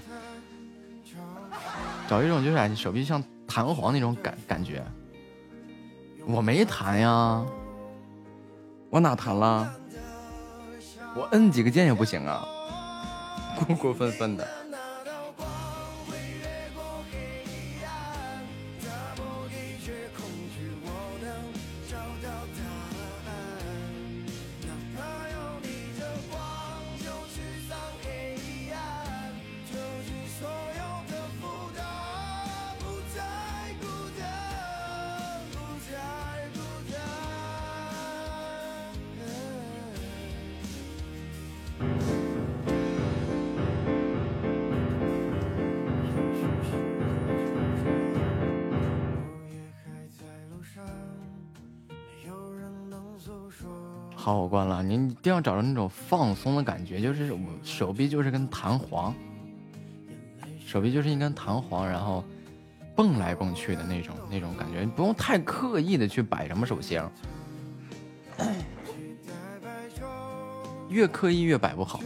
[2.08, 4.86] 找一种就是哎，手臂像弹簧那种感感觉。
[6.26, 7.44] 我没弹呀，
[8.90, 9.74] 我哪弹了？
[11.16, 12.46] 我摁几个键也不行啊，
[13.58, 14.48] 过 过分分的。
[54.24, 54.82] 好，我关了。
[54.82, 59.14] 你一定要找着那种放松的感觉，就是我手臂就是根弹簧，
[60.66, 62.24] 手臂就是一根弹簧，然后
[62.96, 67.06] 蹦来蹦去的那种那种感觉，不用太刻意的去摆什么手型，
[70.88, 72.00] 越刻意越摆不好。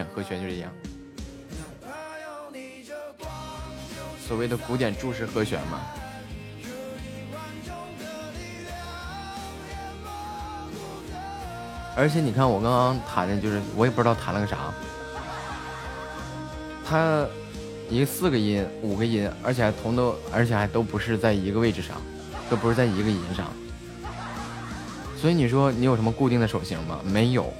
[0.00, 0.70] 典和弦就是这样。
[4.26, 5.80] 所谓的古典注释和弦嘛。
[11.96, 14.56] 而且你看，我刚刚弹的，就是我也不知道弹了个啥。
[16.88, 17.26] 它
[17.90, 22.00] 一个四个音，五个音，而且还同都，而且还都不是在一个位置上，
[22.48, 23.52] 都不是在一个音上。
[25.20, 27.00] 所以你说你有什么固定的手型吗？
[27.04, 27.52] 没有。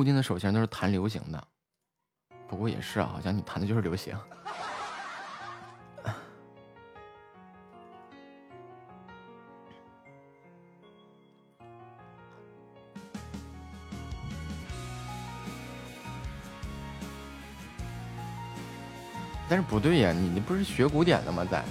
[0.00, 1.46] 固定的手型都是弹流行的，
[2.48, 4.16] 不过也是啊，好像你弹的就是流行。
[19.50, 21.44] 但是不对呀，你你不是学古典的吗？
[21.44, 21.62] 在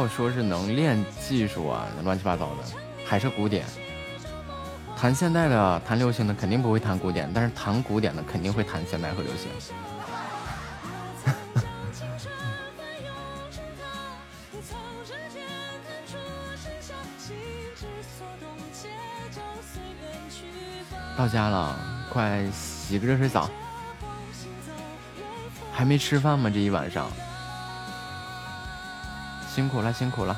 [0.00, 2.64] 要说是能练技术啊，乱七八糟的，
[3.04, 3.66] 还是古典。
[4.96, 9.50] 弹现代的、弹流行的肯定不会弹古典，但是弹古典的肯定会弹现代和流行。
[21.14, 21.78] 到家了，
[22.10, 23.50] 快洗个热水澡。
[25.70, 26.48] 还没吃饭吗？
[26.48, 27.10] 这一晚上。
[29.52, 30.36] 辛苦了，辛苦了。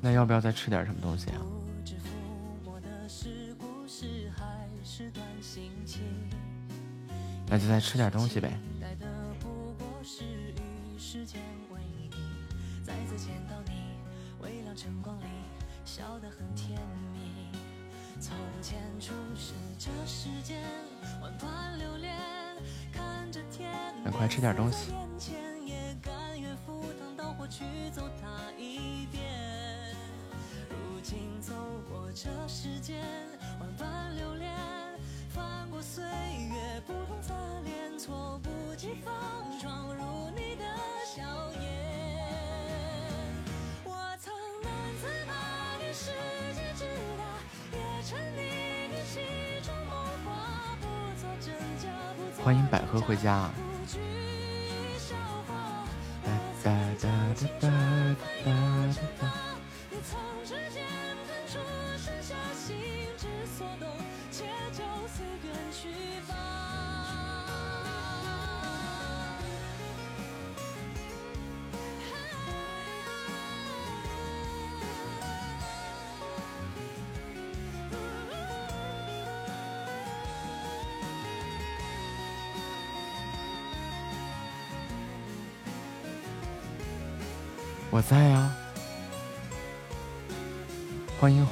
[0.00, 1.42] 那要不要再吃点什么东西啊？
[7.48, 8.50] 那就再吃点东西呗。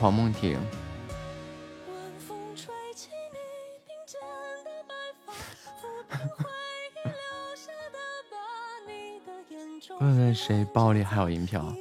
[0.00, 0.56] 黄梦婷。
[10.00, 11.74] 问问谁包里还有银票？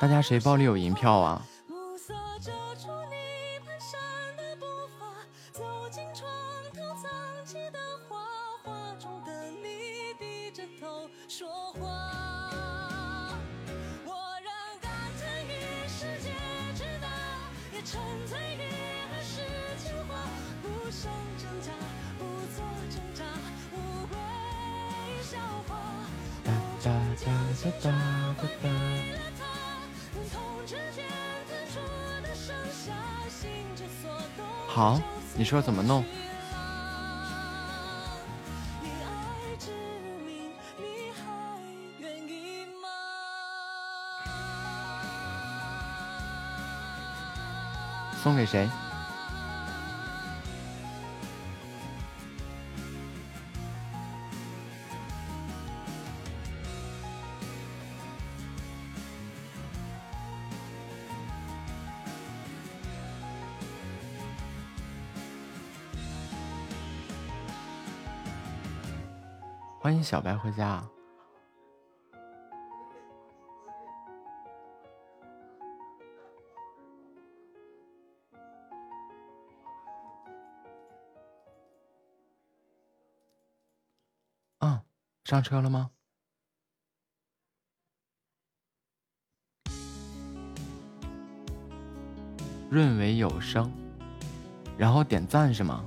[0.00, 1.46] 大家谁包里有银票啊？
[35.48, 36.04] 说怎么弄？
[48.22, 48.68] 送给谁？
[70.08, 70.82] 小白回家。
[84.60, 84.82] 啊，
[85.24, 85.90] 上车了吗？
[92.70, 93.70] 润为有声，
[94.78, 95.84] 然后点赞是吗？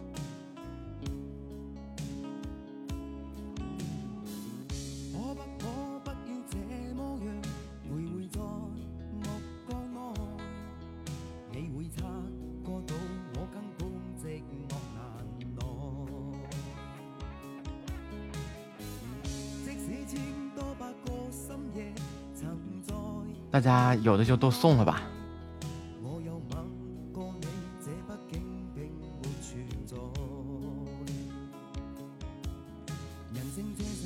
[23.62, 25.04] 大家有的就都送了吧。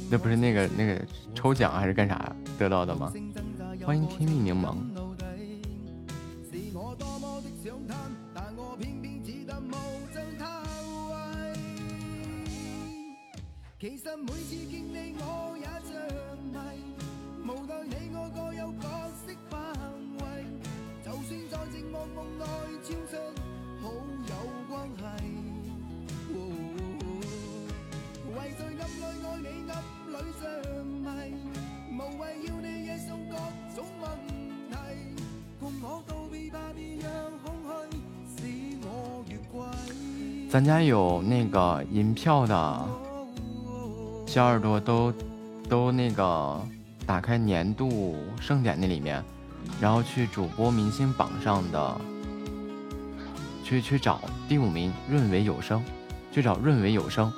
[0.10, 1.02] 那不是那个那个
[1.34, 3.14] 抽奖还是干啥得到的吗？
[3.86, 4.76] 欢迎天蜜柠檬。
[40.66, 42.86] 家有那个银票的
[44.26, 45.14] 小耳朵都
[45.70, 46.60] 都那个
[47.06, 49.24] 打开年度盛典那里面，
[49.80, 52.02] 然后去主播明星榜上的，
[53.64, 55.84] 去去找第五名润维有声，
[56.32, 57.32] 去找润维有声，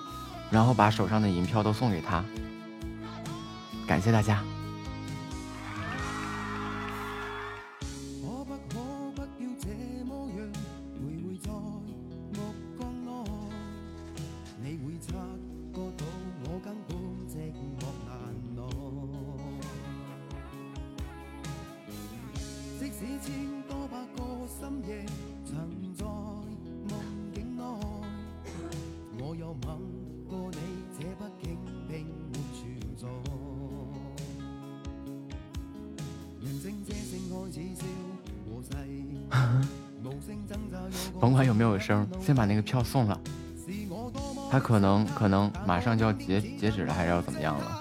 [0.50, 2.24] 然后把手上的银票都送给他，
[3.86, 4.42] 感谢大家。
[42.28, 43.18] 先把那个票送了。
[44.52, 47.80] 他可能可能马上就要截截止了，还是要怎么样了？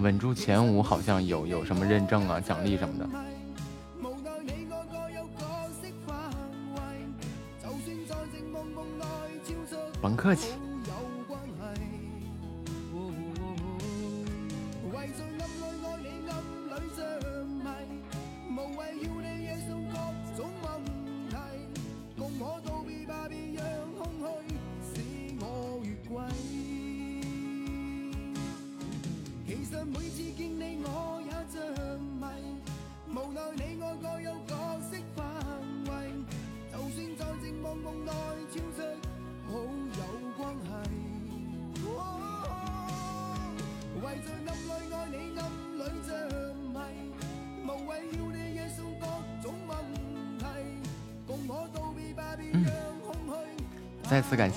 [0.00, 3.06] 稳住前五好像有有什么认证啊、奖励什么的。
[10.00, 10.52] 甭客气。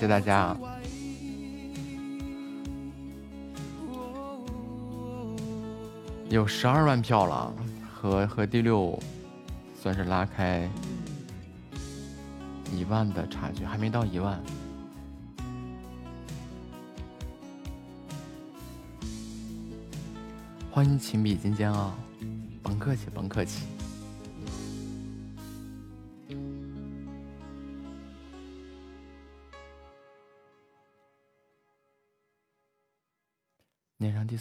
[0.02, 0.56] 谢大家，
[6.28, 7.54] 有十二万票了，
[7.94, 8.98] 和和第六
[9.80, 10.68] 算是拉开
[12.74, 14.42] 一万的差距，还没到一万。
[20.72, 21.94] 欢迎情比金坚啊，
[22.60, 23.62] 甭客气，甭客气。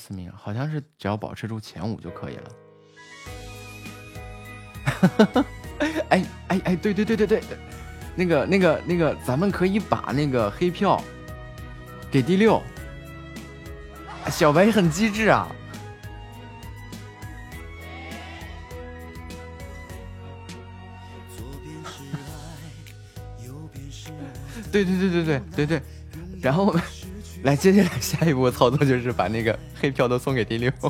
[0.01, 2.51] 四名，好像是只要保持住前五就可以了。
[6.09, 7.41] 哎哎哎，对对对对对，
[8.15, 10.99] 那个那个那个，咱们可以把那个黑票
[12.09, 12.59] 给第六。
[14.31, 15.47] 小白很机智啊。
[24.71, 25.81] 对对对对对对对，
[26.41, 26.81] 然后我们
[27.43, 30.71] 来接下来下一步操作就是把那个黑票都送给第六。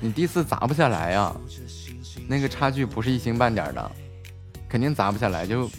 [0.00, 1.34] 你第四砸不下来呀，
[2.28, 3.92] 那个差距不是一星半点的，
[4.68, 5.70] 肯定砸不下来，就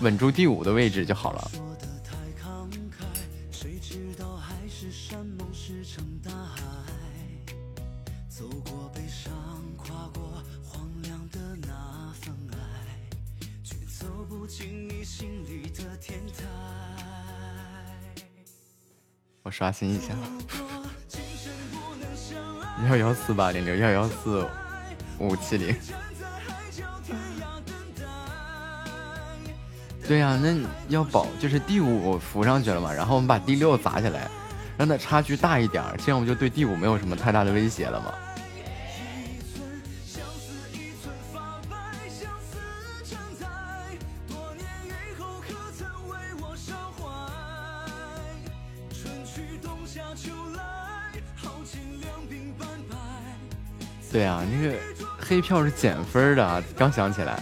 [0.00, 1.50] 稳住第五的位置就好了。
[19.58, 20.14] 刷新一下，
[22.88, 24.46] 幺幺四八零六幺幺四
[25.18, 25.74] 五七零。
[30.06, 30.56] 对呀，那
[30.88, 34.28] 要保就是第五浮上去了嘛，然后我们把第六砸下来，
[34.76, 38.14] 让它差距大一点，这样我们就对第五没有什么太大的威胁了嘛。
[54.18, 54.74] 对啊，那个
[55.16, 57.40] 黑票是减分的，刚想起来。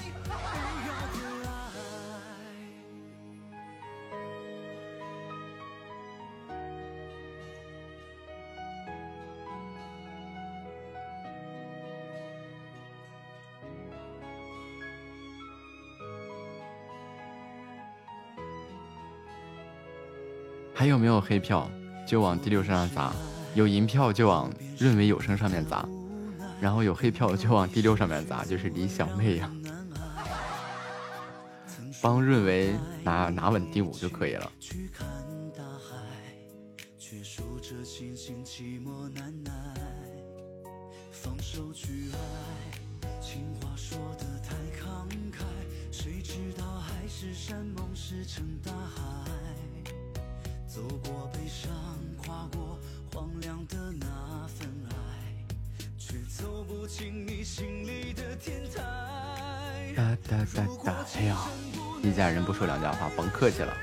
[20.75, 21.67] 还有没有黑票？
[22.07, 23.15] 就往第六声上砸。
[23.55, 25.89] 有银票就往润为有声上面砸，
[26.61, 29.51] 然后有黑票就往第六上面砸，就是李小妹呀。
[32.03, 34.53] 帮润维拿拿稳第五就可以了。
[41.11, 42.19] 放手去爱。
[43.21, 45.43] 情话说的太慷慨，
[45.91, 49.03] 谁知道海誓山盟石沉大海。
[50.69, 51.73] 走过悲伤，
[52.19, 52.79] 跨过
[53.13, 53.86] 荒凉的。
[59.97, 61.37] 哒哒哒哒，哎呀，
[62.01, 63.77] 一家人不说两家话，甭客气了。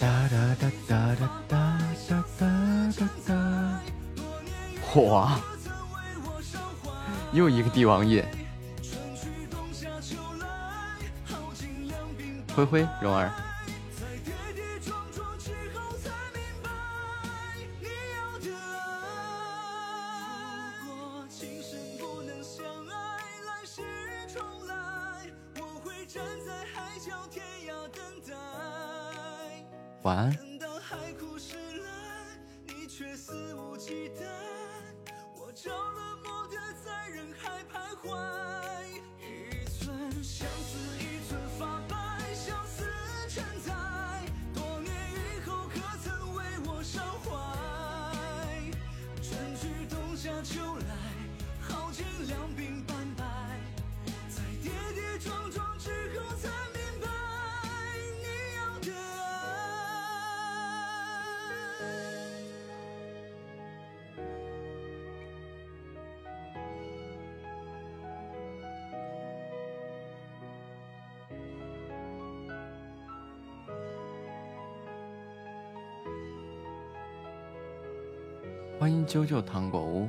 [0.00, 1.78] 哒哒哒哒哒
[2.08, 2.46] 哒哒
[2.96, 3.30] 哒哒，
[4.90, 5.51] 嚯！
[7.32, 8.22] 又一个帝王印，
[12.54, 13.30] 灰灰蓉儿。
[30.02, 30.51] 晚安。
[79.12, 80.08] 啾啾糖果屋。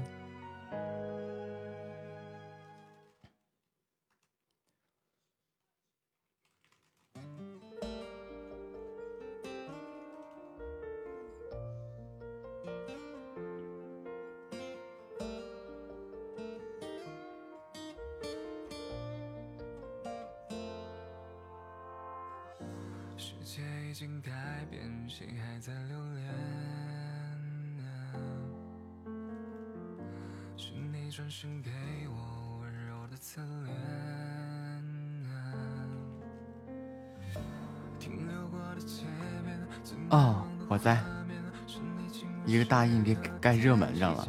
[42.84, 44.28] 答应给盖热门上了，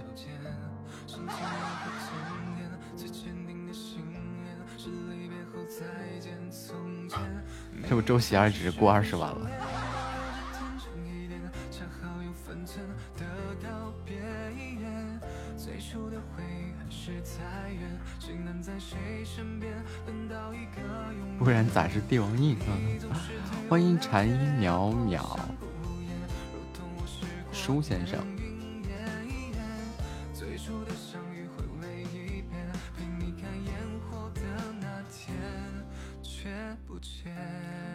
[7.89, 9.51] 这不周喜儿只是过二十万了，
[21.41, 22.67] 不然咋是帝王印呢？
[23.69, 25.37] 欢迎禅音渺渺，
[27.51, 28.25] 舒先生。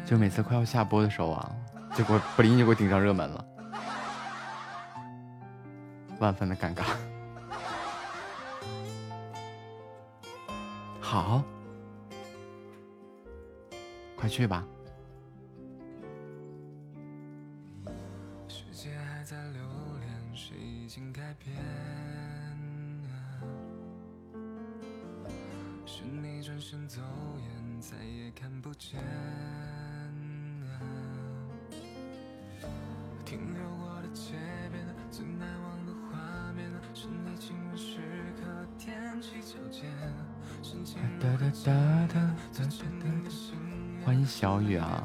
[0.09, 1.55] 就每次快要下播的时候啊，
[1.95, 3.45] 就给我不灵就给我顶上热门了，
[6.19, 6.83] 万分的尴尬。
[10.99, 11.43] 好，
[14.15, 14.65] 快去吧。
[18.47, 19.61] 世界还在留
[19.99, 21.55] 恋，谁已经改变？
[25.85, 26.99] 是你转身走
[27.37, 28.99] 远，再也看不见。
[44.29, 45.03] 小雨啊，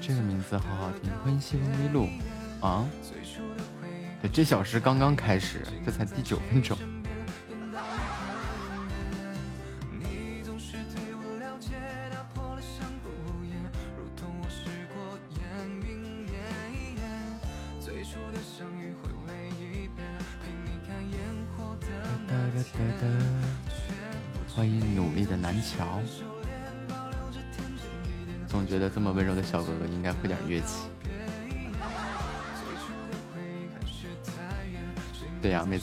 [0.00, 2.08] 这个名字好好听，欢迎西风迷路
[2.60, 2.88] 啊。
[4.32, 6.76] 这小时刚刚开始，这才第九分钟。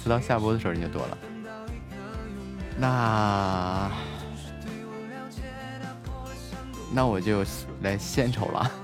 [0.03, 1.17] 次到下播的时候人就多了。
[2.77, 3.89] 那
[6.91, 7.45] 那我就
[7.81, 8.82] 来献丑了。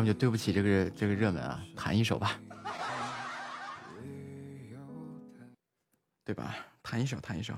[0.00, 2.40] 要么就对不起这个这个热门啊，弹一首吧，
[6.24, 6.56] 对吧？
[6.82, 7.52] 弹一首，弹一首。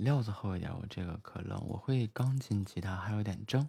[0.00, 1.62] 料子厚一点，我这个可冷。
[1.68, 3.68] 我会钢琴、吉他，还有点筝。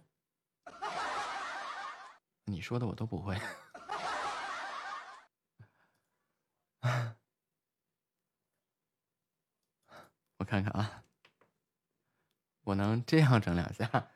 [2.44, 3.38] 你说的我都不会。
[10.38, 11.04] 我看看啊，
[12.62, 14.08] 我能这样整两下。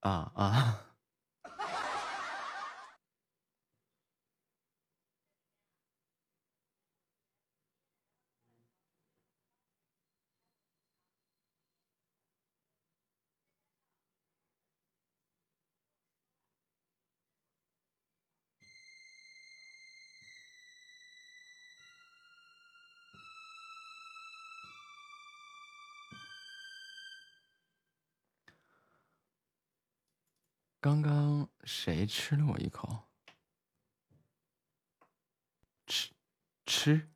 [0.00, 0.57] 啊 啊！
[30.88, 32.88] 刚刚谁吃了我一口？
[35.86, 36.10] 吃
[36.64, 37.06] 吃。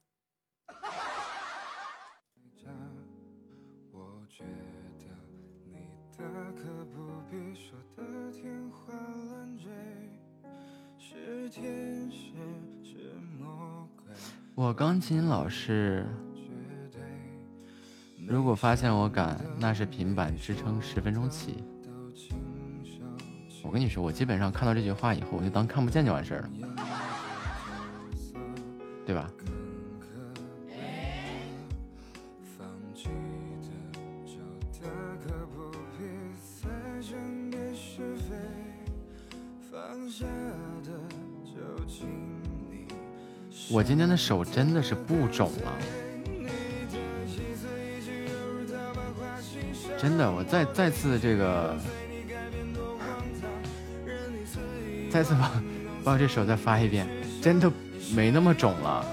[14.55, 16.07] 我钢琴老师，
[18.29, 21.65] 如果发现我敢，那是平板支撑十分钟起。
[23.73, 26.51] 我跟你说，我基本上看到这句话以后，我就当看不见就完事儿了，
[29.07, 29.31] 对吧？
[43.71, 45.73] 我今天的手真的是不肿了，
[49.97, 51.75] 真的，我再再次这个。
[55.13, 55.53] 再次把
[56.03, 57.07] 把我这手再发一遍，
[57.43, 57.71] 真的
[58.17, 59.05] 没那么肿了。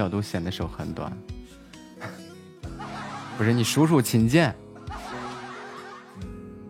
[0.00, 1.12] 角度显得手很短，
[3.36, 4.54] 不是你数数琴键，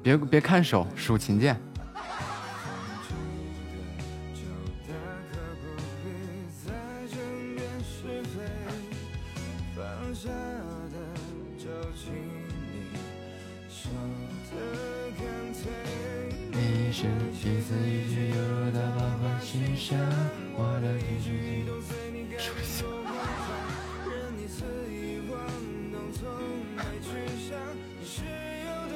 [0.03, 1.57] 别别看手，数琴键。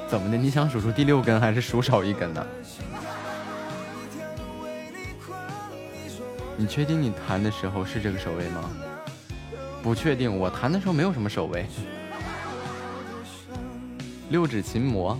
[0.07, 0.37] 怎么的？
[0.37, 2.45] 你想数出第六根还是数少一根呢？
[6.57, 8.69] 你确定你弹的时候是这个手位吗？
[9.83, 11.65] 不确定，我弹的时候没有什么手位。
[14.29, 15.19] 六指琴魔。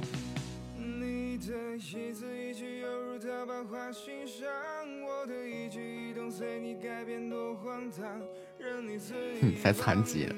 [9.41, 10.35] 你才残疾呢。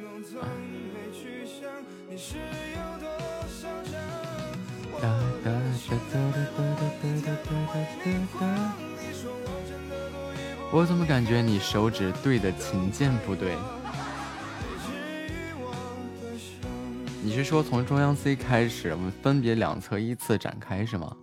[10.72, 13.56] 我怎么感觉你手指对的琴键不对？
[17.24, 21.16] 你是说从中央 C 开始，我们分别两侧依次展开是吗？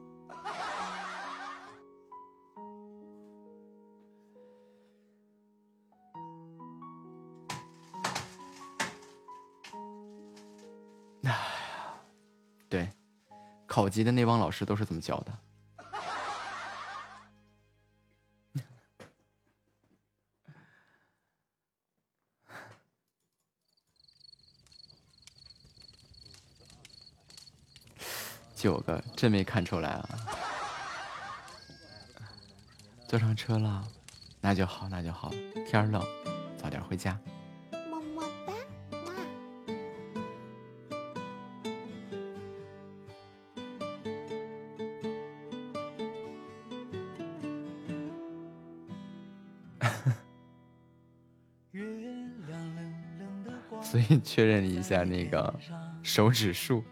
[12.75, 12.91] 对，
[13.69, 15.39] 考级的那帮老师都是这么教的。
[28.57, 30.09] 九个，真没看出来啊！
[33.07, 33.87] 坐上车了，
[34.41, 35.31] 那就好，那就好。
[35.65, 36.05] 天冷，
[36.61, 37.17] 早点回家。
[54.23, 55.53] 确认一下那个
[56.03, 56.85] 手指数。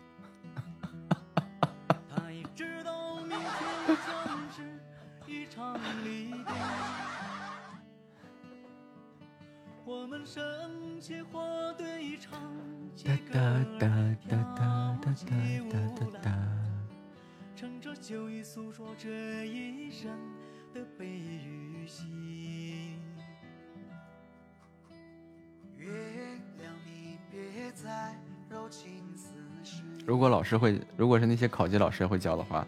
[30.53, 32.67] 师会，如果是那些考级老师会教的话，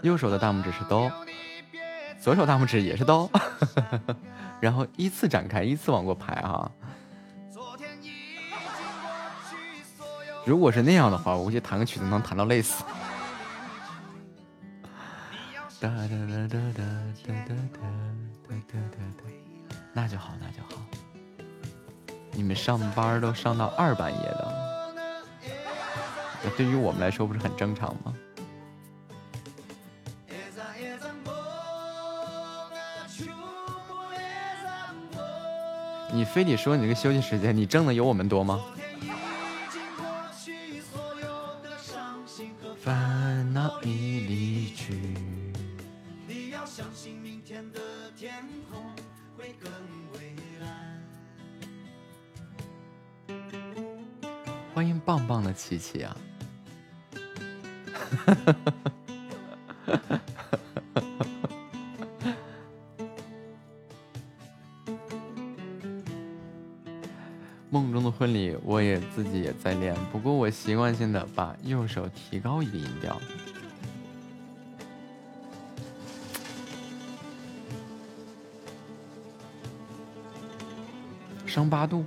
[0.00, 1.12] 右手的大拇指是哆，
[2.18, 3.30] 左手大拇指也是哆，
[4.60, 6.70] 然后依次展开，依次往过排哈。
[10.46, 12.82] 如果是那样的话，我估计弹个曲子能弹到累死。
[15.78, 16.82] 哒哒哒哒哒
[17.26, 17.94] 哒哒哒
[18.48, 19.24] 哒哒哒，
[19.92, 20.82] 那就好，那就好。
[22.32, 24.57] 你们上班都上到二半夜的，
[26.56, 28.14] 对于我们来说不是很正常吗？
[36.10, 38.60] 你非得说你这个休息时间，你挣的有我们多吗？
[71.38, 73.16] 把右手提高一个音调。
[81.46, 82.04] 升八度，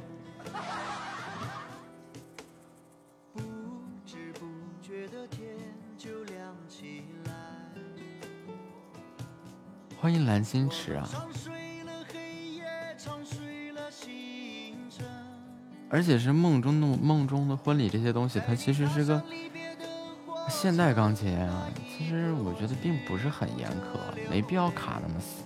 [15.91, 19.21] 而且是梦中的梦中的婚礼这些东西，它其实是个
[20.47, 21.67] 现代钢琴啊。
[21.97, 25.43] 其实我觉得并不是很严苛，没必要卡那么死。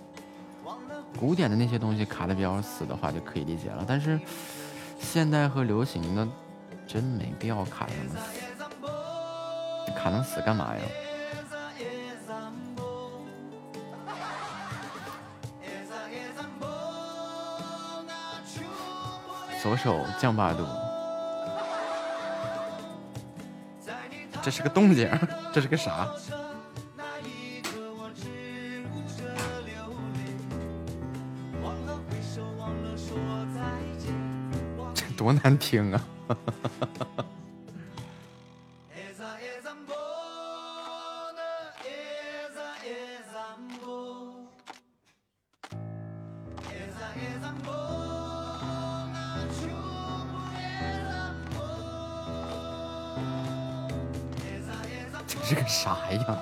[1.20, 4.20] 古典的那些东西卡的比较死的话就可以理解了，但是
[5.00, 6.28] 现代和流行的
[6.86, 8.46] 真没必要卡那么死。
[9.98, 10.82] 卡那么死干嘛呀？
[19.66, 20.64] 左手降八度，
[24.40, 25.10] 这是个动静，
[25.52, 26.08] 这是个啥？
[34.94, 36.06] 这多难听啊！
[55.46, 56.38] 是个啥呀？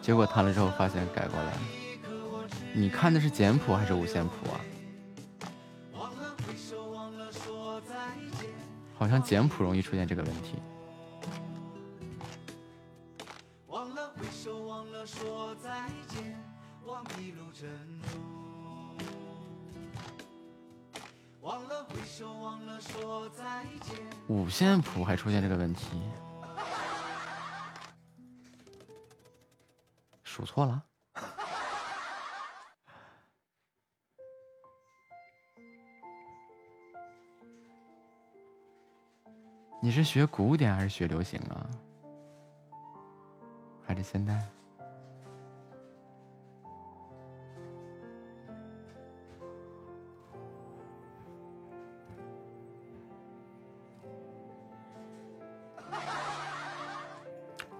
[0.00, 1.52] 结果弹了之后发现改过来，
[2.72, 4.62] 你看的是简谱还是五线谱啊？
[8.96, 10.54] 好像简谱容易出现这个问题。
[14.76, 16.38] 忘了说再见，
[16.84, 17.66] 忘一路珍
[18.02, 18.20] 重。
[21.40, 23.96] 忘了挥手，忘了说再见。
[24.28, 26.02] 五线谱还出现这个问题，
[30.22, 30.84] 数错了。
[39.80, 41.66] 你是学古典还是学流行啊？
[43.86, 44.46] 还是现代？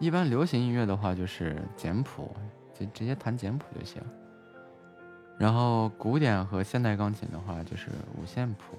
[0.07, 2.33] 一般流行音乐的话就是简谱，
[2.79, 4.01] 就直接弹简谱就行。
[5.37, 8.79] 然后古典和现代钢琴的话就是五线谱。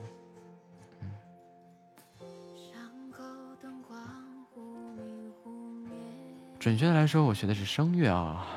[6.58, 8.48] 准确的来说，我学的是声乐啊，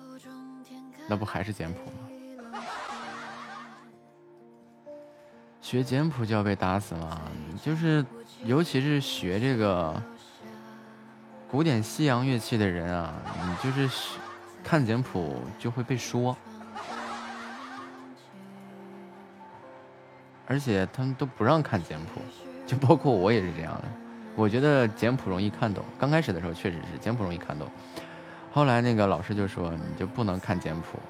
[1.08, 2.60] 那不还是简谱吗？
[5.62, 7.22] 学简谱就要被打死吗？
[7.64, 8.04] 就是，
[8.44, 10.02] 尤其是学这个
[11.50, 13.12] 古典西洋乐器的人啊，
[13.44, 14.16] 你就是
[14.62, 16.36] 看简谱就会被说，
[20.46, 22.20] 而且他们都不让看简谱，
[22.68, 23.82] 就包括我也是这样的。
[24.36, 27.68] 我觉得简谱容易看懂，刚开始的时候确实是简谱容易看懂，
[28.52, 31.00] 后来那个老师就说你就不能看简谱，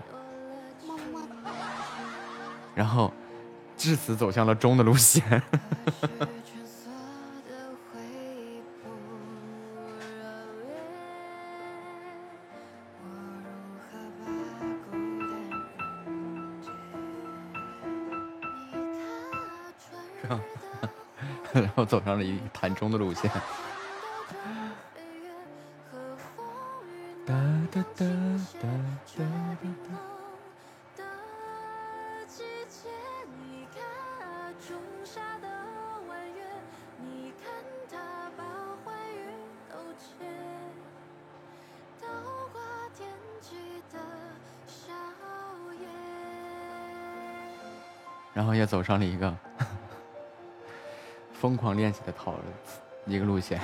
[2.74, 3.12] 然后
[3.76, 5.22] 至此走向了中的路线。
[21.60, 23.30] 然后走上了一个弹中的路线。
[27.26, 27.34] 哒
[27.70, 28.06] 哒哒
[28.60, 28.68] 哒
[29.16, 29.24] 哒
[29.86, 30.10] 哒
[48.32, 49.36] 然后也走上了一个
[51.40, 52.38] 疯狂练习的套路
[53.06, 53.58] 一个路线。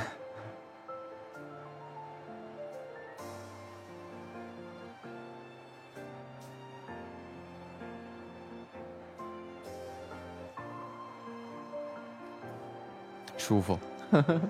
[13.36, 13.78] 舒服。
[14.10, 14.40] 呵呵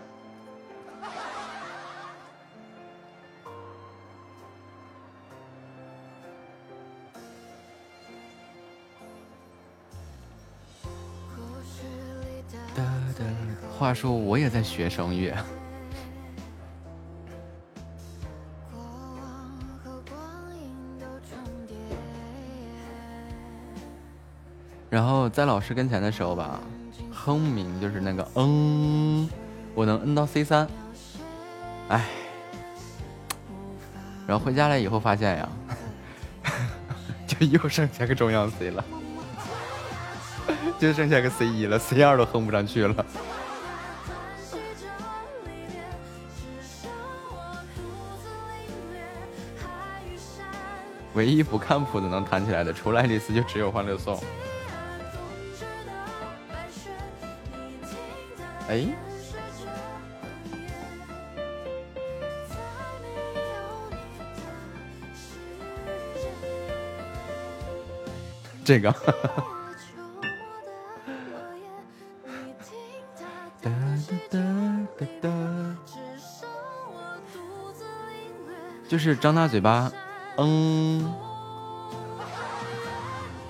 [13.87, 15.33] 话说我也在学声乐，
[24.91, 26.59] 然后在老师跟前的时候吧，
[27.13, 29.29] 哼鸣就是那个嗯，
[29.73, 30.67] 我能摁到 C 三，
[31.89, 32.09] 哎，
[34.27, 35.49] 然后回家来以后发现呀，
[37.25, 38.85] 就又剩下个中央 C 了，
[40.77, 43.07] 就剩下个 C 一了，C 二都哼不上去了。
[51.17, 54.15] 唯一不看谱子能弹起来的，除了爱丽丝，就只有《欢乐颂》。
[58.69, 58.87] 哎，
[68.63, 68.95] 这个，
[78.89, 79.91] 就是张大嘴巴，
[80.39, 81.15] 嗯，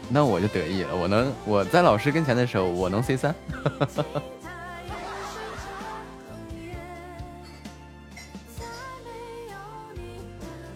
[0.08, 3.34] 那我就得意了，我能我在老师跟前的时候，我能 C 三。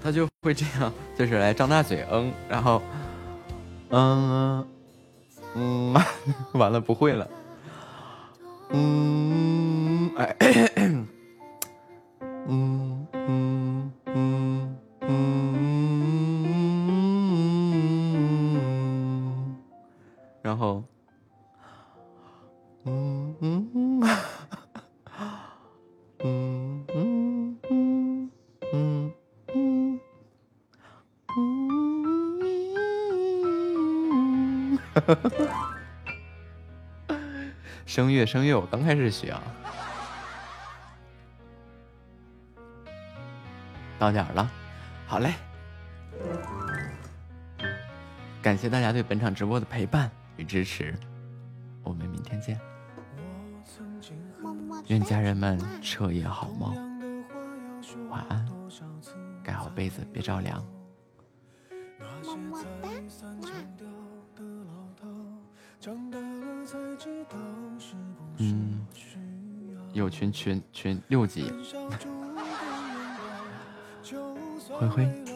[0.03, 2.81] 他就会这样，就是来张大嘴，嗯，然后，
[3.91, 4.67] 嗯
[5.55, 5.95] 嗯，
[6.55, 7.29] 完了不会了，
[38.21, 39.43] 乐声乐，我刚开始学啊，
[43.99, 44.51] 到点儿了，
[45.07, 45.33] 好嘞，
[48.43, 50.95] 感谢大家对本场直播的陪伴与支持，
[51.83, 52.61] 我们明天见，
[54.89, 56.75] 愿家人们彻夜好梦，
[58.11, 58.47] 晚安，
[59.43, 60.63] 盖好被子别着凉。
[70.33, 71.45] 群群六级，
[74.79, 75.30] 灰灰。